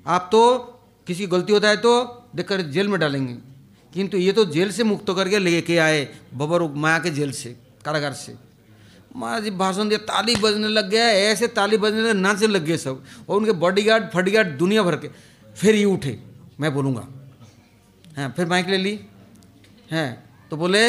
आप 0.07 0.29
तो 0.33 0.59
किसी 1.07 1.27
गलती 1.27 1.53
होता 1.53 1.69
है 1.69 1.77
तो 1.77 2.05
देखकर 2.37 2.61
जेल 2.61 2.89
में 2.89 3.01
डालेंगे। 3.01 3.50
किंतु 3.93 4.19
ये 4.19 4.33
तो 4.33 4.45
जेल 4.47 4.71
से 4.73 4.85
मुक्त 4.85 5.11
करके 5.17 5.39
लेके 5.39 5.79
आए 5.79 6.07
बबर 6.35 6.63
माया 6.75 6.99
के 6.99 7.11
जेल 7.11 7.33
से, 7.33 7.57
कारागार 7.85 8.13
से। 8.13 8.35
महाराज 9.17 9.43
जी, 9.45 9.51
भाषण 9.53 9.89
दिया, 9.89 9.99
ताली 10.01 10.35
बजने 10.37 10.69
लग 10.69 10.89
गया, 10.91 11.05
ऐसे 11.05 11.47
ताली 11.49 11.77
बजने 11.77 12.03
लगे, 12.03 12.13
नाचने 12.13 12.47
लग 12.47 12.65
गए 12.65 12.77
सब। 12.77 13.03
और 13.29 13.37
उनके 13.37 13.53
बॉडी 13.53 13.83
गार्ड 13.83 14.03
बॉडीगार्ड 14.03 14.11
फटीगार्ड 14.15 14.59
दुनिया 14.59 14.83
भर 14.83 14.97
के, 14.97 15.09
फिर 15.57 15.75
ये 15.75 15.85
उठे। 15.85 16.19
मैं 16.61 16.73
बोलूँगा 16.75 17.07
हाँ 18.17 18.33
फिर 18.37 18.47
माइक 18.47 18.69
ले 18.69 18.77
ली। 18.77 18.99
हैं। 19.91 20.11
तो 20.51 20.57
बोले, 20.57 20.81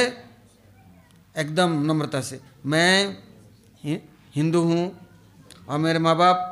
एकदम 1.35 1.81
नम्रता 1.85 2.21
से, 2.21 2.39
मैं 2.65 3.17
हिंदू 4.35 4.61
हूँ 4.61 4.85
और 5.69 5.77
मेरे 5.79 5.99
माँ 5.99 6.15
बाप 6.17 6.47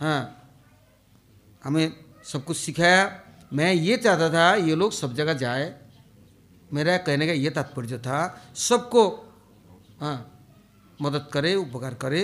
हाँ 0.00 0.20
हमें 1.64 1.92
सब 2.24 2.44
कुछ 2.44 2.56
सिखाया 2.56 3.04
मैं 3.50 3.72
ये 3.72 3.96
चाहता 3.96 4.28
था 4.30 4.54
ये 4.56 4.74
लोग 4.74 4.92
सब 4.92 5.14
जगह 5.14 5.32
जाए। 5.34 5.74
मेरा 6.70 6.96
कहने 6.98 7.26
का 7.26 7.32
ये 7.32 7.50
तात्पर्य 7.50 7.98
था 7.98 8.18
सबको 8.56 9.04
हाँ 10.00 10.16
मदद 11.02 11.28
करे 11.32 11.54
उपकार 11.56 11.94
करे। 11.94 12.20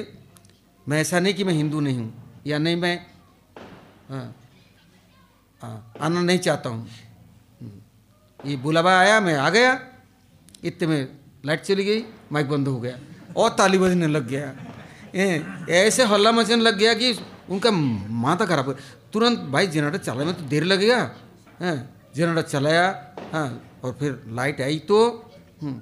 मैं 0.86 1.00
ऐसा 1.00 1.20
नहीं 1.20 1.34
कि 1.34 1.44
मैं 1.44 1.54
हिंदू 1.54 1.80
नहीं 1.80 1.98
हूँ 1.98 2.42
या 2.46 2.58
नहीं 2.58 2.76
मैं 2.76 2.96
हाँ, 4.10 4.34
हाँ, 5.62 5.94
आना 6.00 6.20
नहीं 6.22 6.38
चाहता 6.38 6.68
हूँ। 6.68 6.88
हम्म। 7.60 8.50
ये 8.50 8.56
बुलावा 8.56 8.98
आया 8.98 9.20
मैं 9.20 9.36
आ 9.36 9.48
गया। 9.50 9.72
इतने 10.64 10.86
में 10.86 11.08
लाइट 11.46 11.62
चली 11.62 11.84
गई 11.84 12.04
माइक 12.32 12.48
बंद 12.48 12.68
हो 12.68 12.80
गया 12.80 12.98
और 13.36 13.50
ताली 13.58 13.78
बजने 13.78 14.06
लग 14.06 14.28
गया। 14.28 14.52
ऐसे 15.74 16.04
हल्ला 16.04 16.32
मचने 16.32 16.56
लग 16.56 16.76
गया 16.78 16.94
कि 16.94 17.12
उनका 17.50 17.70
माथा 17.70 18.46
खराब 18.46 18.68
हो 18.68 18.74
तुरंत 19.14 19.38
भाई 19.54 19.66
जनरेटर 19.74 19.98
चलाने 20.06 20.24
में 20.24 20.34
तो 20.34 20.44
देर 20.52 20.64
लगेगा 20.64 20.98
हैं 21.60 21.76
जनरेटर 22.16 22.48
चलाया 22.48 22.84
हाँ 23.32 23.46
और 23.84 23.92
फिर 24.00 24.12
लाइट 24.38 24.60
आई 24.60 24.78
तो 24.90 24.98
हम्म, 25.62 25.76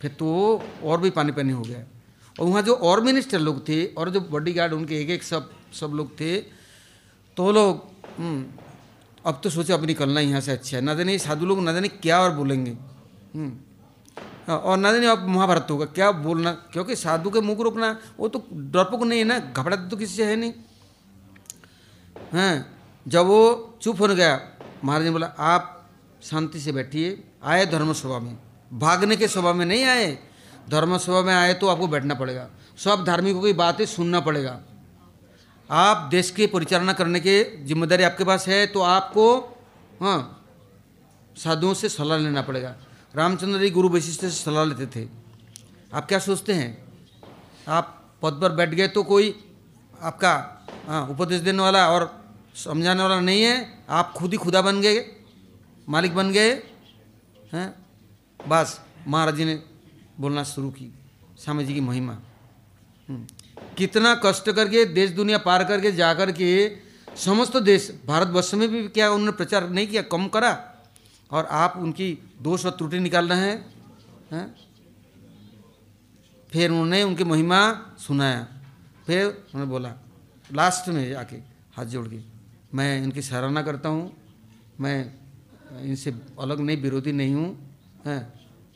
फिर 0.00 0.10
तो 0.18 0.28
और 0.84 1.00
भी 1.00 1.10
पानी 1.18 1.32
पानी 1.32 1.52
हो 1.52 1.62
गया। 1.62 1.78
और 2.36 2.46
वहाँ 2.46 2.62
जो 2.62 2.74
और 2.88 3.00
मिनिस्टर 3.04 3.38
लोग 3.40 3.66
थे 3.68 3.84
और 3.98 4.10
जो 4.16 4.20
बॉडी 4.32 4.52
गार्ड 4.52 4.72
उनके 4.72 5.00
एक 5.02 5.10
एक 5.10 5.22
सब 5.22 5.50
सब 5.80 5.92
लोग 5.98 6.10
थे 6.20 6.36
तो 7.36 7.50
लोग 7.52 7.82
हम्म, 8.18 8.44
अब 9.26 9.40
तो 9.44 9.50
सोचे 9.50 9.72
अब 9.72 9.84
निकलना 9.84 10.20
यहाँ 10.20 10.40
से 10.40 10.52
अच्छा 10.52 10.76
है। 10.76 10.82
ना 10.84 10.94
जाने 10.94 11.18
साधु 11.18 11.46
लोग 11.46 11.62
ना 11.64 11.72
जाने 11.72 11.88
क्या 12.04 12.20
और 12.22 12.30
बोलेंगे 12.36 12.70
हम्म, 13.34 13.52
हाँ, 14.48 14.58
और 14.58 14.76
ना 14.78 14.92
जाने 14.92 15.06
अब 15.06 15.26
महाभारत 15.28 15.66
होगा 15.70 15.84
क्या 15.96 16.10
बोलना 16.26 16.52
क्योंकि 16.72 16.96
साधु 16.96 17.30
के 17.30 17.40
मुख 17.48 17.60
रोकना 17.66 17.88
वो 18.18 18.28
तो 18.28 18.44
डरपोक 18.76 19.02
नहीं 19.02 19.18
है 19.18 19.24
ना 19.32 19.38
घबरा 19.56 19.76
तो 19.90 19.96
किसी 19.96 20.14
से 20.16 20.24
है 20.24 20.36
नहीं। 20.36 20.52
हैं? 22.32 22.76
जब 23.06 23.26
वो 23.26 23.78
चुप 23.82 24.00
हो 24.00 24.06
गया, 24.08 24.40
महाराज 24.84 25.04
ने 25.04 25.10
बोला, 25.10 25.26
आप 25.26 25.88
शांति 26.22 26.60
से 26.60 26.72
बैठिए, 26.72 27.22
आए 27.44 27.66
धर्म 27.66 27.92
सभा 27.92 28.18
में। 28.18 28.36
भागने 28.72 29.16
के 29.16 29.28
सभा 29.28 29.52
में 29.52 29.64
नहीं 29.66 29.84
आए, 29.84 30.06
धर्म 30.70 30.96
सभा 30.98 31.20
में 31.22 31.34
आए 31.34 31.52
तो 31.54 31.68
आपको 31.68 31.86
बैठना 31.88 32.14
पड़ेगा। 32.14 32.48
सब 32.78 33.04
धार्मिकों 33.04 33.42
की 33.42 33.52
बातें 33.52 33.84
सुनना 33.86 34.20
पड़ेगा। 34.20 34.58
आप 35.70 36.08
देश 36.10 36.30
की 36.30 36.46
परिचालना 36.46 36.92
करने 36.92 37.20
की 37.20 37.42
ज़िम्मेदारी 37.66 38.04
आपके 38.04 38.24
पास 38.24 38.48
है 38.48 38.66
तो 38.66 38.80
आपको 38.80 39.36
हाँ 40.00 40.44
साधुओं 41.36 41.74
से 41.74 41.88
सलाह 41.88 42.18
लेना 42.18 42.42
पड़ेगा। 42.42 42.74
रामचंद्र 43.14 43.58
जी 43.60 43.70
गुरु 43.70 43.88
वशिष्ठ 43.88 44.20
से 44.20 44.30
सलाह 44.30 44.64
लेते 44.64 44.86
थे। 44.86 45.08
आप 45.92 46.06
क्या 46.06 46.18
सोचते 46.18 46.52
हैं? 46.52 46.70
आप 47.68 48.14
पद 48.22 48.38
पर 48.42 48.52
बैठ 48.52 48.68
गए 48.70 48.88
तो 48.88 49.02
कोई 49.02 49.34
आपका 50.02 50.55
हाँ 50.86 51.08
उपदेश 51.08 51.40
देने 51.40 51.62
वाला 51.62 51.88
और 51.90 52.24
समझाने 52.54 53.02
वाला 53.02 53.20
नहीं 53.20 53.42
है। 53.42 53.84
आप 53.88 54.12
खुद 54.12 54.32
ही 54.32 54.38
खुदा 54.38 54.62
बन 54.62 54.80
गए, 54.80 55.16
मालिक 55.88 56.14
बन 56.14 56.32
गए, 56.32 56.50
हैं? 57.52 57.74
बस, 58.48 58.80
महाराज 59.08 59.36
जी 59.36 59.44
ने 59.44 59.62
बोलना 60.20 60.44
शुरू 60.44 60.70
की, 60.70 60.94
स्वामी 61.38 61.64
जी 61.64 61.74
की 61.74 61.80
महिमा। 61.80 62.12
हम्म। 63.08 63.26
कितना 63.76 64.20
कष्ट 64.24 64.50
करके 64.50 64.84
देश 64.84 65.10
दुनिया 65.10 65.38
पार 65.38 65.64
करके 65.64 65.92
जा 65.92 66.14
कर 66.14 66.32
के 66.32 66.76
समस्त 67.16 67.56
देश, 67.56 68.02
भारतवर्ष 68.06 68.54
में 68.54 68.68
भी 68.68 68.88
क्या 68.88 69.10
उन्होंने 69.10 69.32
प्रचार 69.32 69.68
नहीं 69.70 69.86
किया, 69.86 70.02
कम 70.02 70.28
करा? 70.28 70.74
और 71.30 71.46
आप 71.46 71.74
उनकी 71.76 72.18
दोष 72.42 72.66
और 72.66 72.72
त्रुटि 72.72 72.98
निकाल 72.98 73.28
रहे 73.28 73.40
हैं, 73.40 73.74
है? 74.32 74.54
फिर 76.52 76.70
उन्होंने 76.70 77.02
उनकी 77.02 77.24
महिमा 77.24 77.86
सुनाया। 77.98 78.46
फिर 79.06 79.26
उन्होंने 79.26 79.66
बोला 79.66 79.94
लास्ट 80.54 80.88
में 80.88 81.14
आके 81.14 81.36
हाथ 81.76 81.84
जोड़ 81.92 82.06
के 82.08 82.18
मैं 82.76 83.02
इनकी 83.02 83.22
सराहना 83.22 83.62
करता 83.62 83.88
हूँ 83.88 84.12
मैं 84.80 84.96
इनसे 85.82 86.10
अलग 86.40 86.60
नहीं 86.60 86.76
विरोधी 86.82 87.12
नहीं 87.12 87.34
हूँ 87.34 87.48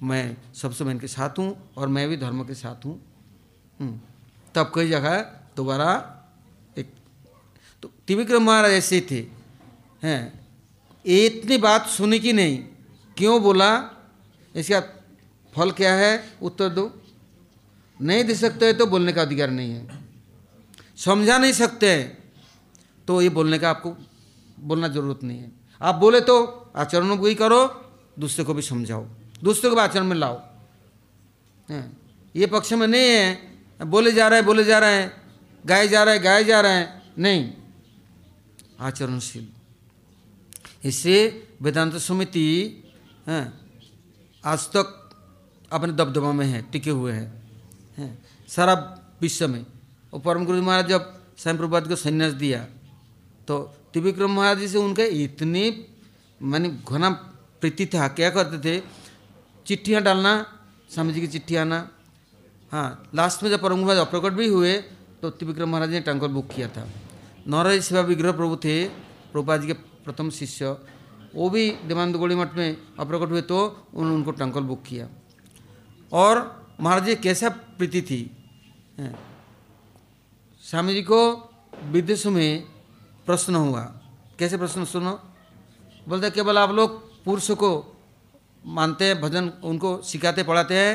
मैं 0.03 0.37
सबसे 0.55 0.85
मैं 0.85 0.93
इनके 0.93 1.07
साथ 1.07 1.39
हूँ 1.39 1.49
और 1.77 1.89
मैं 1.89 2.09
भी 2.09 2.17
धर्म 2.17 2.43
के 2.45 2.55
साथ 2.55 2.85
हूँ। 2.85 2.95
हम्म, 3.81 4.01
तब 4.55 4.73
कई 4.75 4.89
जगह 4.89 5.17
दोबारा 5.57 5.91
एक 6.79 6.93
तो 7.83 7.89
त्रिविक्रम 8.07 8.43
महाराज 8.45 8.73
ऐसे 8.73 9.01
थे 9.11 9.21
हैं 10.03 10.21
इतनी 11.05 11.57
बात 11.59 11.87
सुनी 11.87 12.19
कि 12.19 12.33
नहीं 12.33 12.59
क्यों 13.17 13.41
बोला 13.43 13.71
इसका 14.55 14.81
फल 15.53 15.71
क्या 15.79 15.95
है 15.95 16.13
उत्तर 16.43 16.69
दो 16.69 16.91
नहीं 18.01 18.25
दे 18.25 18.35
सकते 18.35 18.73
तो 18.73 18.87
बोलने 18.87 19.13
का 19.13 19.23
अधिकार 19.23 19.51
नहीं 19.51 19.71
है। 19.71 20.00
समझा 21.05 21.39
नहीं 21.39 21.53
सकते 21.53 22.03
तो 23.07 23.21
ये 23.23 23.29
बोलने 23.29 23.59
का 23.59 23.71
आपको 23.71 23.97
बोलना 24.61 24.89
ज़रूरत 24.89 25.23
नहीं 25.23 25.39
है। 25.39 25.53
आप 25.83 25.95
बोले 25.95 26.21
तो 26.21 26.37
आचरणों 26.77 27.29
ही 27.29 27.35
करो, 27.35 27.61
दूसरे 28.19 28.45
को 28.45 28.55
भी 28.55 28.63
समझाओ। 28.63 29.07
दूसरे 29.45 29.71
को 29.71 29.77
भी 29.77 29.83
आचरण 29.83 30.05
में 30.05 30.17
लाओ। 30.17 30.41
ये 32.37 32.47
पक्ष 32.47 32.73
में 32.73 32.87
नहीं 32.87 33.09
है। 33.09 33.39
बोले 33.87 34.13
जा 34.13 34.29
रहे 34.29 34.39
हैं, 34.39 34.47
बोले 34.47 34.65
जा 34.65 34.79
रहे 34.79 34.95
हैं। 34.95 35.13
गाए 35.67 35.89
जा 35.89 36.03
रहे 36.05 36.15
हैं, 36.15 36.25
गाए 36.25 36.45
जा 36.45 36.61
रहे 36.61 36.73
हैं। 36.73 37.13
नहीं। 37.19 37.53
आचरणशील। 38.81 39.49
इससे 40.85 41.49
वेदांत 41.63 41.97
समिति 41.97 42.85
आज 44.45 44.61
तक 44.67 44.87
अपने 45.73 45.93
दबदबा 45.93 46.33
में 46.33 46.47
है, 46.47 46.63
टिके 46.63 46.91
हुए 46.91 47.13
हैं? 47.13 48.19
सारा 48.49 48.75
विश्व 49.21 49.49
में। 49.49 49.65
और 50.13 50.21
परम 50.21 50.45
गुरु 50.45 50.63
महाराज 50.63 50.89
जब 50.89 51.03
स्वयं 51.39 51.57
प्रभात 51.57 51.89
को 51.89 51.97
संन्यास 51.99 52.33
दिया 52.35 52.59
तो 53.49 53.59
त्रिविक्रम 53.93 54.31
महाराज 54.31 54.59
जी 54.59 54.69
से 54.69 54.79
उनके 54.79 55.05
इतनी, 55.25 55.63
मैंने 56.41 56.69
घना 56.69 57.11
प्रीति 57.61 57.87
था, 57.87 58.09
क्या 58.09 58.31
करते 58.31 58.59
थे? 58.61 58.83
चिट्ठियाँ 59.67 60.03
डालना, 60.03 60.33
स्वामी 60.91 61.13
जी 61.13 61.21
की 61.21 61.27
चिट्ठी 61.29 61.57
आना। 61.57 61.79
हाँ 62.73 63.11
लास्ट 63.15 63.43
में 63.43 63.51
जब 63.51 63.61
परम 63.63 63.79
महाराज 63.79 63.99
अप्रकट 63.99 64.33
भी 64.33 64.47
हुए 64.49 64.77
तो 65.23 65.31
त्रिविक्रम 65.31 65.69
महाराज 65.71 65.91
ने 65.91 66.01
टैंकर 66.01 66.29
बुक 66.29 66.49
किया 66.49 66.69
था। 66.69 66.87
नौराज 67.47 67.81
सेवा 67.83 68.01
विग्रह 68.03 68.33
प्रभु 68.33 68.57
थे 68.57 68.77
प्रभुपा 69.33 69.57
जी 69.57 69.67
के 69.67 69.73
प्रथम 70.05 70.31
शिष्य। 70.31 70.77
वो 71.35 71.49
भी 71.51 71.71
देवानंद 71.87 72.17
गोड़ी 72.17 72.35
मठ 72.35 72.55
में 72.57 72.77
अप्रकट 72.99 73.31
हुए 73.31 73.43
तो 73.43 73.59
उन्होंने 73.95 74.15
उनको 74.15 74.31
टंकल 74.33 74.63
बुक 74.65 74.83
किया। 74.83 75.09
और 76.13 76.39
महाराज 76.81 77.05
जी, 77.05 77.15
कैसा 77.17 77.49
प्रीति 77.49 78.03
थी? 78.03 78.21
स्वामी 80.71 80.95
जी 80.95 81.03
को 81.03 81.21
विदेश 81.91 82.27
में 82.27 82.63
प्रश्न 83.27 83.55
हुआ। 83.55 83.81
कैसे 84.39 84.57
प्रश्न 84.57 84.85
सुनो? 84.85 85.13
बोलते 86.07 86.31
केवल 86.31 86.59
आप 86.59 86.71
लोग 86.71 86.91
पुरुषों 87.25 87.57
को 87.57 87.71
मानते 88.65 89.05
हैं, 89.05 89.21
भजन 89.21 89.49
उनको 89.65 89.91
सिखाते, 90.03 90.43
पढ़ाते 90.43 90.75
हैं 90.75 90.95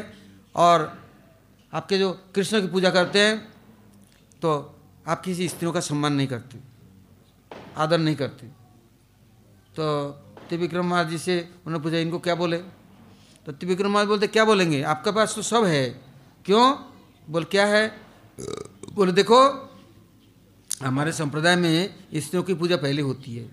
और 0.55 0.77
आपके 1.73 1.97
जो 1.97 2.11
कृष्ण 2.35 2.61
की 2.61 2.67
पूजा 2.67 2.89
करते 2.89 3.19
हैं 3.19 3.35
तो 4.41 4.53
आप 5.07 5.21
किसी 5.21 5.47
स्त्रियों 5.49 5.73
का 5.73 5.79
सम्मान 5.81 6.13
नहीं 6.13 6.27
करते, 6.27 6.59
आदर 7.77 7.99
नहीं 7.99 8.15
करते। 8.15 8.47
तो 9.75 9.83
त्रिविक्रम 10.47 10.85
महाराज 10.85 11.09
जी 11.09 11.17
से 11.17 11.39
उन्होंने 11.65 11.83
पूछा, 11.83 11.97
इनको 11.97 12.19
क्या 12.19 12.35
बोले? 12.35 12.57
तो 13.45 13.51
त्रिविक्रम 13.51 13.91
महाराज 13.91 14.07
बोलते, 14.07 14.27
क्या 14.29 14.45
बोलेंगे? 14.45 14.81
आपके 14.83 15.11
पास 15.11 15.35
तो 15.35 15.41
सब 15.43 15.63
है। 15.65 15.85
क्यों? 16.45 16.65
बोल, 17.27 17.43
क्या 17.45 17.65
है? 17.67 17.85
बोले, 18.95 19.11
देखो, 19.11 19.37
हमारे 20.83 21.11
संप्रदाय 21.11 21.55
में 21.55 21.95
स्त्रियों 22.15 22.43
की 22.43 22.53
पूजा 22.53 22.75
पहले 22.77 23.01
होती 23.01 23.35
है। 23.35 23.43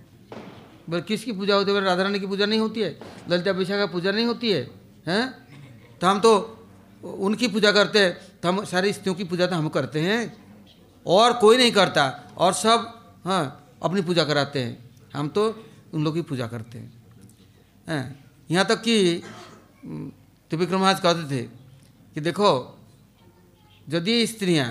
बोले 0.89 1.03
किसकी 1.03 1.33
पूजा 1.33 1.55
होती 1.55 1.71
है? 1.71 1.75
बोले 1.75 1.87
राधा 1.87 2.03
रानी 2.03 2.21
की 2.21 2.27
पूजा 2.27 2.47
नहीं 2.47 2.61
होती 2.61 2.81
है 2.81 2.91
ललिता 3.31 3.51
विशाखा 3.51 3.87
पूजा 3.87 4.11
नहीं 4.13 4.27
होती 4.27 4.51
है, 4.51 4.63
हैं? 5.07 5.25
तो 6.01 6.07
हम 6.07 6.21
तो 6.21 6.33
उनकी 7.03 7.49
पूजा 7.49 7.73
करते 7.73 7.99
हैं 7.99 8.13
तो 8.41 8.49
हम 8.49 8.65
सारी 8.65 8.93
स्त्रियों 8.93 9.15
की 9.15 9.25
पूजा 9.25 9.47
तो 9.47 9.57
हम 9.57 9.69
करते 9.69 10.01
हैं। 10.01 10.21
और 11.07 11.33
कोई 11.35 11.57
नहीं 11.57 11.73
करता, 11.73 12.05
और 12.39 12.53
सब 12.55 12.87
हाँ 13.25 13.75
अपनी 13.83 14.03
पूजा 14.03 14.25
कराते 14.25 14.63
हैं। 14.63 14.91
हम 15.15 15.29
तो 15.29 15.47
उन 15.95 16.05
लोग 16.05 16.15
की 16.15 16.23
पूजा 16.23 16.47
करते 16.47 16.79
हैं। 16.79 16.93
हैं? 17.89 18.25
यहाँ 18.51 18.65
तक 18.67 18.83
कि 18.83 19.23
त्रिविक्रम 20.51 20.81
महाराज 20.81 21.01
कहते 21.01 21.25
थे 21.31 21.43
कि 22.17 22.21
देखो, 22.21 22.79
यदि 23.87 24.27
स्त्रियाँ 24.27 24.67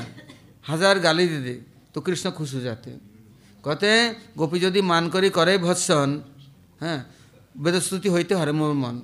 हज़ार 0.66 1.00
गाली 1.00 1.28
दे 1.28 1.40
दे 1.42 1.54
तो 1.96 2.02
कृष्ण 2.02 2.32
खुश 2.32 2.54
हो 2.54 2.60
जाते। 2.60 2.92
हैं 2.92 3.00
कहते 3.64 3.88
हैं, 3.88 4.34
गोपी 4.38 4.60
यदि 4.60 4.82
मान 4.82 5.10
करी 5.10 5.30
करे 5.30 5.58
भत्सन, 5.58 6.24
हैं, 6.82 7.00
वेदस्तुति 7.56 8.10
होते 8.10 8.36
हरे 8.36 8.52
मोर 8.52 8.74
मन। 8.74 9.02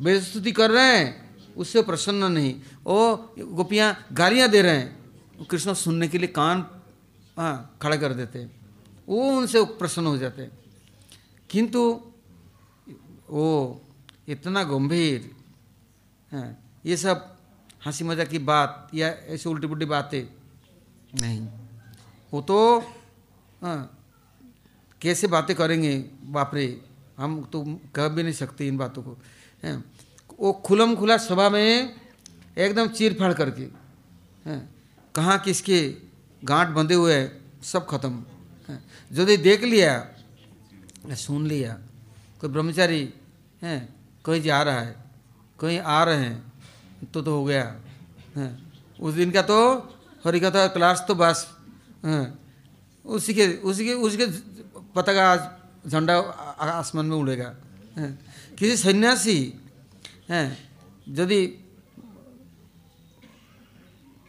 वेदस्तुति 0.00 0.52
कर 0.52 0.70
रहे 0.70 0.96
हैं, 0.98 1.08
उससे 1.56 1.82
प्रसन्न 1.82 2.30
नहीं। 2.32 2.54
ओ, 2.86 3.16
गोपियाँ 3.56 3.88
गालियाँ 4.12 4.48
दे 4.48 4.62
रहे 4.62 4.76
हैं, 4.76 5.46
कृष्ण 5.50 5.74
सुनने 5.74 6.08
के 6.08 6.18
लिए 6.18 6.28
कान 6.28 6.66
हाँ 7.36 7.78
खड़ा 7.82 7.96
कर 7.96 8.12
देते 8.14 8.38
हैं। 8.38 8.50
वो 9.08 9.22
उनसे 9.30 9.64
प्रसन्न 9.78 10.06
हो 10.06 10.16
जाते 10.18 10.42
हैं। 10.42 10.52
किंतु 11.50 11.80
वो 13.30 13.80
इतना 14.28 14.62
गंभीर, 14.64 15.30
हैं, 16.32 16.58
ये 16.86 16.96
सब 16.96 17.36
हँसी 17.86 18.04
मज़ाक 18.04 18.28
की 18.28 18.38
बात 18.40 18.90
या 18.94 19.08
ऐसी 19.28 19.48
उल्टी 19.48 19.66
पुल्टी 19.66 19.84
बातें 19.86 20.22
नहीं। 21.16 21.40
वो 22.32 22.40
तो 22.42 22.78
हाँ 23.62 23.92
कैसे 25.00 25.26
बातें 25.26 25.54
करेंगे? 25.56 25.98
बाप 26.24 26.54
रे 26.54 26.66
हम 27.18 27.42
तो 27.52 27.64
कह 27.94 28.08
भी 28.08 28.22
नहीं 28.22 28.32
सकते 28.34 28.66
इन 28.68 28.76
बातों 28.78 29.02
को, 29.02 29.16
हैं। 29.62 29.84
वो 30.40 30.52
खुलम 30.64 30.94
खुला 30.96 31.16
सभा 31.18 31.48
में 31.50 31.96
एकदम 32.58 32.88
चीर 32.88 33.14
फाड़ 33.14 33.32
करके, 33.32 33.62
हैं, 34.46 34.60
कहाँ 35.14 35.38
किसके 35.38 35.78
गांठ 36.42 36.68
बंधे 36.68 36.94
हुए 36.94 37.14
हैं, 37.14 37.60
सब 37.62 37.86
खत्म, 37.86 38.24
हैं। 38.68 38.82
यदि 39.12 39.36
देख 39.38 39.64
लिया 39.64 41.14
सुन 41.16 41.46
लिया, 41.46 41.72
कोई 42.40 42.50
ब्रह्मचारी, 42.50 43.02
हैं, 43.62 43.80
कहीं 44.24 44.42
जा 44.42 44.62
रहा 44.62 44.80
है, 44.80 44.94
कहीं 45.58 45.78
आ 45.78 46.02
रहे 46.04 46.16
हैं 46.18 47.08
तो 47.12 47.22
तो 47.22 47.36
हो 47.36 47.44
गया, 47.44 47.64
हैं। 48.36 48.50
उस 49.00 49.14
दिन 49.14 49.30
का 49.30 49.42
तो 49.42 49.58
हरी 50.26 50.40
कथा 50.40 50.66
क्लास 50.68 51.04
तो 51.08 51.14
बस। 51.14 51.46
हैं। 52.04 52.26
उसी 53.04 53.34
के 53.34 53.46
उसी 53.62 53.84
के 53.86 53.92
उसके 53.96 54.26
पताका 54.94 55.22
आज 55.24 55.90
झंडा 55.90 56.18
आसमान 56.18 57.06
में 57.06 57.16
उड़ेगा। 57.16 57.54
हैं। 57.96 58.10
किसी 58.58 58.76
सन्यासी, 58.76 59.38
हैं, 60.28 60.48
यदि 61.08 61.46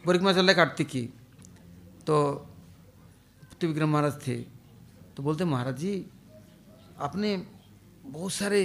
परिक्रमा 0.04 0.32
चल 0.32 0.38
रहा 0.38 0.48
है 0.48 0.54
कार्तिक 0.54 0.88
की 0.88 1.02
तो 2.06 2.16
त्रिविक्रम 3.58 3.90
महाराज 3.90 4.14
थे। 4.26 4.36
तो 5.16 5.22
बोलते, 5.22 5.44
महाराज 5.44 5.76
जी, 5.78 6.06
आपने 6.98 7.36
बहुत 8.06 8.32
सारे 8.32 8.60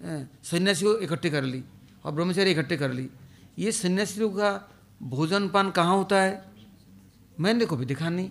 सन्यासी 0.00 0.84
को 0.84 0.96
इकट्ठे 0.98 1.30
कर 1.30 1.42
ली 1.44 1.62
और 2.04 2.12
ब्रह्मचारी 2.12 2.50
इकट्ठे 2.50 2.76
कर 2.76 2.92
ली। 2.92 3.08
ये 3.58 3.72
सन्यासियों 3.72 4.30
का 4.30 4.50
भोजन 5.00 5.48
पान 5.48 5.70
कहाँ 5.70 5.96
होता 5.96 6.20
है? 6.22 6.44
मैंने 7.40 7.66
भी 7.66 7.86
दिखा 7.86 8.08
नहीं। 8.08 8.30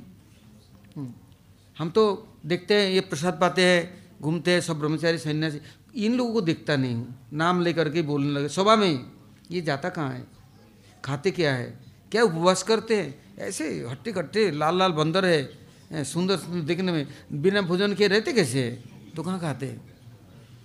हम 1.78 1.90
तो 1.90 2.04
देखते 2.46 2.74
हैं 2.74 2.90
ये 2.90 3.02
प्रसाद 3.02 3.38
पाते 3.42 3.66
हैं 3.66 3.82
घूमते 4.22 4.52
हैं 4.52 4.62
सब 4.62 4.80
ब्रह्मचारी 4.80 5.18
सन्यासी 5.18 5.60
इन 5.96 6.16
लोगों 6.18 6.34
को 6.34 6.42
देखता 6.42 6.76
नहीं 6.76 6.96
हूँ। 6.96 7.16
नाम 7.34 7.62
लेकर 7.62 7.90
के 7.90 8.02
बोलने 8.02 8.32
लगे 8.32 8.50
सभा 8.50 8.76
में 8.76 9.06
ये 9.52 9.62
जाता 9.62 9.90
कहाँ 9.90 10.12
है? 10.12 10.26
खाते 11.04 11.32
क्या 11.32 11.54
है? 11.56 11.74
क्या 12.12 12.24
उपवास 12.24 12.64
करते 12.64 12.96
हैं? 12.96 13.16
ऐसे 13.40 13.68
हट्टे 13.90 14.12
कट्टे 14.12 14.50
लाल 14.52 14.78
लाल 14.78 14.92
बंदर 14.92 15.26
है 15.26 16.04
सुंदर 16.04 16.38
सुंदर 16.38 16.62
देखने 16.68 16.92
में 16.92 17.08
बिना 17.34 17.62
भोजन 17.62 17.94
के 17.96 18.08
रहते 18.08 18.34
कैसे 18.34 18.70
तो 19.16 19.24
कहाँ 19.24 19.40
खाते 19.40 19.66
हैं? 19.66 19.82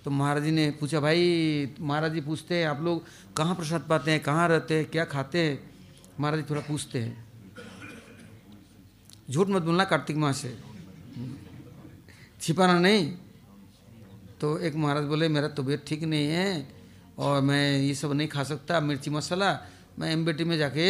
तो 0.05 0.11
महाराज 0.11 0.43
जी 0.43 0.51
ने 0.51 0.69
पूछा 0.79 0.99
भाई 0.99 1.75
महाराज 1.79 2.13
जी 2.13 2.21
पूछते 2.21 2.55
हैं 2.55 2.67
आप 2.67 2.81
लोग 2.81 3.03
कहाँ 3.37 3.55
प्रसाद 3.55 3.85
पाते 3.89 4.11
हैं 4.11 4.19
कहाँ 4.19 4.47
रहते 4.49 4.77
हैं 4.77 4.85
क्या 4.85 5.05
खाते 5.05 5.39
हैं? 5.39 5.72
महाराज 6.19 6.39
जी 6.39 6.45
थोड़ा 6.49 6.61
पूछते 6.61 6.99
हैं। 6.99 7.25
झूठ 9.29 9.47
मत 9.47 9.61
बोलना 9.61 9.83
कार्तिक 9.83 10.17
माह 10.17 10.31
से। 10.33 10.57
छिपाना 12.41 12.79
नहीं। 12.79 13.11
तो 14.41 14.57
एक 14.59 14.75
महाराज 14.75 15.03
बोले, 15.05 15.27
मेरा 15.29 15.47
तबीयत 15.49 15.83
ठीक 15.87 16.03
नहीं 16.03 16.27
है 16.27 16.67
और 17.17 17.41
मैं 17.41 17.79
ये 17.79 17.93
सब 17.95 18.11
नहीं 18.13 18.27
खा 18.27 18.43
सकता, 18.43 18.79
मिर्ची 18.79 19.09
मसाला, 19.09 19.51
मैं 19.99 20.11
एम 20.11 20.25
में 20.47 20.57
जाके 20.57 20.87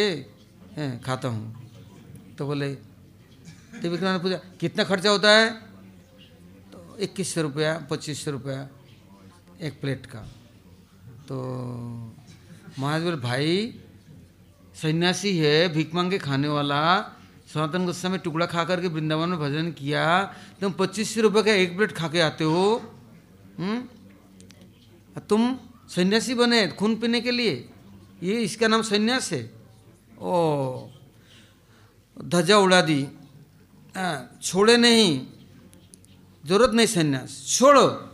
खाता 1.00 1.28
हूँ। 1.28 2.36
तो 2.38 2.46
बोले 2.46 2.74
तो 2.74 3.90
ने 3.90 4.20
पूछा, 4.20 4.38
कितना 4.60 4.84
खर्चा 4.84 5.10
होता 5.10 5.32
है? 5.32 5.50
तो 6.72 6.98
इक्कीस 7.00 7.34
सौ 7.34 7.42
रुपया, 7.42 7.78
पच्चीस 7.90 8.24
सौ 8.26 8.32
रुपया 8.32 8.68
एक 9.62 9.80
प्लेट 9.82 10.06
का। 10.06 10.20
तो 11.28 11.38
महाराज 12.80 13.04
बोले, 13.04 13.18
भाई 13.18 13.80
सन्यासी 14.82 15.38
है 15.38 15.70
भीख 15.70 15.96
मांगे 15.96 16.18
खाने 16.18 16.48
वाला। 16.48 17.02
सनातन 17.54 17.86
गोस्वामी 17.86 18.18
टुकड़ा 18.18 18.46
खा 18.46 18.64
करके 18.64 18.88
वृंदावन 18.88 19.30
में 19.30 19.40
भजन 19.40 19.72
किया। 19.72 20.24
तुम 20.62 20.72
पच्चीस 20.72 21.18
रुपये 21.18 21.44
का 21.44 21.54
एक 21.54 21.76
प्लेट 21.76 21.92
खा 21.92 22.08
के 22.08 22.20
आते 22.20 22.44
हो। 22.44 22.94
हुँ? 23.60 23.90
तुम 25.30 25.60
सन्यासी 25.90 26.34
बने 26.34 26.68
खून 26.68 26.96
पीने 26.96 27.22
के 27.22 27.32
लिए। 27.32 27.70
ये 28.24 28.34
इसका 28.42 28.68
नाम 28.68 28.82
सन्यास 28.82 29.34
है। 29.34 29.52
ओ 30.20 30.88
धजा 32.26 32.58
उड़ा 32.58 32.82
दी। 32.82 33.08
आ, 33.98 34.20
छोड़े 34.42 34.78
नहीं। 34.78 35.28
ज़रूरत 36.46 36.72
नहीं 36.74 36.88
सन्यास। 36.88 37.58
छोड़ो। 37.60 38.10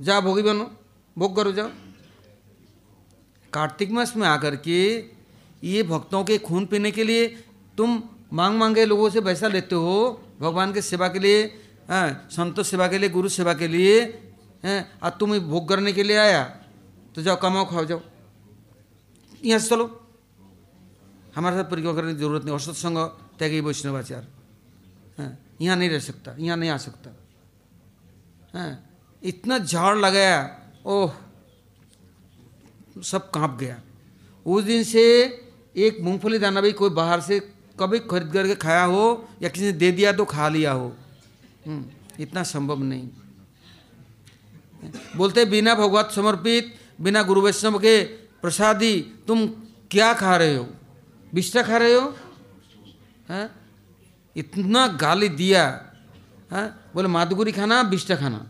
जा 0.00 0.20
भोगी 0.20 0.42
बनो। 0.42 0.76
भोग 1.18 1.36
करो 1.36 1.52
जाओ। 1.52 1.70
कार्तिक 3.54 3.90
मास 3.90 4.16
में 4.16 4.26
आकर 4.28 4.56
के 4.58 4.80
ये 5.62 5.82
भक्तों 5.84 6.22
के 6.24 6.38
खून 6.38 6.66
पीने 6.66 6.90
के 6.90 7.04
लिए 7.04 7.26
तुम 7.78 8.02
मांग 8.32 8.58
मांगे 8.58 8.84
लोगों 8.84 9.08
से 9.10 9.20
पैसा 9.20 9.48
लेते 9.48 9.74
हो, 9.74 10.20
भगवान 10.40 10.72
के 10.72 10.82
सेवा 10.82 11.08
के 11.08 11.18
लिए 11.18 11.38
संतों 11.90 12.62
सेवा 12.62 12.86
के 12.88 12.98
लिए, 12.98 13.08
गुरु 13.08 13.28
सेवा 13.30 13.54
के 13.54 13.68
लिए, 13.68 14.00
हैं, 14.64 14.80
आज 15.02 15.12
तुम 15.20 15.38
भोग 15.40 15.68
करने 15.68 15.92
के 15.92 16.02
लिए 16.02 16.16
आया 16.18 16.44
तो 17.14 17.22
जाओ 17.22 17.36
कमाओ, 17.36 17.64
खाओ, 17.64 17.84
जाओ। 17.84 18.00
यहाँ 19.44 19.58
से 19.58 19.68
चलो। 19.68 19.84
हमारे 21.36 21.56
साथ 21.56 21.70
परिक्रमा 21.70 21.94
करने 21.94 22.12
की 22.12 22.18
ज़रूरत 22.18 22.42
नहीं, 22.44 22.52
और 22.52 22.60
सत्संग 22.60 22.98
त्यागी 23.38 23.60
वैष्णवाचार 23.60 24.26
हैं, 25.18 25.38
यहाँ 25.60 25.76
नहीं 25.76 25.90
रह 25.90 25.98
सकता, 26.00 26.34
यहाँ 26.38 26.56
नहीं 26.56 26.70
आ 26.70 26.76
सकता। 26.78 27.10
हैं, 28.54 28.72
इतना 29.22 29.58
झाड़ 29.60 29.96
लगाया, 29.98 30.38
ओह। 30.86 31.12
सब 32.98 33.30
काँप 33.30 33.56
गया। 33.60 33.80
उस 34.46 34.64
दिन 34.64 34.84
से 34.84 35.22
एक 35.76 36.00
मूंगफली 36.00 36.38
दाना 36.38 36.60
भी 36.60 36.72
कोई 36.72 36.90
बाहर 36.90 37.20
से 37.20 37.40
कभी 37.80 37.98
खरीद 37.98 38.32
करके 38.32 38.54
खाया 38.54 38.84
हो 38.84 39.28
या 39.42 39.48
किसी 39.48 39.66
ने 39.66 39.72
दे 39.72 39.92
दिया 39.92 40.12
तो 40.12 40.24
खा 40.24 40.48
लिया 40.48 40.72
हो। 40.72 40.96
इतना 42.20 42.42
संभव 42.42 42.82
नहीं। 42.82 43.08
बोलते 45.16 45.44
बिना 45.44 45.74
भगवत 45.74 46.10
समर्पित, 46.10 46.74
बिना 47.00 47.22
गुरु 47.22 47.40
वैष्णव 47.40 47.78
के 47.78 48.02
प्रसादी, 48.42 49.00
तुम 49.00 49.46
क्या 49.90 50.14
खा 50.14 50.36
रहे 50.36 50.56
हो? 50.56 50.68
बिस्टा 51.34 51.62
खा 51.62 51.76
रहे 51.76 51.94
हो? 51.94 52.16
है? 53.28 53.50
इतना 54.36 54.86
गाली 54.86 55.28
दिया। 55.28 55.86
है? 56.52 56.74
बोले 56.94 57.08
माधुगुरी 57.08 57.52
खाना 57.52 57.82
बिस्टा 57.82 58.16
खाना। 58.16 58.46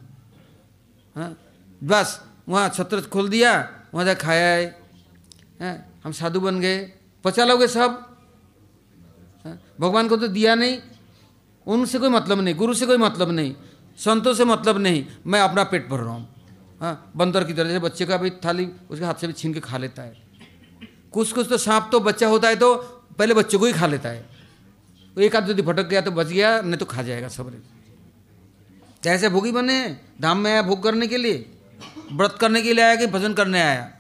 है? 1.17 1.37
बस, 1.85 2.25
वहाँ 2.49 2.69
छत्र 2.69 3.01
खोल 3.01 3.29
दिया। 3.29 3.82
वहाँ 3.93 4.05
जा 4.07 4.15
खाया 4.17 4.49
है। 5.61 5.73
हम 6.05 6.13
साधु 6.13 6.41
बन 6.41 6.61
गए। 6.61 6.79
पचा 7.25 7.45
लोगे 7.45 7.67
सब 7.69 8.01
भगवान 9.81 10.09
को 10.09 10.17
तो 10.17 10.29
दिया 10.29 10.55
नहीं। 10.55 10.79
उनसे 11.67 11.99
कोई 11.99 12.09
मतलब 12.11 12.41
नहीं, 12.41 12.55
गुरु 12.55 12.75
से 12.75 12.87
कोई 12.87 12.97
मतलब 12.99 13.31
नहीं, 13.31 13.55
संतों 13.99 14.35
से 14.35 14.45
मतलब 14.45 14.79
नहीं। 14.79 15.05
मैं 15.27 15.41
अपना 15.41 15.65
पेट 15.65 15.89
भर 15.89 15.99
रहा 15.99 16.15
हूँ। 16.15 16.29
हाँ 16.81 17.13
बंदर 17.17 17.45
की 17.45 17.53
तरह 17.53 17.71
से 17.71 17.79
बच्चे 17.79 18.07
का 18.07 18.17
भी 18.17 18.31
थाली 18.45 18.69
उसके 18.91 19.05
हाथ 19.05 19.15
से 19.15 19.27
भी 19.27 19.33
छीन 19.33 19.53
के 19.55 19.61
खा 19.61 19.79
लेता 19.79 20.03
है। 20.03 20.17
कुछ 21.13 21.33
कुछ 21.33 21.49
तो 21.49 21.59
सांप 21.59 21.89
तो 21.93 22.01
बच्चा 22.01 22.29
होता 22.29 22.49
है 22.49 22.57
तो 22.57 22.75
पहले 23.19 23.35
बच्चे 23.35 23.59
को 23.59 23.67
ही 23.67 23.73
खा 23.73 23.87
लेता 23.87 24.09
है। 24.09 24.25
एक 25.17 25.37
आध 25.37 25.51
यदि 25.51 25.63
भटक 25.63 25.87
गया 25.87 26.01
तो 26.01 26.11
बच 26.11 26.27
गया, 26.27 26.61
नहीं 26.61 26.77
तो 26.77 26.85
खा 26.87 27.03
जाएगा 27.03 27.29
सबरे 27.29 27.61
ऐसे 29.05 29.29
भोगी 29.29 29.53
बने, 29.53 29.97
धाम 30.21 30.39
में 30.39 30.51
आया 30.51 30.63
भोग 30.63 30.83
करने 30.83 31.07
के 31.07 31.17
लिए। 31.17 31.39
व्रत 32.13 32.37
करने 32.41 32.63
के 32.63 32.73
लिए 32.73 32.85
आया 32.85 32.97
कि 32.97 33.07
भजन 33.07 33.35
करने 33.35 33.61
आया? 33.61 33.91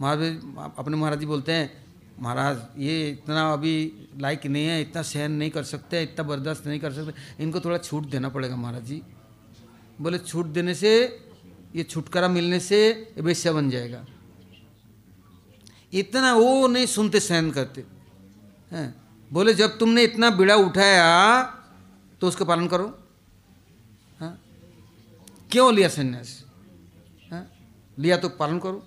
महाराज 0.00 0.20
अपने 0.78 0.96
महाराज 0.96 1.18
जी 1.18 1.26
बोलते 1.26 1.52
हैं, 1.52 1.84
महाराज, 2.20 2.58
ये 2.78 3.10
इतना 3.10 3.52
अभी 3.52 4.08
लायक 4.18 4.46
नहीं 4.46 4.66
है, 4.66 4.80
इतना 4.80 5.02
सहन 5.02 5.32
नहीं 5.32 5.50
कर 5.50 5.62
सकते, 5.62 6.02
इतना 6.02 6.22
बर्दाश्त 6.22 6.66
नहीं 6.66 6.80
कर 6.80 6.92
सकते, 6.92 7.42
इनको 7.42 7.60
थोड़ा 7.60 7.78
छूट 7.78 8.06
देना 8.06 8.28
पड़ेगा 8.28 8.56
महाराज 8.56 8.84
जी। 8.84 9.02
बोले, 10.00 10.18
छूट 10.18 10.46
देने 10.46 10.74
से, 10.74 10.92
ये 11.76 11.82
छुटकारा 11.82 12.28
मिलने 12.28 12.60
से 12.60 13.12
वैश्या 13.18 13.52
बन 13.52 13.70
जाएगा। 13.70 14.04
इतना 15.92 16.34
वो 16.34 16.66
नहीं 16.66 16.86
सुनते, 16.86 17.20
सहन 17.20 17.50
करते। 17.50 17.84
हैं? 18.72 18.94
बोले, 19.32 19.54
जब 19.54 19.78
तुमने 19.78 20.02
इतना 20.04 20.30
बिड़ा 20.30 20.54
उठाया 20.56 21.42
तो 22.20 22.28
उसका 22.28 22.44
पालन 22.44 22.66
करो। 22.68 22.86
हाँ? 24.20 24.40
क्यों 25.50 25.74
लिया 25.74 25.88
सन्यास? 25.88 26.39
लिया 27.98 28.16
तो 28.16 28.28
पालन 28.28 28.58
करो। 28.58 28.82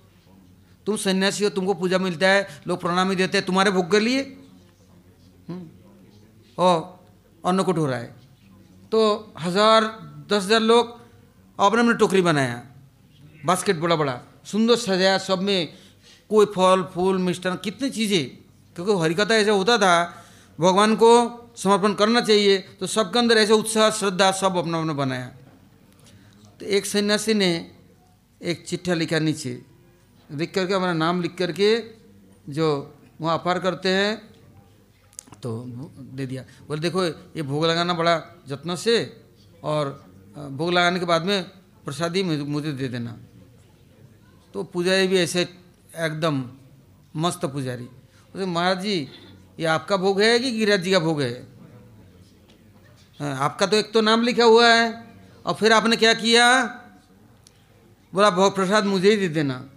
तुम 0.85 0.95
सन्यासी 0.95 1.43
हो, 1.43 1.49
तुमको 1.49 1.73
पूजा 1.73 1.97
मिलता 1.97 2.29
है, 2.29 2.47
लोग 2.67 2.81
प्रणामी 2.81 3.15
देते 3.15 3.37
हैं, 3.37 3.45
तुम्हारे 3.45 3.71
भोग 3.71 3.91
के 3.91 3.99
लिए। 3.99 4.21
हम्म। 5.49 5.69
और 6.57 7.03
अन्नकूट 7.45 7.77
हो 7.77 7.85
रहा 7.85 7.99
है। 7.99 8.15
तो 8.91 9.33
हज़ार, 9.39 9.83
दस 10.29 10.43
हज़ार 10.43 10.61
लोग 10.61 10.99
अपने 11.59 11.81
अपने 11.81 11.93
टोकरी 11.93 12.21
बनाया। 12.21 12.61
बास्केट 13.45 13.79
बड़ा 13.79 13.95
बड़ा, 13.95 14.19
सुंदर 14.45 14.75
सजाया, 14.75 15.17
सब 15.17 15.41
में 15.41 15.73
कोई 16.29 16.45
फल, 16.45 16.83
फूल, 16.93 17.17
मिष्ठान, 17.17 17.55
कितनी 17.63 17.89
चीज़ें। 17.89 18.25
क्योंकि 18.75 18.93
हरिकथा 19.01 19.35
ऐसा 19.35 19.51
होता 19.51 19.77
था, 19.77 20.23
भगवान 20.59 20.95
को 20.95 21.11
समर्पण 21.57 21.93
करना 21.93 22.21
चाहिए 22.21 22.57
तो 22.79 22.87
सबके 22.87 23.19
अंदर 23.19 23.37
ऐसे 23.37 23.53
उत्साह, 23.53 23.89
श्रद्धा, 23.89 24.31
सब 24.31 24.57
अपना 24.57 24.79
अपना 24.79 24.93
बनाया। 24.93 25.27
तो 26.59 26.65
एक 26.65 26.85
सन्यासी 26.85 27.33
ने 27.33 27.49
एक 28.43 28.65
चिट्ठा 28.67 28.93
लिखा 28.93 29.19
नीचे। 29.19 29.61
लिख 30.29 30.53
करके 30.53 30.73
हमारा 30.73 30.93
नाम 30.95 31.21
लिख 31.21 31.35
करके 31.37 31.69
जो 32.49 32.67
वहाँ 33.21 33.37
अपार 33.39 33.59
करते 33.59 33.89
हैं 33.89 34.11
तो 35.41 35.49
दे 36.11 36.25
दिया। 36.25 36.43
बोले 36.67 36.81
देखो 36.81 37.03
ये 37.03 37.41
भोग 37.41 37.65
लगाना 37.65 37.93
बड़ा 37.93 38.15
जत्न 38.47 38.75
से 38.75 38.95
और 39.63 39.89
भोग 40.51 40.71
लगाने 40.71 40.99
के 40.99 41.05
बाद 41.05 41.25
में 41.25 41.43
प्रसादी 41.85 42.23
मुझे 42.23 42.71
दे 42.73 42.87
देना। 42.87 43.17
तो 44.53 44.63
पुजारी 44.65 45.07
भी 45.07 45.17
ऐसे 45.19 45.41
एकदम 45.41 46.43
मस्त 47.15 47.45
पुजारी। 47.45 47.83
बोले 47.83 48.45
महाराज 48.45 48.81
जी 48.81 48.95
ये 49.59 49.65
आपका 49.67 49.97
भोग 49.97 50.21
है 50.21 50.37
कि 50.39 50.51
गिरिराज 50.51 50.81
जी 50.83 50.91
का 50.91 50.99
भोग 50.99 51.21
है? 51.21 51.33
हाँ, 53.19 53.35
आपका 53.37 53.65
तो 53.65 53.77
एक 53.77 53.91
तो 53.93 54.01
नाम 54.01 54.21
लिखा 54.21 54.43
हुआ 54.43 54.67
है 54.67 54.85
और 55.45 55.53
फिर 55.53 55.73
आपने 55.73 55.95
क्या 55.95 56.13
किया? 56.13 56.45
बोला 58.13 58.29
भोग 58.29 58.55
प्रसाद 58.55 58.85
मुझे 58.85 59.09
ही 59.09 59.17
दे 59.17 59.27
देना। 59.27 59.69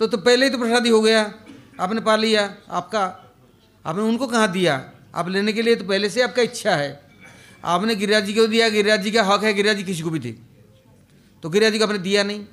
तो 0.00 0.06
तो 0.06 0.18
पहले 0.18 0.46
ही 0.46 0.50
तो 0.50 0.58
प्रसाद 0.58 0.84
ही 0.84 0.90
हो 0.90 1.00
गया। 1.00 1.34
आपने 1.80 2.00
पा 2.00 2.16
लिया, 2.16 2.56
आपका, 2.70 3.34
आपने 3.86 4.02
उनको 4.02 4.26
कहाँ 4.26 4.52
दिया? 4.52 4.90
आप 5.14 5.28
लेने 5.28 5.52
के 5.52 5.62
लिए 5.62 5.76
तो 5.76 5.84
पहले 5.84 6.10
से 6.10 6.22
आपका 6.22 6.42
इच्छा 6.42 6.76
है। 6.76 7.02
आपने 7.64 7.94
गिरिराज 7.94 8.24
जी 8.24 8.34
को 8.34 8.46
दिया, 8.46 8.68
गिरिराज 8.68 9.02
जी 9.02 9.10
का 9.10 9.22
हक 9.22 9.44
है, 9.44 9.54
गिरिराज 9.54 9.76
जी 9.76 9.82
किसी 9.82 10.02
को 10.02 10.10
भी 10.10 10.18
दे। 10.18 10.38
तो 11.42 11.50
गिरिराज 11.50 11.72
जी 11.72 11.78
को 11.78 11.84
आपने 11.84 11.98
दिया 11.98 12.22
नहीं। 12.22 12.44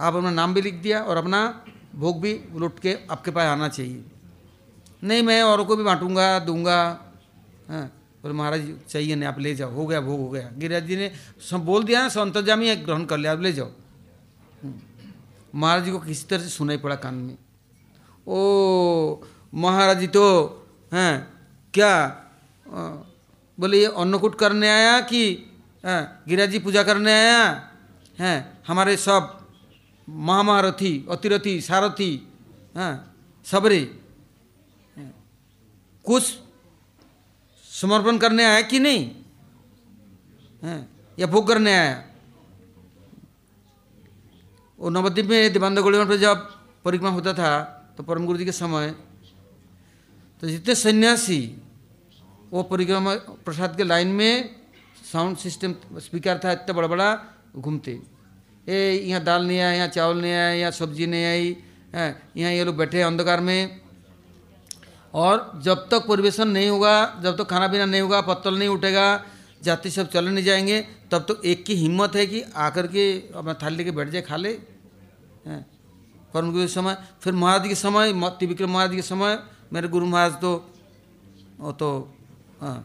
आप 0.00 0.14
अपना 0.14 0.30
नाम 0.30 0.54
भी 0.54 0.60
लिख 0.60 0.74
दिया 0.74 1.02
और 1.02 1.16
अपना 1.16 1.64
भोग 1.94 2.20
भी 2.20 2.40
लुट 2.54 2.78
के 2.78 2.98
आपके 3.10 3.30
पास 3.30 3.44
आना 3.44 3.68
चाहिए। 3.68 4.04
नहीं, 5.04 5.22
मैं 5.22 5.42
औरों 5.42 5.64
को 5.64 5.76
भी 5.76 5.82
बांटूँगा, 5.82 6.38
दूँगा। 6.38 7.00
हाँ। 7.68 8.03
बोले, 8.24 8.34
महाराज, 8.34 8.62
चाहिए 8.88 9.14
नहीं, 9.14 9.28
आप 9.28 9.38
ले 9.38 9.54
जाओ। 9.54 9.70
हो 9.70 9.86
गया, 9.86 10.00
भोग 10.00 10.20
हो 10.20 10.28
गया। 10.30 10.50
गिरिराज 10.56 10.86
जी 10.86 10.96
ने 10.96 11.10
सब 11.50 11.64
बोल 11.64 11.84
दिया 11.84 12.02
ना 12.02 12.08
संतजामी 12.08 12.74
ग्रहण 12.76 13.04
कर 13.04 13.18
लिया 13.18 13.32
आप 13.32 13.40
ले 13.40 13.52
जाओ। 13.52 13.70
महाराज 15.54 15.84
जी 15.84 15.90
को 15.90 15.98
किसी 16.00 16.26
तरह 16.26 16.42
से 16.42 16.48
सुनाई 16.48 16.76
पड़ा 16.76 16.96
कान 16.96 17.14
में। 17.14 17.36
ओ, 18.26 19.24
महाराज 19.54 19.98
जी 20.00 20.06
तो 20.06 20.24
हैं, 20.92 21.28
क्या 21.74 21.92
बोले, 23.58 23.78
ये 23.78 23.86
अन्नकूट 23.86 24.38
करने 24.38 24.68
आया 24.68 25.00
कि 25.02 25.22
गिरिराज 25.84 26.50
जी 26.50 26.58
पूजा 26.58 26.82
करने 26.82 27.12
आया? 27.12 27.44
हैं, 28.18 28.62
हमारे 28.66 28.96
सब 28.96 29.38
महामहारथी 30.08 31.06
अतिरथी 31.10 31.60
सारथी, 31.60 32.12
हैं, 32.76 32.94
सबरे 33.46 33.80
कुछ 36.04 36.38
समर्पण 37.84 38.18
करने 38.18 38.44
आया 38.44 38.60
कि 38.64 38.78
नहीं? 38.80 39.00
हैं? 40.62 40.80
या 41.18 41.26
भोग 41.26 41.48
करने 41.48 41.72
आया? 41.74 42.02
वो 44.78 44.90
नवद्वीप 44.90 45.26
में 45.26 45.52
दिवानंद 45.52 45.78
गोलीवन 45.78 46.08
पर 46.08 46.16
जब 46.18 46.36
परिक्रमा 46.84 47.10
होता 47.10 47.32
था 47.34 47.52
तो 47.96 48.02
परम 48.02 48.24
गुरु 48.26 48.38
जी 48.38 48.44
के 48.44 48.52
समय 48.52 48.90
तो 50.42 50.48
जितने 50.48 50.74
सन्यासी 50.74 51.40
वो 52.52 52.62
परिक्रमा 52.64 53.14
प्रसाद 53.44 53.76
के 53.76 53.84
लाइन 53.84 54.08
में 54.08 54.64
साउंड 55.04 55.36
सिस्टम 55.36 55.74
स्पीकर 56.00 56.40
था, 56.44 56.52
इतना 56.52 56.72
बड़ा 56.72 56.88
बड़ा 56.88 57.08
घूमते। 57.56 58.00
ए, 58.68 59.04
यहाँ 59.04 59.22
दाल 59.22 59.46
नहीं 59.46 59.58
आया, 59.58 59.72
यहाँ 59.72 59.88
चावल 59.88 60.20
नहीं 60.20 60.32
आया, 60.32 60.50
यहाँ 60.52 60.70
सब्ज़ी 60.72 61.06
नहीं 61.06 61.24
आई 61.24 61.56
यहाँ 61.94 62.52
ये 62.52 62.64
लोग 62.64 62.76
बैठे 62.76 63.02
अंधकार 63.02 63.40
में। 63.40 63.83
और 65.14 65.50
जब 65.62 65.86
तक 65.90 66.06
परिवेशन 66.08 66.48
नहीं 66.48 66.68
होगा, 66.68 67.20
जब 67.22 67.36
तक 67.36 67.46
खाना 67.46 67.68
पीना 67.68 67.84
नहीं 67.86 68.00
होगा, 68.00 68.20
पत्तल 68.22 68.58
नहीं 68.58 68.68
उठेगा, 68.68 69.24
जाति 69.62 69.90
सब 69.90 70.08
चले 70.10 70.30
नहीं 70.30 70.44
जाएँगे, 70.44 70.80
तब 71.10 71.24
तो 71.28 71.40
एक 71.44 71.64
की 71.64 71.74
हिम्मत 71.76 72.16
है 72.16 72.26
कि 72.26 72.42
आकर 72.58 72.86
के 72.86 73.04
अपना 73.32 73.54
थाली 73.54 73.76
लेके 73.76 73.90
बैठ 73.90 74.08
जाए, 74.08 74.22
खा 74.22 74.36
ले। 74.36 74.52
परम 76.34 76.50
गुरु 76.52 76.66
समय, 76.68 76.96
फिर 77.22 77.32
महाराज 77.34 77.68
के 77.68 77.74
समय 77.76 78.12
त्रिविक्रम 78.12 78.70
महाराज 78.70 78.94
के 78.94 79.02
समय, 79.04 79.38
मेरे 79.72 79.88
गुरु 79.88 80.06
महाराज 80.06 80.32
तो 80.40 80.52
वो 81.60 81.72
तो 81.72 81.88
हाँ 82.60 82.76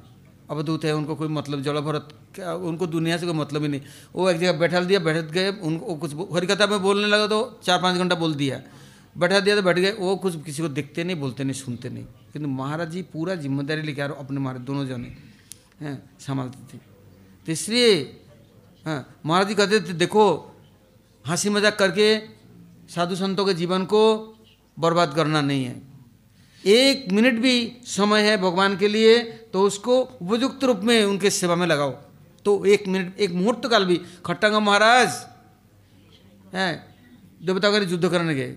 अवधूत 0.50 0.86
है, 0.86 0.94
उनको 0.96 1.16
कोई 1.16 1.28
मतलब 1.30 1.62
जड़ 1.64 1.78
भरत 1.80 2.16
उनको 2.40 2.88
दुनिया 2.88 3.18
से 3.18 3.26
कोई 3.26 3.36
मतलब 3.36 3.62
ही 3.64 3.68
नहीं। 3.68 3.82
वो 4.16 4.30
एक 4.30 4.38
जगह 4.38 4.52
बैठा 4.60 4.80
दिया, 4.82 5.00
बैठ 5.00 5.18
गए, 5.28 5.52
उनको 5.52 5.96
कुछ 5.96 6.14
हरिकथा 6.36 6.68
में 6.68 6.82
बोलने 6.82 7.08
लगा 7.08 7.28
तो 7.28 7.60
चार 7.64 7.82
पाँच 7.82 7.98
घंटा 7.98 8.16
बोल 8.16 8.34
दिया। 8.36 8.62
बैठा 9.16 9.40
दिया 9.40 9.56
तो 9.56 9.62
बैठ 9.62 9.78
गए, 9.78 9.92
वो 9.92 10.16
कुछ 10.16 10.44
किसी 10.46 10.62
को 10.62 10.70
देखते 10.70 11.04
नहीं, 11.04 11.16
बोलते 11.18 11.44
नहीं, 11.44 11.54
सुनते 11.56 11.90
नहीं। 11.90 12.06
किंतु 12.34 12.48
महाराज 12.50 12.90
जी 12.92 13.02
पूरा 13.10 13.36
ज़िम्मेदारी 13.38 13.82
लेके 13.82 14.02
आ 14.02 14.06
रहे 14.06 14.20
अपने 14.20 14.40
महाराज 14.40 14.62
दोनों 14.62 14.86
जने। 14.88 15.12
संभालते 16.20 16.60
थे। 16.70 16.78
तो 17.46 17.52
इसलिए 17.52 17.92
हाँ 18.86 19.00
महाराज 19.26 19.48
जी 19.48 19.56
कहते 19.56 19.80
थे, 19.82 19.94
देखो 19.96 20.26
हँसी 21.26 21.50
मज़ाक 21.50 21.78
करके 21.80 22.18
साधु 22.90 23.16
संतों 23.16 23.46
के 23.46 23.54
जीवन 23.56 23.86
को 23.86 24.02
बर्बाद 24.78 25.14
करना 25.16 25.42
नहीं 25.42 25.64
है। 25.66 25.82
एक 26.64 27.12
मिनट 27.12 27.40
भी 27.42 27.56
समय 27.88 28.22
है 28.22 28.38
भगवान 28.38 28.78
के 28.78 28.88
लिए 28.88 29.20
तो 29.54 29.62
उसको 29.64 30.00
उपयुक्त 30.00 30.64
रूप 30.64 30.80
में 30.84 31.04
उनके 31.06 31.30
सेवा 31.32 31.56
में 31.56 31.66
लगाओ। 31.68 31.92
तो 32.46 32.66
एक 32.66 32.88
मिनट, 32.88 33.18
एक 33.18 33.32
मुहूर्त 33.32 33.68
काल 33.68 33.86
भी 33.86 34.00
खट्टांगा 34.26 34.60
महाराज, 34.60 35.10
हैं 36.54 36.74
देवता 37.42 37.68
युद्ध 37.70 38.08
करने 38.08 38.36
गए। 38.36 38.56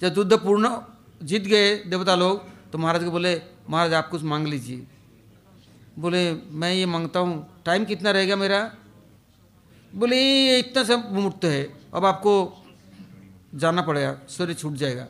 जब 0.00 0.18
युद्ध 0.18 0.32
पूर्ण 0.34 0.70
जीत 1.20 1.44
गए 1.44 1.74
देवता 1.86 2.14
लोग 2.16 2.48
तो 2.72 2.78
महाराज 2.78 3.04
को 3.04 3.10
बोले, 3.10 3.42
महाराज, 3.70 3.94
आप 3.94 4.08
कुछ 4.08 4.22
मांग 4.22 4.46
लीजिए। 4.46 4.86
बोले, 5.98 6.34
मैं 6.34 6.74
ये 6.74 6.86
माँगता 6.86 7.20
हूँ। 7.20 7.62
टाइम 7.64 7.84
कितना 7.84 8.10
रहेगा 8.10 8.36
मेरा? 8.36 8.74
बोले, 9.94 10.16
ये 10.16 10.58
इतना 10.58 10.84
सब 10.84 11.12
मुहूर्त 11.12 11.44
है। 11.44 11.62
अब 11.94 12.04
आपको 12.04 12.64
जाना 13.54 13.82
पड़ेगा। 13.82 14.18
सूर्य 14.28 14.54
छूट 14.54 14.72
जाएगा। 14.72 15.06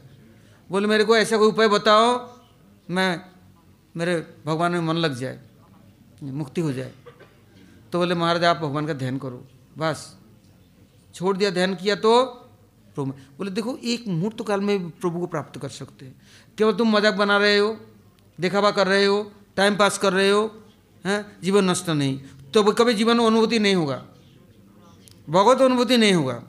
बोले, 0.71 0.89
मेरे 0.89 1.05
को 1.05 1.17
ऐसा 1.17 1.37
कोई 1.37 1.49
उपाय 1.49 1.69
बताओ, 1.69 2.35
मैं, 2.91 3.21
मेरे 3.97 4.35
भगवान 4.47 4.73
में 4.73 4.81
मन 4.81 4.95
लग 4.95 5.15
जाए, 5.15 5.41
मुक्ति 6.23 6.61
हो 6.61 6.73
जाए। 6.73 6.93
तो 7.93 7.99
बोले, 7.99 8.15
महाराज, 8.15 8.45
आप 8.45 8.57
भगवान 8.57 8.87
का 8.87 8.93
ध्यान 8.93 9.19
करो। 9.19 9.45
बस। 9.79 10.17
छोड़ 11.15 11.37
दिया, 11.37 11.51
ध्यान 11.51 11.75
किया 11.75 11.95
तो 11.95 12.25
प्रभु 12.95 13.13
बोले, 13.39 13.51
देखो, 13.51 13.77
एक 13.77 14.09
मुहूर्त 14.09 14.45
काल 14.49 14.61
में 14.61 14.91
प्रभु 14.91 15.21
को 15.21 15.27
प्राप्त 15.27 15.61
कर 15.61 15.69
सकते 15.69 16.07
हैं। 16.07 16.15
केवल 16.61 16.73
तुम 16.73 16.97
मज़ाक 16.97 17.15
बना 17.15 17.39
रहे 17.39 17.59
हो, 17.59 17.81
देखावा 18.41 18.71
कर 18.71 18.87
रहे 18.87 19.05
हो 19.07 19.33
टाइम 19.57 19.77
पास 19.77 19.99
कर 19.99 20.13
रहे 20.13 20.31
हो, 20.31 20.65
हैं? 21.07 21.37
जीवन 21.43 21.71
नष्ट 21.71 21.89
नहीं। 21.89 22.21
तो 22.55 22.63
कभी 22.63 22.95
जीवन 22.95 23.19
अनुभूति 23.19 23.59
नहीं 23.59 23.75
होगा। 23.75 24.07
भगवत 25.31 25.61
अनुभूति 25.61 25.97
नहीं 25.97 26.13
होगा। 26.13 26.43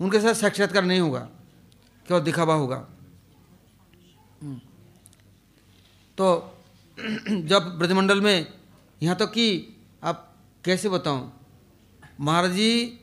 उनके 0.00 0.20
साथ 0.20 0.34
साक्षात्कार 0.34 0.84
नहीं 0.84 1.00
होगा। 1.00 1.28
केवल 2.08 2.20
दिखावा 2.20 2.54
होगा। 2.54 2.88
हम्म। 4.42 4.60
तो 6.18 6.56
जब 7.30 7.78
ब्रजमंडल 7.78 8.20
में 8.20 8.52
यहाँ 9.02 9.16
तक 9.16 9.32
कि 9.32 9.76
आप 10.02 10.34
कैसे 10.64 10.88
बताऊँ? 10.88 11.40
महाराज 12.20 12.50
जी, 12.50 13.00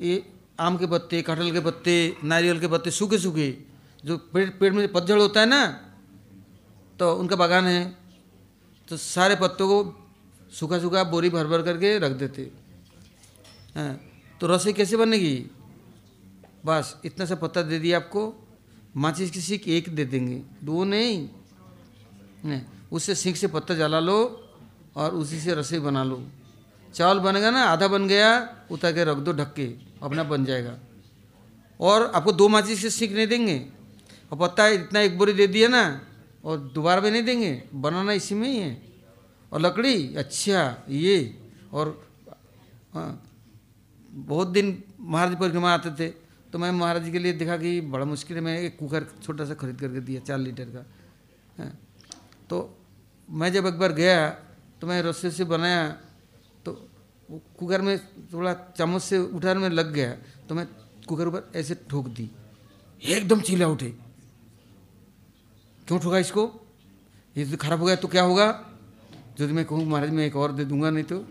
ये 0.00 0.32
आम 0.60 0.76
के 0.76 0.86
पत्ते 0.86 1.22
कटहल 1.22 1.52
के 1.52 1.60
पत्ते, 1.60 2.16
नारियल 2.24 2.60
के 2.60 2.66
पत्ते 2.66 2.90
सूखे 2.90 3.18
सूखे 3.18 3.73
जो 4.04 4.16
पेड़ 4.32 4.48
पेड़ 4.50 4.72
में 4.72 4.92
पतझड़ 4.92 5.18
होता 5.18 5.40
है 5.40 5.46
ना 5.46 5.66
तो 6.98 7.12
उनका 7.14 7.36
बागान 7.36 7.64
है 7.64 7.84
तो 8.88 8.96
सारे 8.96 9.34
पत्तों 9.36 9.66
को 9.68 9.78
सूखा 10.52 10.78
सूखा 10.78 11.04
बोरी 11.04 11.30
भर 11.30 11.46
भर 11.46 11.62
करके 11.62 11.98
रख 11.98 12.12
देते। 12.12 12.50
हैं 13.76 13.92
तो 14.40 14.46
रसोई 14.46 14.72
कैसे 14.72 14.96
बनेगी? 14.96 15.34
बस 16.66 17.00
इतना 17.04 17.24
सा 17.26 17.34
पत्ता 17.34 17.62
दे 17.62 17.78
दिया 17.78 17.96
आपको, 17.98 18.22
माचिस 18.96 19.30
की 19.30 19.40
सीख 19.40 19.68
एक 19.68 19.94
दे 19.94 20.04
देंगे, 20.04 20.42
दो 20.64 20.84
नहीं। 20.84 21.28
नहीं 22.44 22.60
उससे 22.92 23.14
सीख 23.14 23.36
से 23.36 23.46
पत्ता 23.46 23.74
जला 23.74 24.00
लो 24.00 24.18
और 24.96 25.14
उसी 25.14 25.40
से 25.40 25.54
रसोई 25.54 25.78
बना 25.80 26.04
लो। 26.04 26.22
चावल 26.94 27.18
बनेगा 27.18 27.50
ना, 27.50 27.64
आधा 27.64 27.88
बन 27.88 28.06
गया, 28.08 28.30
उतार 28.70 28.92
के 28.92 29.04
रख 29.04 29.16
दो 29.18 29.32
ढक 29.32 29.54
के 29.54 29.66
अपना 30.02 30.22
बन 30.24 30.44
जाएगा। 30.44 30.78
और 31.80 32.12
आपको 32.14 32.32
दो 32.32 32.48
माचिस 32.48 32.82
से 32.82 32.90
सीख 32.90 33.12
नहीं 33.12 33.26
देंगे? 33.26 33.58
और 34.34 34.40
पता 34.40 34.64
है 34.64 34.74
इतना 34.74 35.00
एक 35.00 35.18
बोरी 35.18 35.32
दे 35.32 35.46
दिया 35.46 35.68
ना 35.68 35.82
और 36.44 36.58
दोबारा 36.74 37.00
भी 37.00 37.10
नहीं 37.10 37.22
देंगे। 37.22 37.52
बनाना 37.74 38.12
इसी 38.12 38.34
में 38.34 38.48
ही 38.48 38.58
है। 38.58 38.72
और 39.52 39.60
लकड़ी 39.60 40.14
अच्छा 40.14 40.60
ये 40.90 41.16
और 41.72 41.86
हाँ, 42.94 43.22
बहुत 44.10 44.48
दिन 44.48 44.82
महाराज 45.00 45.38
परिक्रमा 45.38 45.70
आते 45.74 45.90
थे 45.90 46.08
तो 46.50 46.58
मैं 46.58 46.70
महाराज 46.70 47.08
के 47.10 47.18
लिए 47.18 47.32
देखा 47.32 47.56
कि 47.56 47.80
बड़ा 47.80 48.04
मुश्किल 48.04 48.36
है 48.36 48.42
मैं 48.42 48.58
एक 48.58 48.78
कुकर 48.78 49.06
छोटा 49.22 49.44
सा 49.44 49.54
खरीद 49.54 49.80
करके 49.80 50.00
दिया 50.00 50.20
चार 50.20 50.38
लीटर 50.38 50.64
का 50.64 50.82
हाँ, 51.58 51.72
तो 52.50 52.56
मैं 53.28 53.52
जब 53.52 53.66
एक 53.66 53.78
बार 53.78 53.92
गया 53.92 54.28
तो 54.80 54.86
मैं 54.86 55.02
रस्से 55.02 55.30
से 55.30 55.44
बनाया 55.44 55.88
तो 56.64 56.72
कुकर 57.58 57.80
में 57.82 57.98
थोड़ा 58.32 58.54
चम्मच 58.78 59.02
से 59.02 59.18
उठाने 59.18 59.60
में 59.60 59.70
लग 59.70 59.92
गया 59.92 60.10
तो 60.48 60.54
मैं 60.54 60.66
कुकर 61.06 61.28
ऊपर 61.28 61.50
ऐसे 61.56 61.74
ठोक 61.90 62.06
दी। 62.08 62.30
एकदम 63.02 63.40
चीला 63.40 63.66
उठे। 63.68 64.03
क्यों 65.88 65.98
ठोका 65.98 66.18
इसको? 66.18 66.66
ये 67.36 67.44
तो 67.44 67.56
खराब 67.56 67.80
हो 67.80 67.86
गया 67.86 67.96
तो 67.96 68.08
क्या 68.08 68.22
होगा? 68.22 68.70
यदि 69.40 69.52
मैं 69.52 69.64
कहूँ, 69.64 69.86
महाराज, 69.86 70.10
मैं 70.10 70.26
एक 70.26 70.36
और 70.36 70.52
दे 70.52 70.64
दूँगा, 70.64 70.90
नहीं 70.90 71.04
तो। 71.04 71.24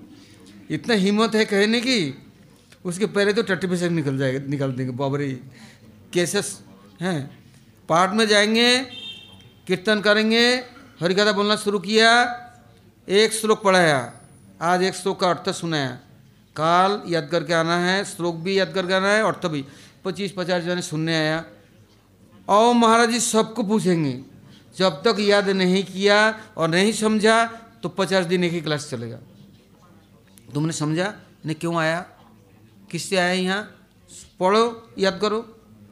इतना 0.70 0.94
हिम्मत 0.94 1.36
है 1.36 1.46
कहने 1.46 1.82
की, 1.82 2.28
उसके 2.86 3.06
पहले 3.06 3.34
तो 3.34 3.42
टट्टी 3.42 3.68
पे 3.68 3.78
से 3.78 3.90
निकल 3.90 4.18
जाएगा, 4.18 4.40
निकल 4.48 4.72
देंगे। 4.72 4.94
बाबरी 4.94 5.34
कैसे 6.14 6.42
हैं? 7.02 7.40
पाठ 7.90 8.14
में 8.14 8.28
जाएँगे, 8.28 8.80
कीर्तन 9.68 10.02
करेंगे, 10.02 10.56
हरिकथा 11.02 11.32
बोलना 11.32 11.56
शुरू 11.56 11.80
किया, 11.80 12.10
एक 13.10 13.34
श्लोक 13.34 13.64
पढ़ाया, 13.64 14.14
आज 14.62 14.84
एक 14.84 14.94
श्लोक 14.94 15.20
का 15.20 15.30
अर्थ 15.30 15.50
सुनाया। 15.50 16.00
काल 16.56 17.02
याद 17.08 17.30
करके 17.32 17.54
आना 17.54 17.78
है, 17.78 18.06
श्लोक 18.06 18.36
भी 18.36 18.60
याद 18.60 18.72
करके 18.74 18.94
आना 18.94 19.08
है, 19.08 19.24
अर्थ 19.24 19.48
भी। 19.48 19.66
पच्चीस 20.06 20.34
पचास 20.38 20.64
जने 20.64 20.82
सुनने 20.82 21.16
आया। 21.16 21.46
और 22.48 22.76
महाराज 22.76 23.10
जी, 23.10 23.20
सबको 23.20 23.64
पूछेंगे। 23.64 24.33
जब 24.78 25.04
तक 25.04 25.16
याद 25.20 25.50
नहीं 25.50 25.84
किया 25.84 26.40
और 26.58 26.68
नहीं 26.70 26.94
समझा 26.94 27.46
तो 27.84 27.90
पचास 27.90 28.26
दिन 28.26 28.44
एक 28.44 28.52
ही 28.52 28.62
क्लास 28.62 28.90
चलेगा। 28.90 29.18
तुमने 30.54 30.74
समझा? 30.74 31.14
नहीं, 31.46 31.56
क्यों 31.56 31.76
आया? 31.76 32.00
किससे 32.92 33.18
आया 33.18 33.34
यहाँ? 33.34 33.88
पढ़ो, 34.40 34.90
याद 34.98 35.20
करो। 35.22 35.42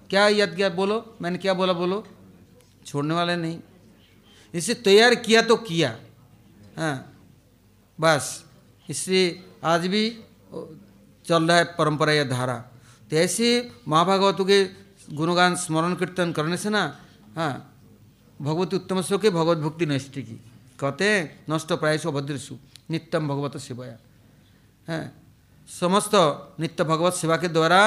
क्या 0.09 0.27
याद 0.27 0.55
किया? 0.55 0.69
बोलो। 0.69 1.17
मैंने 1.21 1.37
क्या 1.37 1.53
बोला? 1.53 1.73
बोलो। 1.73 2.07
छोड़ने 2.85 3.13
वाले 3.13 3.35
नहीं। 3.35 3.59
इसे 4.53 4.73
तैयार 4.73 5.15
किया 5.15 5.41
तो 5.41 5.55
किया। 5.55 5.97
हाँ। 6.77 7.17
बस। 7.99 8.45
इससे 8.89 9.45
आज 9.63 9.87
भी 9.87 10.19
चल 11.25 11.43
रहा 11.47 11.57
है 11.57 11.63
परंपरा 11.63 12.13
या 12.13 12.23
धारा। 12.23 12.55
तो 13.09 13.15
ऐसे 13.15 13.71
महाभागवतों 13.87 14.45
के 14.45 14.63
गुणगान 15.13 15.55
स्मरण 15.55 15.95
कीर्तन 15.95 16.31
करने 16.31 16.57
से 16.57 16.69
ना 16.69 16.99
हाँ 17.35 17.70
भगवती 18.41 18.75
उत्तम 18.75 19.01
के 19.17 19.29
भगवत 19.29 19.57
भक्ति 19.57 19.85
नष्ट 19.85 20.11
की 20.11 20.41
कहते 20.79 21.09
हैं, 21.09 21.45
नष्ट 21.49 21.73
प्रायश 21.73 22.07
अभद्रसु 22.07 22.55
नित्यम 22.89 23.27
भगवत 23.27 23.57
सेवाया। 23.57 23.97
है? 24.87 25.11
समस्त 25.69 26.11
नित्य 26.59 26.83
भगवत 26.83 27.13
सेवा 27.13 27.37
के 27.37 27.47
द्वारा 27.47 27.81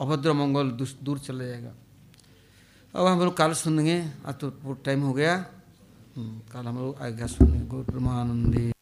अभद्र 0.00 0.32
मंगल 0.32 0.70
दूर 1.02 1.18
चला 1.18 1.44
जाएगा। 1.44 1.72
अब 2.94 3.06
हम 3.06 3.20
लोग 3.20 3.36
काल 3.36 3.52
सुनेंगे, 3.52 3.98
आज 4.26 4.34
तो 4.34 4.72
टाइम 4.84 5.02
हो 5.02 5.12
गया। 5.12 5.36
काल 6.18 6.66
हम 6.66 6.78
लोग 6.78 7.02
आज्ञा 7.02 7.26
सुनेंगे 7.26 7.66
गौर 7.66 7.84
ब्रह्मानंदी 7.84 8.73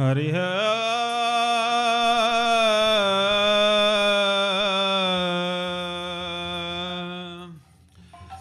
हरिः 0.00 0.36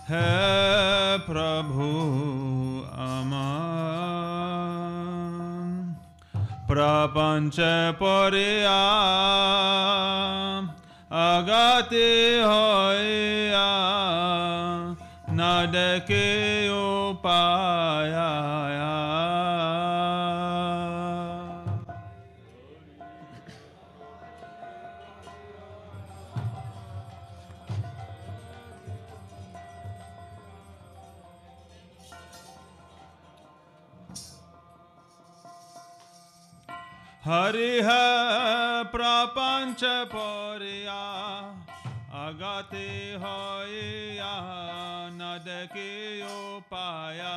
हे 0.09 0.27
प्रभु 1.25 1.87
अमां 3.05 3.49
प्रपञ्च 6.69 7.59
परिया 8.01 8.79
अगति 11.23 12.09
होया 12.49 13.67
न 15.39 15.51
डके 15.75 16.25
हरिः 37.29 37.87
प्रपञ्च 38.91 39.81
परिया 40.13 41.01
अगते 42.21 42.87
हया 43.23 44.31
नदके 45.19 45.91
उपाया 46.29 47.35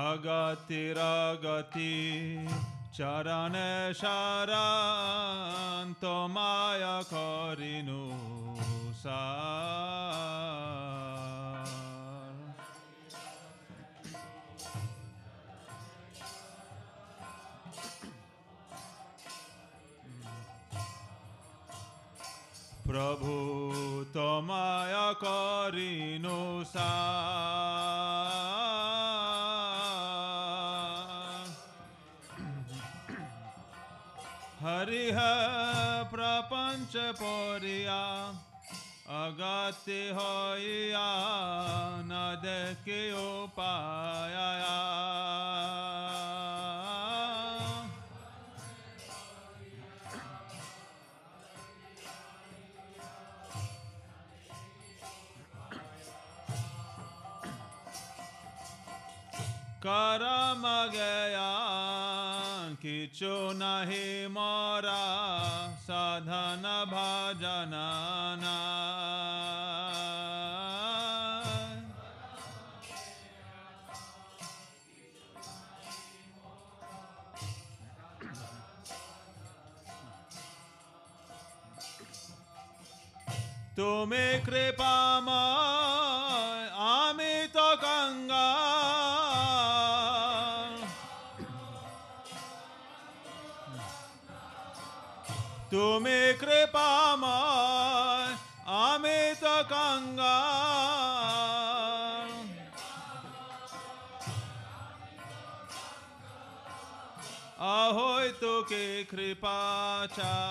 अगतिरगति 0.00 1.90
চরণ 2.92 3.54
শারান্ত 3.94 6.04
মায়া 6.28 7.04
করিনু 7.12 8.02
প্রভু 22.86 23.34
তোমায় 24.14 25.14
করিনু 25.20 26.64
সা 26.64 26.94
हरिह 34.62 35.18
प्रपंच 36.10 36.96
पोरिया 37.20 38.00
अगत्य 39.20 39.94
होया 40.18 41.06
न 42.10 42.20
देखे 42.44 43.00
पाया 43.56 44.48
करम 59.86 60.66
गया 60.94 61.48
किचो 62.82 63.36
नहि 63.52 64.26
मोरा 64.32 65.00
साधन 65.80 66.64
भजन 66.92 67.74
तुम्हें 83.76 84.44
कृपा 84.44 84.94
मा 85.20 85.40
তুমি 95.71 96.19
কৃপাময় 96.41 98.31
আমি 98.85 99.19
তো 99.41 99.55
গঙ্গা 99.71 100.39
আহোই 107.75 108.27
তোকে 108.41 108.85
কৃপা 109.11 109.59
চায় 110.17 110.45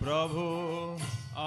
প্রভু 0.00 0.44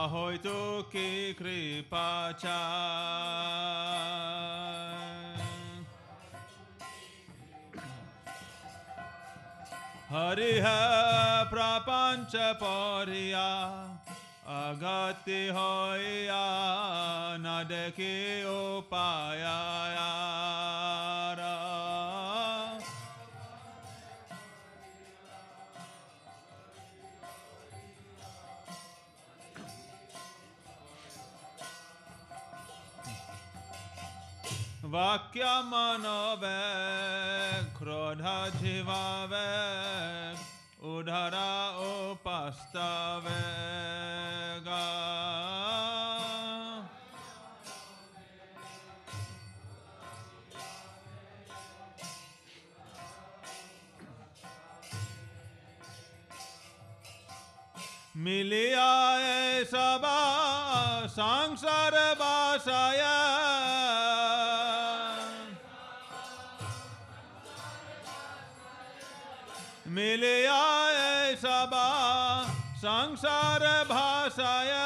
আহোই 0.02 0.36
তোকে 0.44 1.10
কৃপা 1.40 2.10
চায় 2.44 4.25
हरि 10.17 10.53
है 10.53 11.45
प्रपंच 11.45 12.33
परिया। 12.37 13.49
अगति 14.49 15.49
होया 15.49 16.45
न 17.37 17.65
देखे 17.69 18.43
पाया। 18.81 20.16
वाक्य 34.93 35.45
मनोवे 35.71 36.59
क्रोध 37.79 38.23
जीवावे 38.61 39.47
उधरा 40.95 41.51
उपस्तवे 41.87 43.41
मिलिया 58.25 58.91
सबा 59.71 60.19
संसार 61.17 61.95
बासाया 62.21 63.26
मिलिया 69.97 70.63
सबा 71.43 71.89
संसार 72.79 73.63
भाषाया। 73.91 74.85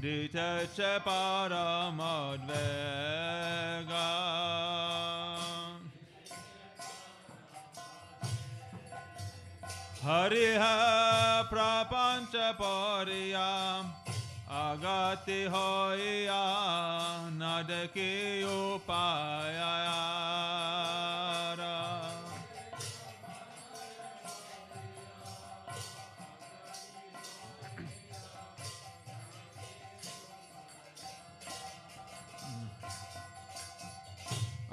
डित 0.01 0.37
च 0.77 0.87
परमद्वेगा 1.05 1.69
हरिः 10.03 10.61
प्रपञ्च 11.49 12.35
परिया 12.59 13.47
अगति 14.59 15.41
होया 15.55 16.43
नदके 17.41 18.13
उपाया 18.51 19.73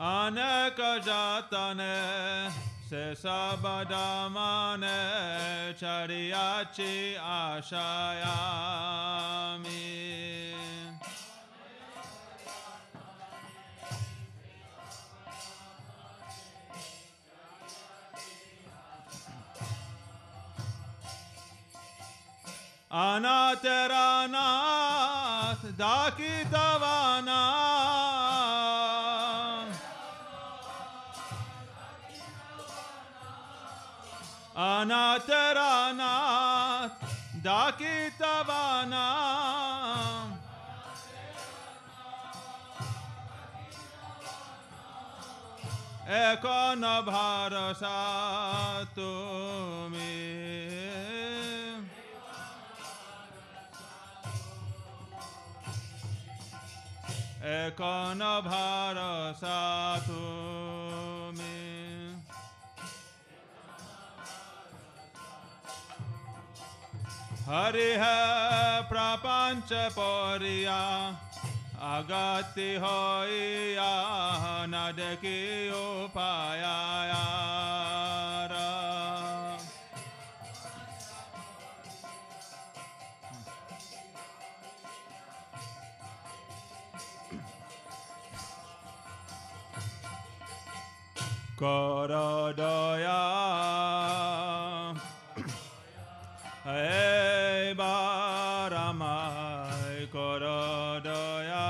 अनेक 0.06 0.80
जातने 1.05 1.94
Se 2.88 3.16
Sesabadamane 3.16 5.74
chariachi 5.74 7.16
ashayami. 7.18 7.96
Anateranath 22.88 25.76
dakita 25.76 26.76
অনাথ 34.56 35.28
রানাথ 35.58 36.92
ডাকি 37.44 37.98
তবানা 38.20 39.08
এখন 46.26 46.82
ভরসা 47.06 48.00
তুমি 48.94 50.14
এখন 57.58 58.20
ভরসা 58.44 59.60
তুমি 60.06 60.45
हरि 67.47 67.97
प्रपंच 68.89 69.68
पौरिया। 69.73 70.81
अगति 71.97 72.74
होया 72.74 73.93
नद 74.66 74.97
के 75.01 75.70
पाया 76.06 76.77
कर 91.62 92.12
दया। 92.59 93.23
baramai 97.81 99.16
korodaya 100.15 101.66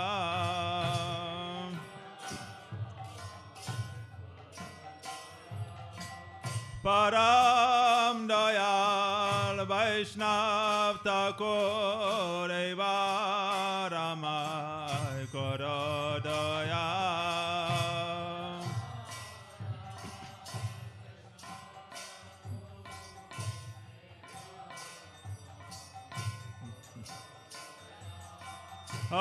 param 6.85 8.16
dayal 8.31 9.59
vaishnav 9.70 10.95
takore 11.07 12.66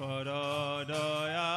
कर 0.00 0.28
दया 0.90 1.48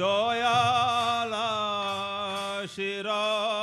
দয়ালা 0.00 1.48
শিরমণি 2.74 3.53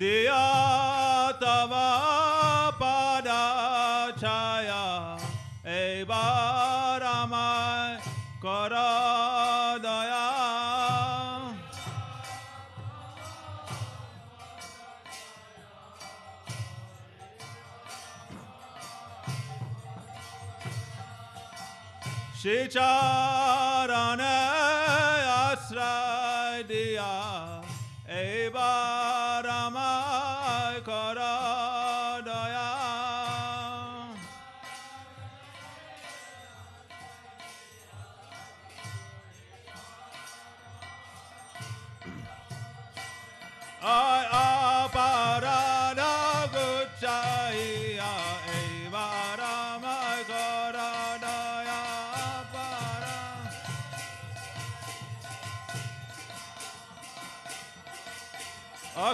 दिया 0.00 0.42
तव 1.42 1.72
पादा 2.80 3.42
छाया 4.20 4.84
ए 5.66 6.04
बारामाय 6.10 7.96
कर 8.44 8.76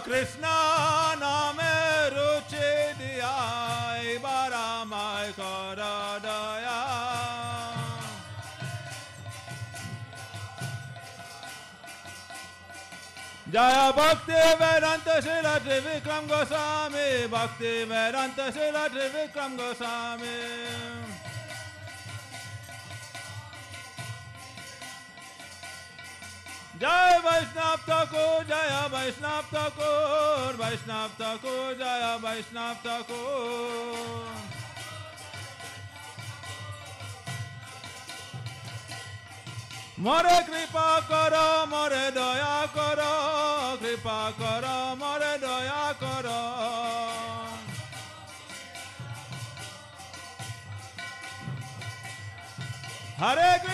कृष्णा 0.01 0.55
नाम 1.15 1.59
रुचि 2.15 2.71
दिया 2.99 3.33
बारा 4.19 4.85
माय 4.85 5.33
कर 5.33 5.81
दया। 6.25 6.79
जय 13.49 13.93
भक्ति 13.97 14.39
वेदांत 14.61 15.09
शिल 15.25 15.47
श्री 15.59 15.79
विक्रम 15.81 16.25
गोस्वामी, 16.27 17.27
भक्ति 17.27 17.73
वेदांत 17.85 18.41
शिल 18.55 18.77
श्री 18.89 19.07
विक्रम 19.09 19.57
गोस्वामी। 19.57 20.39
जय 26.75 27.19
वैष्णव 27.25 27.75
ठाकुर, 27.89 28.45
जय 28.45 28.73
वैष्णव 28.93 29.41
ठाकुर 29.53 30.57
वैष्णव 30.61 31.11
ठाकुर, 31.19 31.75
जय 31.81 32.05
वैष्णव 32.25 32.73
ठाकुर। 32.85 34.43
मरे 40.01 40.39
कृपा 40.43 40.89
करो, 41.11 41.47
मोरे 41.67 42.11
दया 42.11 42.57
करो, 42.77 43.13
कृपा 43.77 44.21
करो, 44.41 44.79
मोरे 44.97 45.37
दया 45.39 45.85
करो। 46.03 46.43
हरे 53.19 53.53
Krishna 53.59 53.74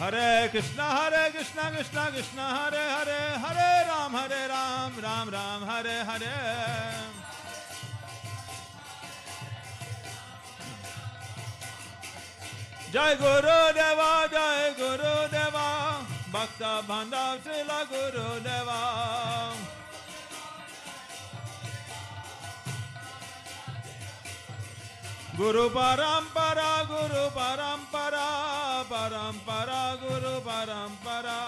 Hare 0.00 0.48
Krishna, 0.48 0.82
Hare 0.82 1.30
Krishna, 1.30 1.70
Krishna 1.76 2.08
Krishna, 2.10 2.40
Hare 2.40 2.84
Hare, 2.94 3.20
Hare 3.44 3.86
Ram, 3.86 4.12
Hare 4.14 4.48
Ram, 4.48 4.92
Ram 4.98 5.28
Ram, 5.28 5.62
Hare 5.68 6.04
Hare. 6.08 6.36
Jai 12.90 13.14
Guru 13.16 13.60
Deva, 13.76 14.28
Jai 14.32 14.72
Guru 14.78 15.28
Deva, 15.28 15.68
Bhakta 16.32 16.82
Bhandav 16.88 17.38
Srila 17.44 17.80
Guru 17.92 18.40
Deva. 18.40 19.52
Guru 25.36 25.68
Parampara, 25.68 26.86
Guru 26.88 27.24
Parampara. 27.36 28.49
परंपरा 28.90 29.82
गुरु 30.02 30.36
परंपरा 30.46 31.40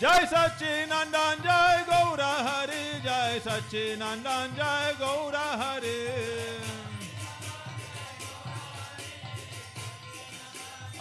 जय 0.00 0.24
सच्चिनंदन 0.26 1.42
जय 1.42 1.76
गौर 1.88 2.20
हरे, 2.46 2.82
जय 3.00 3.38
सच्चिनंदन 3.44 4.54
जय 4.56 4.92
गौर 5.00 5.36
हरे। 5.60 6.00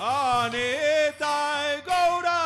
अनेताय 0.01 1.75
Gaura 1.87 2.40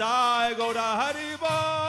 I 0.00 0.54
go 0.56 0.72
to 0.72 0.78
Haribol. 0.78 1.85